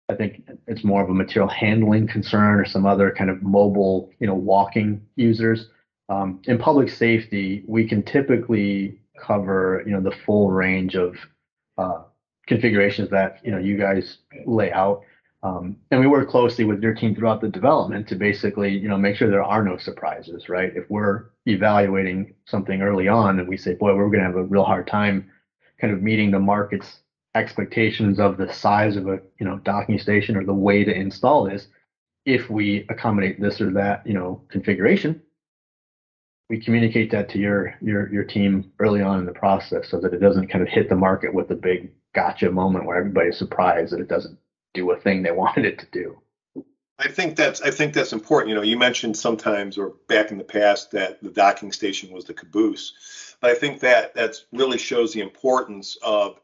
I 0.08 0.14
think 0.14 0.48
it's 0.66 0.84
more 0.84 1.02
of 1.02 1.10
a 1.10 1.14
material 1.14 1.48
handling 1.48 2.06
concern 2.06 2.60
or 2.60 2.64
some 2.64 2.86
other 2.86 3.10
kind 3.10 3.28
of 3.28 3.42
mobile, 3.42 4.10
you 4.20 4.26
know, 4.26 4.34
walking 4.34 5.04
users. 5.16 5.68
Um, 6.08 6.40
in 6.44 6.58
public 6.58 6.88
safety, 6.88 7.64
we 7.66 7.88
can 7.88 8.02
typically 8.02 9.00
cover 9.20 9.82
you 9.86 9.92
know 9.92 10.00
the 10.00 10.16
full 10.24 10.50
range 10.50 10.94
of 10.94 11.16
uh, 11.78 12.02
configurations 12.46 13.10
that 13.10 13.40
you 13.44 13.50
know 13.50 13.58
you 13.58 13.76
guys 13.76 14.18
lay 14.46 14.72
out. 14.72 15.02
Um, 15.42 15.76
and 15.90 16.00
we 16.00 16.06
work 16.06 16.28
closely 16.28 16.64
with 16.64 16.82
your 16.82 16.94
team 16.94 17.14
throughout 17.14 17.40
the 17.40 17.48
development 17.48 18.08
to 18.08 18.16
basically, 18.16 18.76
you 18.76 18.88
know, 18.88 18.96
make 18.96 19.14
sure 19.14 19.30
there 19.30 19.44
are 19.44 19.62
no 19.62 19.76
surprises, 19.76 20.48
right? 20.48 20.72
If 20.74 20.90
we're 20.90 21.26
evaluating 21.44 22.34
something 22.46 22.82
early 22.82 23.06
on 23.06 23.38
and 23.38 23.46
we 23.46 23.56
say, 23.56 23.74
boy, 23.74 23.94
we're 23.94 24.06
going 24.06 24.20
to 24.20 24.26
have 24.26 24.34
a 24.36 24.42
real 24.42 24.64
hard 24.64 24.88
time 24.88 25.30
kind 25.80 25.92
of 25.92 26.02
meeting 26.02 26.30
the 26.30 26.40
market's 26.40 27.00
expectations 27.36 28.18
of 28.18 28.38
the 28.38 28.52
size 28.52 28.96
of 28.96 29.06
a, 29.06 29.20
you 29.38 29.46
know, 29.46 29.58
docking 29.58 29.98
station 29.98 30.36
or 30.36 30.44
the 30.44 30.54
way 30.54 30.82
to 30.82 30.92
install 30.92 31.44
this, 31.44 31.68
if 32.24 32.50
we 32.50 32.84
accommodate 32.88 33.40
this 33.40 33.60
or 33.60 33.70
that, 33.70 34.04
you 34.06 34.14
know, 34.14 34.42
configuration, 34.48 35.22
we 36.48 36.60
communicate 36.60 37.10
that 37.10 37.28
to 37.30 37.38
your 37.38 37.74
your 37.80 38.12
your 38.12 38.24
team 38.24 38.72
early 38.78 39.02
on 39.02 39.18
in 39.18 39.26
the 39.26 39.32
process 39.32 39.88
so 39.88 40.00
that 40.00 40.14
it 40.14 40.20
doesn't 40.20 40.48
kind 40.48 40.62
of 40.62 40.68
hit 40.68 40.88
the 40.88 40.96
market 40.96 41.32
with 41.32 41.50
a 41.50 41.54
big 41.54 41.92
gotcha 42.14 42.50
moment 42.50 42.86
where 42.86 42.96
everybody's 42.96 43.36
surprised 43.36 43.92
that 43.92 44.00
it 44.00 44.08
doesn't 44.08 44.38
do 44.74 44.90
a 44.90 45.00
thing 45.00 45.22
they 45.22 45.30
wanted 45.32 45.64
it 45.64 45.78
to 45.78 45.86
do. 45.92 46.20
I 46.98 47.08
think 47.08 47.36
that's 47.36 47.60
I 47.60 47.70
think 47.70 47.92
that's 47.92 48.12
important. 48.12 48.50
You 48.50 48.54
know, 48.54 48.62
you 48.62 48.78
mentioned 48.78 49.16
sometimes 49.16 49.76
or 49.76 49.94
back 50.08 50.30
in 50.30 50.38
the 50.38 50.44
past 50.44 50.90
that 50.92 51.22
the 51.22 51.30
docking 51.30 51.72
station 51.72 52.12
was 52.12 52.24
the 52.24 52.34
caboose, 52.34 53.36
but 53.40 53.50
I 53.50 53.54
think 53.54 53.80
that 53.80 54.14
that 54.14 54.36
really 54.52 54.78
shows 54.78 55.12
the 55.12 55.20
importance 55.20 55.98
of 56.02 56.40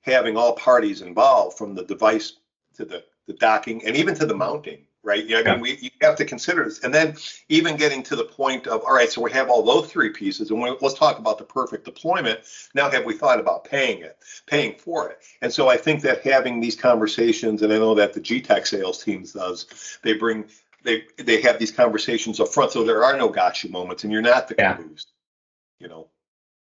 having 0.00 0.36
all 0.36 0.54
parties 0.54 1.02
involved, 1.02 1.56
from 1.56 1.74
the 1.74 1.84
device 1.84 2.32
to 2.74 2.84
the 2.84 3.04
the 3.28 3.34
docking 3.34 3.84
and 3.86 3.96
even 3.96 4.14
to 4.16 4.26
the 4.26 4.34
mounting 4.34 4.86
right? 5.02 5.26
Yeah, 5.26 5.42
I 5.44 5.52
mean, 5.52 5.60
we 5.60 5.78
you 5.80 5.90
have 6.00 6.16
to 6.16 6.24
consider 6.24 6.64
this, 6.64 6.80
and 6.80 6.92
then 6.94 7.16
even 7.48 7.76
getting 7.76 8.02
to 8.04 8.16
the 8.16 8.24
point 8.24 8.66
of 8.66 8.82
all 8.82 8.94
right, 8.94 9.10
so 9.10 9.20
we 9.20 9.32
have 9.32 9.50
all 9.50 9.62
those 9.62 9.90
three 9.90 10.10
pieces, 10.10 10.50
and 10.50 10.60
we, 10.60 10.76
let's 10.80 10.94
talk 10.94 11.18
about 11.18 11.38
the 11.38 11.44
perfect 11.44 11.84
deployment. 11.84 12.40
Now, 12.74 12.90
have 12.90 13.04
we 13.04 13.14
thought 13.14 13.40
about 13.40 13.64
paying 13.64 14.02
it, 14.02 14.18
paying 14.46 14.76
for 14.76 15.10
it? 15.10 15.18
And 15.40 15.52
so 15.52 15.68
I 15.68 15.76
think 15.76 16.02
that 16.02 16.22
having 16.22 16.60
these 16.60 16.76
conversations, 16.76 17.62
and 17.62 17.72
I 17.72 17.78
know 17.78 17.94
that 17.94 18.12
the 18.12 18.20
Getac 18.20 18.66
sales 18.66 19.02
teams 19.02 19.32
does, 19.32 19.98
they 20.02 20.14
bring 20.14 20.44
they 20.84 21.04
they 21.18 21.40
have 21.42 21.58
these 21.58 21.72
conversations 21.72 22.40
up 22.40 22.48
front, 22.48 22.72
so 22.72 22.84
there 22.84 23.04
are 23.04 23.16
no 23.16 23.28
gotcha 23.28 23.68
moments, 23.70 24.04
and 24.04 24.12
you're 24.12 24.22
not 24.22 24.48
the 24.48 24.54
yeah. 24.58 24.74
caboose, 24.74 25.06
you 25.78 25.88
know. 25.88 26.08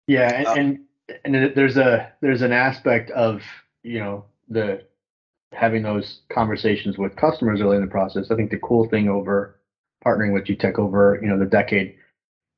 Yeah, 0.07 0.33
and, 0.33 0.47
um, 0.47 0.57
and 0.57 1.35
and 1.35 1.55
there's 1.55 1.77
a 1.77 2.11
there's 2.21 2.41
an 2.41 2.53
aspect 2.53 3.11
of 3.11 3.43
you 3.83 3.99
know 3.99 4.25
the 4.49 4.83
having 5.53 5.81
those 5.81 6.19
conversations 6.31 6.97
with 6.97 7.15
customers 7.15 7.61
early 7.61 7.75
in 7.75 7.81
the 7.81 7.87
process. 7.87 8.31
I 8.31 8.35
think 8.35 8.51
the 8.51 8.57
cool 8.57 8.83
thing 8.85 9.07
over 9.07 9.53
partnering 10.05 10.33
with 10.33 10.43
Getac 10.45 10.77
over 10.77 11.17
you 11.21 11.27
know 11.27 11.37
the 11.37 11.45
decade, 11.45 11.93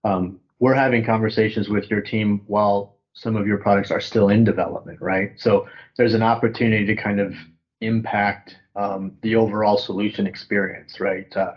um, 0.03 0.37
we're 0.59 0.73
having 0.73 1.03
conversations 1.03 1.69
with 1.69 1.89
your 1.89 2.01
team 2.01 2.41
while 2.45 2.91
some 3.13 3.35
of 3.35 3.45
your 3.45 3.57
products 3.57 3.91
are 3.91 3.99
still 3.99 4.29
in 4.29 4.43
development, 4.43 4.99
right? 5.01 5.29
So 5.35 5.65
there's 5.97 6.13
an 6.13 6.21
opportunity 6.21 6.85
to 6.85 6.95
kind 6.95 7.19
of 7.19 7.33
impact 7.81 8.55
um, 8.75 9.13
the 9.21 9.35
overall 9.35 9.77
solution 9.77 10.25
experience, 10.27 10.99
right? 10.99 11.25
Uh, 11.35 11.53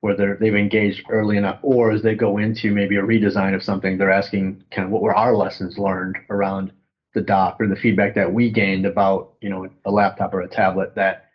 whether 0.00 0.36
they've 0.38 0.54
engaged 0.54 1.02
early 1.08 1.36
enough 1.36 1.56
or 1.62 1.90
as 1.90 2.02
they 2.02 2.14
go 2.14 2.36
into 2.36 2.70
maybe 2.70 2.96
a 2.96 3.02
redesign 3.02 3.54
of 3.54 3.62
something, 3.62 3.96
they're 3.96 4.10
asking 4.10 4.60
kind 4.70 4.84
of 4.84 4.90
what 4.90 5.00
were 5.00 5.14
our 5.14 5.34
lessons 5.34 5.78
learned 5.78 6.18
around 6.28 6.70
the 7.14 7.20
dock 7.20 7.56
or 7.60 7.66
the 7.66 7.76
feedback 7.76 8.14
that 8.14 8.32
we 8.32 8.50
gained 8.50 8.84
about, 8.84 9.34
you 9.40 9.48
know, 9.48 9.68
a 9.84 9.90
laptop 9.90 10.34
or 10.34 10.42
a 10.42 10.48
tablet 10.48 10.94
that 10.96 11.30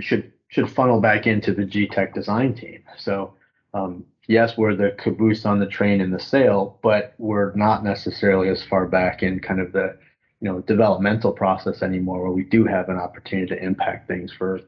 should 0.00 0.32
should 0.48 0.70
funnel 0.70 1.00
back 1.00 1.26
into 1.26 1.54
the 1.54 1.62
Getac 1.62 2.12
design 2.12 2.54
team. 2.54 2.82
So 2.98 3.34
um, 3.74 4.04
yes, 4.26 4.56
we're 4.56 4.74
the 4.74 4.94
caboose 4.98 5.44
on 5.44 5.58
the 5.58 5.66
train 5.66 6.00
in 6.00 6.10
the 6.10 6.20
sale, 6.20 6.78
but 6.82 7.14
we're 7.18 7.52
not 7.54 7.84
necessarily 7.84 8.48
as 8.48 8.62
far 8.64 8.86
back 8.86 9.22
in 9.22 9.40
kind 9.40 9.60
of 9.60 9.72
the 9.72 9.96
you 10.40 10.50
know 10.50 10.60
developmental 10.60 11.32
process 11.32 11.82
anymore, 11.82 12.22
where 12.22 12.32
we 12.32 12.44
do 12.44 12.64
have 12.64 12.88
an 12.88 12.96
opportunity 12.96 13.48
to 13.54 13.62
impact 13.62 14.08
things 14.08 14.32
for 14.32 14.58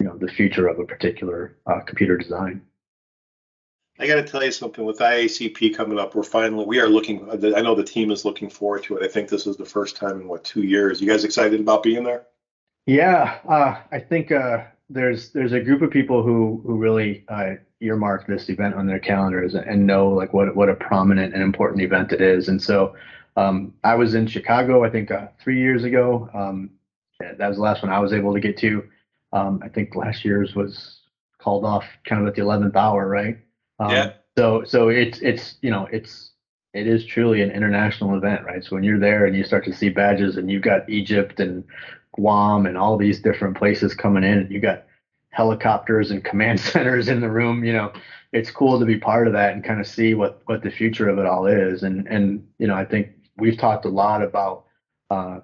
you 0.00 0.06
know 0.06 0.16
the 0.16 0.28
future 0.28 0.68
of 0.68 0.78
a 0.78 0.84
particular 0.84 1.56
uh, 1.66 1.80
computer 1.80 2.16
design. 2.16 2.62
I 4.02 4.06
got 4.08 4.16
to 4.16 4.24
tell 4.24 4.42
you 4.42 4.50
something 4.50 4.84
with 4.84 4.98
IACP 4.98 5.76
coming 5.76 5.96
up. 5.96 6.16
We're 6.16 6.24
finally 6.24 6.64
we 6.64 6.80
are 6.80 6.88
looking. 6.88 7.30
I 7.30 7.60
know 7.60 7.76
the 7.76 7.84
team 7.84 8.10
is 8.10 8.24
looking 8.24 8.50
forward 8.50 8.82
to 8.84 8.96
it. 8.96 9.04
I 9.04 9.06
think 9.06 9.28
this 9.28 9.46
is 9.46 9.56
the 9.56 9.64
first 9.64 9.94
time 9.94 10.20
in 10.20 10.26
what 10.26 10.42
two 10.42 10.64
years. 10.64 11.00
You 11.00 11.08
guys 11.08 11.22
excited 11.22 11.60
about 11.60 11.84
being 11.84 12.02
there? 12.02 12.26
Yeah, 12.84 13.38
uh, 13.48 13.76
I 13.92 14.00
think 14.00 14.32
uh, 14.32 14.64
there's 14.90 15.30
there's 15.30 15.52
a 15.52 15.60
group 15.60 15.82
of 15.82 15.92
people 15.92 16.24
who 16.24 16.60
who 16.66 16.78
really 16.78 17.24
uh, 17.28 17.54
earmark 17.80 18.26
this 18.26 18.48
event 18.48 18.74
on 18.74 18.88
their 18.88 18.98
calendars 18.98 19.54
and 19.54 19.86
know 19.86 20.08
like 20.08 20.32
what 20.32 20.56
what 20.56 20.68
a 20.68 20.74
prominent 20.74 21.32
and 21.32 21.40
important 21.40 21.80
event 21.80 22.10
it 22.10 22.20
is. 22.20 22.48
And 22.48 22.60
so 22.60 22.96
um, 23.36 23.72
I 23.84 23.94
was 23.94 24.16
in 24.16 24.26
Chicago, 24.26 24.82
I 24.82 24.90
think 24.90 25.12
uh, 25.12 25.28
three 25.38 25.60
years 25.60 25.84
ago. 25.84 26.28
Um, 26.34 26.70
that 27.20 27.46
was 27.46 27.56
the 27.56 27.62
last 27.62 27.84
one 27.84 27.92
I 27.92 28.00
was 28.00 28.12
able 28.12 28.34
to 28.34 28.40
get 28.40 28.56
to. 28.58 28.82
Um, 29.32 29.62
I 29.62 29.68
think 29.68 29.94
last 29.94 30.24
year's 30.24 30.56
was 30.56 31.02
called 31.38 31.64
off 31.64 31.84
kind 32.04 32.20
of 32.20 32.26
at 32.26 32.34
the 32.34 32.42
11th 32.42 32.74
hour, 32.74 33.06
right? 33.06 33.38
Um, 33.82 33.92
yeah. 33.92 34.06
So 34.38 34.62
so 34.64 34.88
it's 34.88 35.20
it's 35.20 35.56
you 35.62 35.70
know 35.70 35.86
it's 35.92 36.30
it 36.74 36.88
is 36.88 37.04
truly 37.04 37.42
an 37.42 37.50
international 37.50 38.16
event, 38.16 38.44
right? 38.44 38.64
So 38.64 38.76
when 38.76 38.84
you're 38.84 38.98
there 38.98 39.26
and 39.26 39.36
you 39.36 39.44
start 39.44 39.64
to 39.66 39.72
see 39.74 39.90
badges 39.90 40.36
and 40.36 40.50
you've 40.50 40.62
got 40.62 40.88
Egypt 40.88 41.40
and 41.40 41.64
Guam 42.14 42.66
and 42.66 42.78
all 42.78 42.96
these 42.96 43.20
different 43.20 43.56
places 43.56 43.94
coming 43.94 44.24
in, 44.24 44.38
and 44.40 44.50
you 44.52 44.60
got 44.60 44.80
helicopters 45.30 46.10
and 46.12 46.24
command 46.24 46.60
centers 46.72 47.08
in 47.08 47.20
the 47.20 47.30
room. 47.30 47.64
You 47.64 47.74
know, 47.74 47.92
it's 48.32 48.50
cool 48.52 48.78
to 48.80 48.86
be 48.86 48.96
part 48.96 49.28
of 49.28 49.34
that 49.34 49.54
and 49.54 49.64
kind 49.64 49.80
of 49.80 49.88
see 49.88 50.14
what 50.14 50.36
what 50.46 50.62
the 50.62 50.70
future 50.70 51.08
of 51.08 51.18
it 51.18 51.26
all 51.26 51.46
is. 51.46 51.82
And 51.84 52.06
and 52.08 52.42
you 52.58 52.68
know, 52.68 52.76
I 52.76 52.84
think 52.84 53.08
we've 53.38 53.58
talked 53.58 53.86
a 53.86 53.90
lot 53.90 54.22
about 54.22 54.62
uh, 55.10 55.40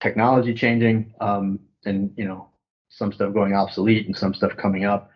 technology 0.00 0.54
changing 0.54 1.06
um, 1.20 1.60
and 1.86 2.12
you 2.16 2.24
know 2.26 2.48
some 2.90 3.12
stuff 3.12 3.32
going 3.34 3.54
obsolete 3.54 4.06
and 4.06 4.16
some 4.16 4.34
stuff 4.34 4.56
coming 4.56 4.84
up. 4.84 5.08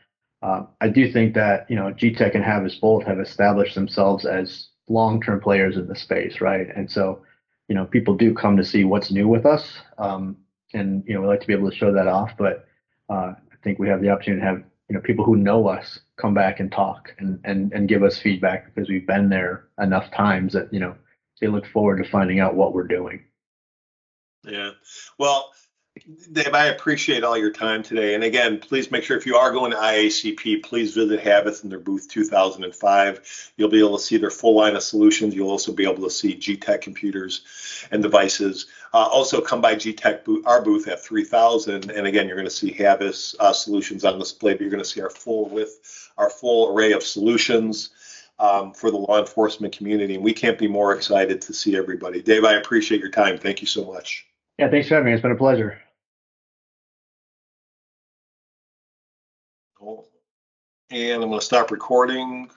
Uh, 0.43 0.63
I 0.81 0.89
do 0.89 1.11
think 1.11 1.35
that 1.35 1.69
you 1.69 1.77
know 1.77 1.93
Getac 1.93 2.35
and 2.35 2.45
Havis 2.45 2.81
both 2.81 3.05
have 3.05 3.19
established 3.19 3.75
themselves 3.75 4.25
as 4.25 4.69
long-term 4.89 5.41
players 5.41 5.77
in 5.77 5.87
the 5.87 5.97
space, 5.97 6.41
right? 6.41 6.69
And 6.75 6.91
so, 6.91 7.23
you 7.69 7.75
know, 7.75 7.85
people 7.85 8.17
do 8.17 8.33
come 8.33 8.57
to 8.57 8.65
see 8.65 8.85
what's 8.85 9.11
new 9.11 9.29
with 9.29 9.45
us, 9.45 9.79
um, 9.99 10.37
and 10.73 11.03
you 11.07 11.15
know, 11.15 11.21
we 11.21 11.27
like 11.27 11.41
to 11.41 11.47
be 11.47 11.53
able 11.53 11.71
to 11.71 11.77
show 11.77 11.93
that 11.93 12.07
off. 12.07 12.33
But 12.39 12.67
uh, 13.09 13.35
I 13.35 13.57
think 13.63 13.79
we 13.79 13.89
have 13.89 14.01
the 14.01 14.11
opportunity 14.11 14.41
to 14.41 14.47
have 14.47 14.63
you 14.89 14.95
know 14.95 15.01
people 15.01 15.25
who 15.25 15.37
know 15.37 15.67
us 15.67 16.01
come 16.17 16.35
back 16.35 16.61
and 16.61 16.71
talk 16.71 17.13
and 17.19 17.41
and 17.45 17.73
and 17.73 17.89
give 17.89 18.03
us 18.03 18.19
feedback 18.19 18.73
because 18.75 18.89
we've 18.89 19.07
been 19.07 19.29
there 19.29 19.69
enough 19.81 20.11
times 20.13 20.53
that 20.53 20.73
you 20.73 20.81
know 20.81 20.95
they 21.41 21.47
look 21.47 21.67
forward 21.67 22.03
to 22.03 22.09
finding 22.09 22.41
out 22.41 22.55
what 22.55 22.75
we're 22.75 22.87
doing. 22.87 23.25
Yeah. 24.45 24.71
Well, 25.19 25.51
Dave, 26.33 26.55
I 26.55 26.67
appreciate 26.67 27.25
all 27.25 27.37
your 27.37 27.51
time 27.51 27.83
today. 27.83 28.15
And 28.15 28.25
again, 28.25 28.59
please 28.59 28.91
make 28.91 29.05
sure 29.05 29.17
if 29.17 29.27
you 29.27 29.37
are 29.37 29.53
going 29.53 29.71
to 29.71 29.77
IACP, 29.77 30.63
please 30.63 30.95
visit 30.95 31.21
Havis 31.21 31.63
in 31.65 31.71
their 31.71 31.79
booth 31.79 32.09
2005. 32.09 33.53
You'll 33.57 33.69
be 33.69 33.79
able 33.79 33.97
to 33.97 34.03
see 34.03 34.17
their 34.17 34.31
full 34.31 34.57
line 34.57 34.77
of 34.77 34.83
solutions. 34.83 35.35
You'll 35.35 35.51
also 35.51 35.73
be 35.73 35.85
able 35.85 36.03
to 36.05 36.11
see 36.11 36.35
Getac 36.35 36.81
computers 36.81 37.87
and 37.91 38.03
devices. 38.03 38.67
Uh, 38.93 39.09
also, 39.11 39.41
come 39.41 39.61
by 39.61 39.75
Getac 39.75 40.25
booth, 40.25 40.47
our 40.47 40.63
booth 40.63 40.89
at 40.89 41.03
3000. 41.03 41.91
And 41.91 42.07
again, 42.07 42.27
you're 42.27 42.37
going 42.37 42.49
to 42.49 42.51
see 42.51 42.73
Havis 42.73 43.35
uh, 43.41 43.53
solutions 43.53 44.05
on 44.05 44.19
display, 44.19 44.53
but 44.53 44.63
you're 44.63 44.71
going 44.71 44.83
to 44.83 44.89
see 44.89 45.01
our 45.01 45.11
full 45.11 45.49
with 45.49 46.11
our 46.19 46.31
full 46.31 46.75
array 46.75 46.93
of 46.93 47.03
solutions. 47.03 47.91
Um, 48.41 48.73
for 48.73 48.93
the 48.93 48.97
law 48.97 49.19
enforcement 49.19 49.77
community, 49.77 50.15
and 50.15 50.23
we 50.23 50.33
can't 50.33 50.57
be 50.57 50.69
more 50.69 50.95
excited 50.95 51.43
to 51.43 51.53
see 51.53 51.77
everybody. 51.77 52.23
Dave, 52.23 52.45
I 52.45 52.53
appreciate 52.53 53.01
your 53.01 53.11
time. 53.11 53.37
Thank 53.37 53.61
you 53.61 53.67
so 53.67 53.85
much. 53.85 54.29
Yeah, 54.59 54.71
thanks 54.71 54.87
for 54.87 54.95
having 54.95 55.07
me. 55.07 55.13
It's 55.13 55.23
been 55.23 55.33
a 55.33 55.37
pleasure. 55.37 55.81
And 60.91 61.23
I'm 61.23 61.29
going 61.29 61.39
to 61.39 61.45
stop 61.45 61.71
recording. 61.71 62.49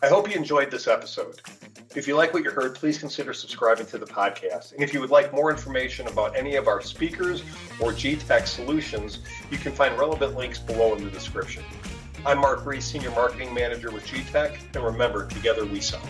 I 0.00 0.06
hope 0.06 0.30
you 0.30 0.36
enjoyed 0.36 0.70
this 0.70 0.86
episode. 0.86 1.40
If 1.96 2.06
you 2.06 2.14
like 2.16 2.32
what 2.32 2.44
you 2.44 2.50
heard, 2.50 2.76
please 2.76 2.98
consider 2.98 3.34
subscribing 3.34 3.86
to 3.86 3.98
the 3.98 4.06
podcast. 4.06 4.74
And 4.74 4.82
if 4.82 4.94
you 4.94 5.00
would 5.00 5.10
like 5.10 5.32
more 5.32 5.50
information 5.50 6.06
about 6.06 6.36
any 6.36 6.54
of 6.54 6.68
our 6.68 6.80
speakers 6.80 7.42
or 7.80 7.90
Getac 7.92 8.46
solutions, 8.46 9.18
you 9.50 9.58
can 9.58 9.72
find 9.72 9.98
relevant 9.98 10.36
links 10.36 10.60
below 10.60 10.94
in 10.94 11.04
the 11.04 11.10
description. 11.10 11.64
I'm 12.24 12.38
Marc 12.38 12.64
Reece, 12.64 12.84
Senior 12.84 13.10
Marketing 13.10 13.52
Manager 13.52 13.90
with 13.90 14.06
Getac, 14.06 14.58
and 14.74 14.84
remember, 14.84 15.26
together 15.26 15.66
we 15.66 15.80
solve. 15.80 16.08